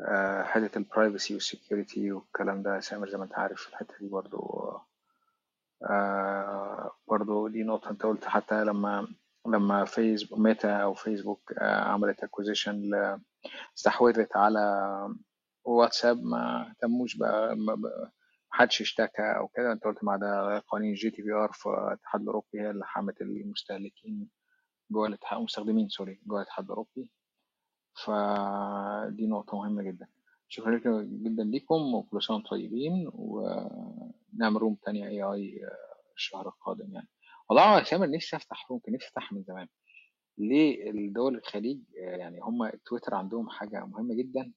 آه، 0.00 0.42
حتة 0.42 0.78
ال 0.78 0.85
privacy 0.85 1.34
وال 1.34 1.50
security 1.50 2.12
والكلام 2.12 2.62
ده. 2.62 2.80
سامر 2.80 3.08
زي 3.08 3.18
ما 3.18 3.24
انت 3.24 3.34
عارف 3.34 3.68
الحتة 3.68 3.94
دي 4.00 4.08
برضو 4.08 4.72
آه، 5.82 6.90
برضو 7.08 7.48
دي 7.48 7.62
نقطة 7.62 7.90
انت 7.90 8.02
قلت 8.02 8.24
حتى 8.24 8.64
لما 8.64 9.08
لما 9.46 9.84
فيسبوك 9.84 10.38
ميتا 10.38 10.76
أو 10.76 10.94
فيسبوك 10.94 11.52
آه، 11.58 11.80
عملت 11.84 12.24
acquisition 12.24 12.90
استحوذت 13.78 14.36
على 14.36 14.60
واتساب 15.64 16.22
ما 16.24 16.70
اهتموش 16.70 17.16
بقى 17.16 17.56
ما 17.56 17.76
محدش 18.52 18.80
اشتكى 18.80 19.22
أو 19.36 19.48
كده. 19.48 19.72
انت 19.72 19.84
قلت 19.84 20.04
مع 20.04 20.16
ده 20.16 20.62
قوانين 20.68 20.94
GDPR 20.94 21.52
في 21.52 21.66
الاتحاد 21.68 22.20
الأوروبي 22.20 22.48
هي 22.60 22.70
اللي 22.70 22.86
حمت 22.86 23.20
المستهلكين 23.20 24.28
جوه 24.90 25.06
الاتحاد 25.08 25.38
المستخدمين 25.38 25.88
sorry 25.88 26.20
جوه 26.26 26.38
الاتحاد 26.40 26.64
الأوروبي. 26.64 27.10
فدي 28.04 29.26
نقطة 29.26 29.56
مهمة 29.56 29.82
جدا. 29.82 30.06
شكرا 30.48 30.76
لكم 30.76 31.02
جدا 31.02 31.44
ليكم 31.44 31.94
وكل 31.94 32.22
سنة 32.22 32.36
وأنتم 32.36 32.50
طيبين 32.50 33.10
ونعمل 33.14 34.56
room 34.62 34.74
تانية 34.74 35.08
AI 35.08 35.60
الشهر 36.16 36.48
القادم 36.48 36.92
يعني. 36.92 37.08
والله 37.48 37.78
يا 37.78 37.84
سامر 37.84 38.10
نفسي 38.10 38.36
أفتح 38.36 38.70
room 38.70 38.78
كان 38.78 38.94
نفسي 38.94 39.08
افتحها 39.08 39.36
من 39.36 39.42
زمان. 39.42 39.68
ليه؟ 40.38 40.90
الدول 40.90 41.34
الخليج 41.34 41.78
آه، 42.02 42.16
يعني 42.16 42.40
هم 42.42 42.70
تويتر 42.86 43.14
عندهم 43.14 43.48
حاجة 43.48 43.84
مهمة 43.84 44.14
جدا. 44.14 44.52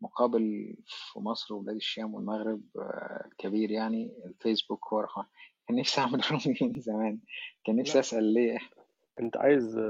مقابل 0.00 0.74
في 0.86 1.18
مصر 1.20 1.54
وبلاد 1.54 1.76
الشام 1.76 2.14
والمغرب 2.14 2.62
آه، 2.76 3.30
كبير 3.38 3.70
يعني. 3.70 4.12
الفيسبوك 4.26 4.86
هو 4.92 5.00
رقم 5.00 5.24
كان 5.68 5.76
نفسي 5.76 6.00
أعمل 6.00 6.20
room 6.30 6.40
من 6.62 6.80
زمان. 6.80 7.20
كان 7.64 7.76
نفسي 7.76 7.98
أسأل 8.00 8.24
ليه. 8.34 8.58
انت 9.20 9.36
عايز 9.36 9.80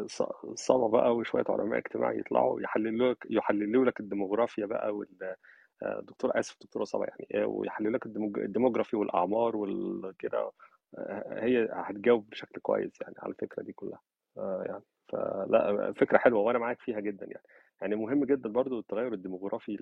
صبا 0.55 0.89
بقى 0.89 1.17
وشوية 1.17 1.45
علماء 1.49 1.79
اجتماع 1.79 2.13
يطلعوا 2.13 2.61
يحللوا 2.61 3.13
لك 3.13 3.27
يحللوا 3.31 3.85
لك 3.85 4.01
الديموغرافيا 4.01 4.67
بقى 4.67 4.97
وال 4.97 5.37
آه، 5.83 6.01
دكتور 6.01 6.39
آسف 6.41 6.57
دكتوره 6.61 6.85
صبا 6.85 7.07
يعني 7.09 7.45
آه، 7.45 7.47
ويحللوا 7.47 7.93
لك 7.93 8.07
الديموغرافي 8.39 8.97
والأعمار 8.97 9.57
والكده 9.57 10.51
آه، 10.99 11.45
هي 11.45 11.69
هتجاوب 11.73 12.31
بشكل 12.31 12.61
كويس 12.61 13.01
يعني 13.01 13.15
على 13.19 13.31
الفكرة 13.33 13.63
دي 13.63 13.73
كلها. 13.73 14.01
يعني 14.37 14.83
فلا 15.09 15.93
فكرة 15.93 16.19
حلوة 16.19 16.41
وأنا 16.41 16.59
معاك 16.59 16.81
فيها 16.81 17.01
جدا 17.01 17.27
يعني. 17.27 17.43
يعني 17.83 17.97
مهم 17.97 18.25
جدا 18.25 18.49
برضو 18.49 18.79
التغير 18.79 19.13
الديموغرافي 19.13 19.73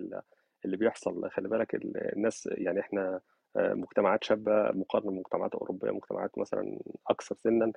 اللي 0.64 0.76
بيحصل. 0.76 1.30
خلي 1.30 1.48
بالك 1.48 1.74
ال- 1.74 2.12
الناس 2.16 2.48
يعني 2.52 2.80
إحنا 2.80 3.20
مجتمعات 3.56 4.24
شابة 4.24 4.70
مقارنة 4.72 5.10
بمجتمعات 5.10 5.54
أوروبية 5.54 5.90
مجتمعات 5.90 6.38
مثلا 6.38 6.78
أكثر 7.06 7.36
سنا 7.44 7.72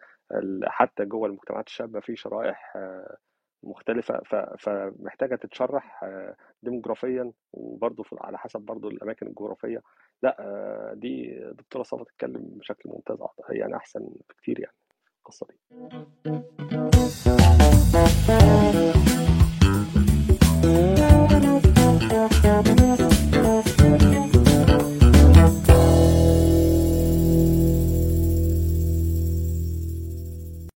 حتى 0.65 1.05
جوه 1.05 1.27
المجتمعات 1.27 1.67
الشابة 1.67 1.99
في 1.99 2.15
شرائح 2.15 2.73
آه، 2.75 3.17
مختلفة 3.63 4.21
فمحتاجة 4.59 5.35
تتشرح 5.35 6.03
آه، 6.03 6.35
ديموغرافيا 6.63 7.31
وبرضه 7.53 8.03
على 8.21 8.37
حسب 8.37 8.59
برضه 8.59 8.89
الأماكن 8.89 9.27
الجغرافية 9.27 9.81
لا 10.23 10.37
آه، 10.39 10.93
دي 10.93 11.39
دكتورة 11.51 11.83
صفا 11.83 12.03
تتكلم 12.03 12.41
بشكل 12.41 12.89
ممتاز. 12.89 13.17
يعني 13.49 13.75
أحسن 13.75 14.09
بكتير 14.29 14.59
يعني 14.59 14.75
القصة 15.19 15.47
دي 15.49 15.57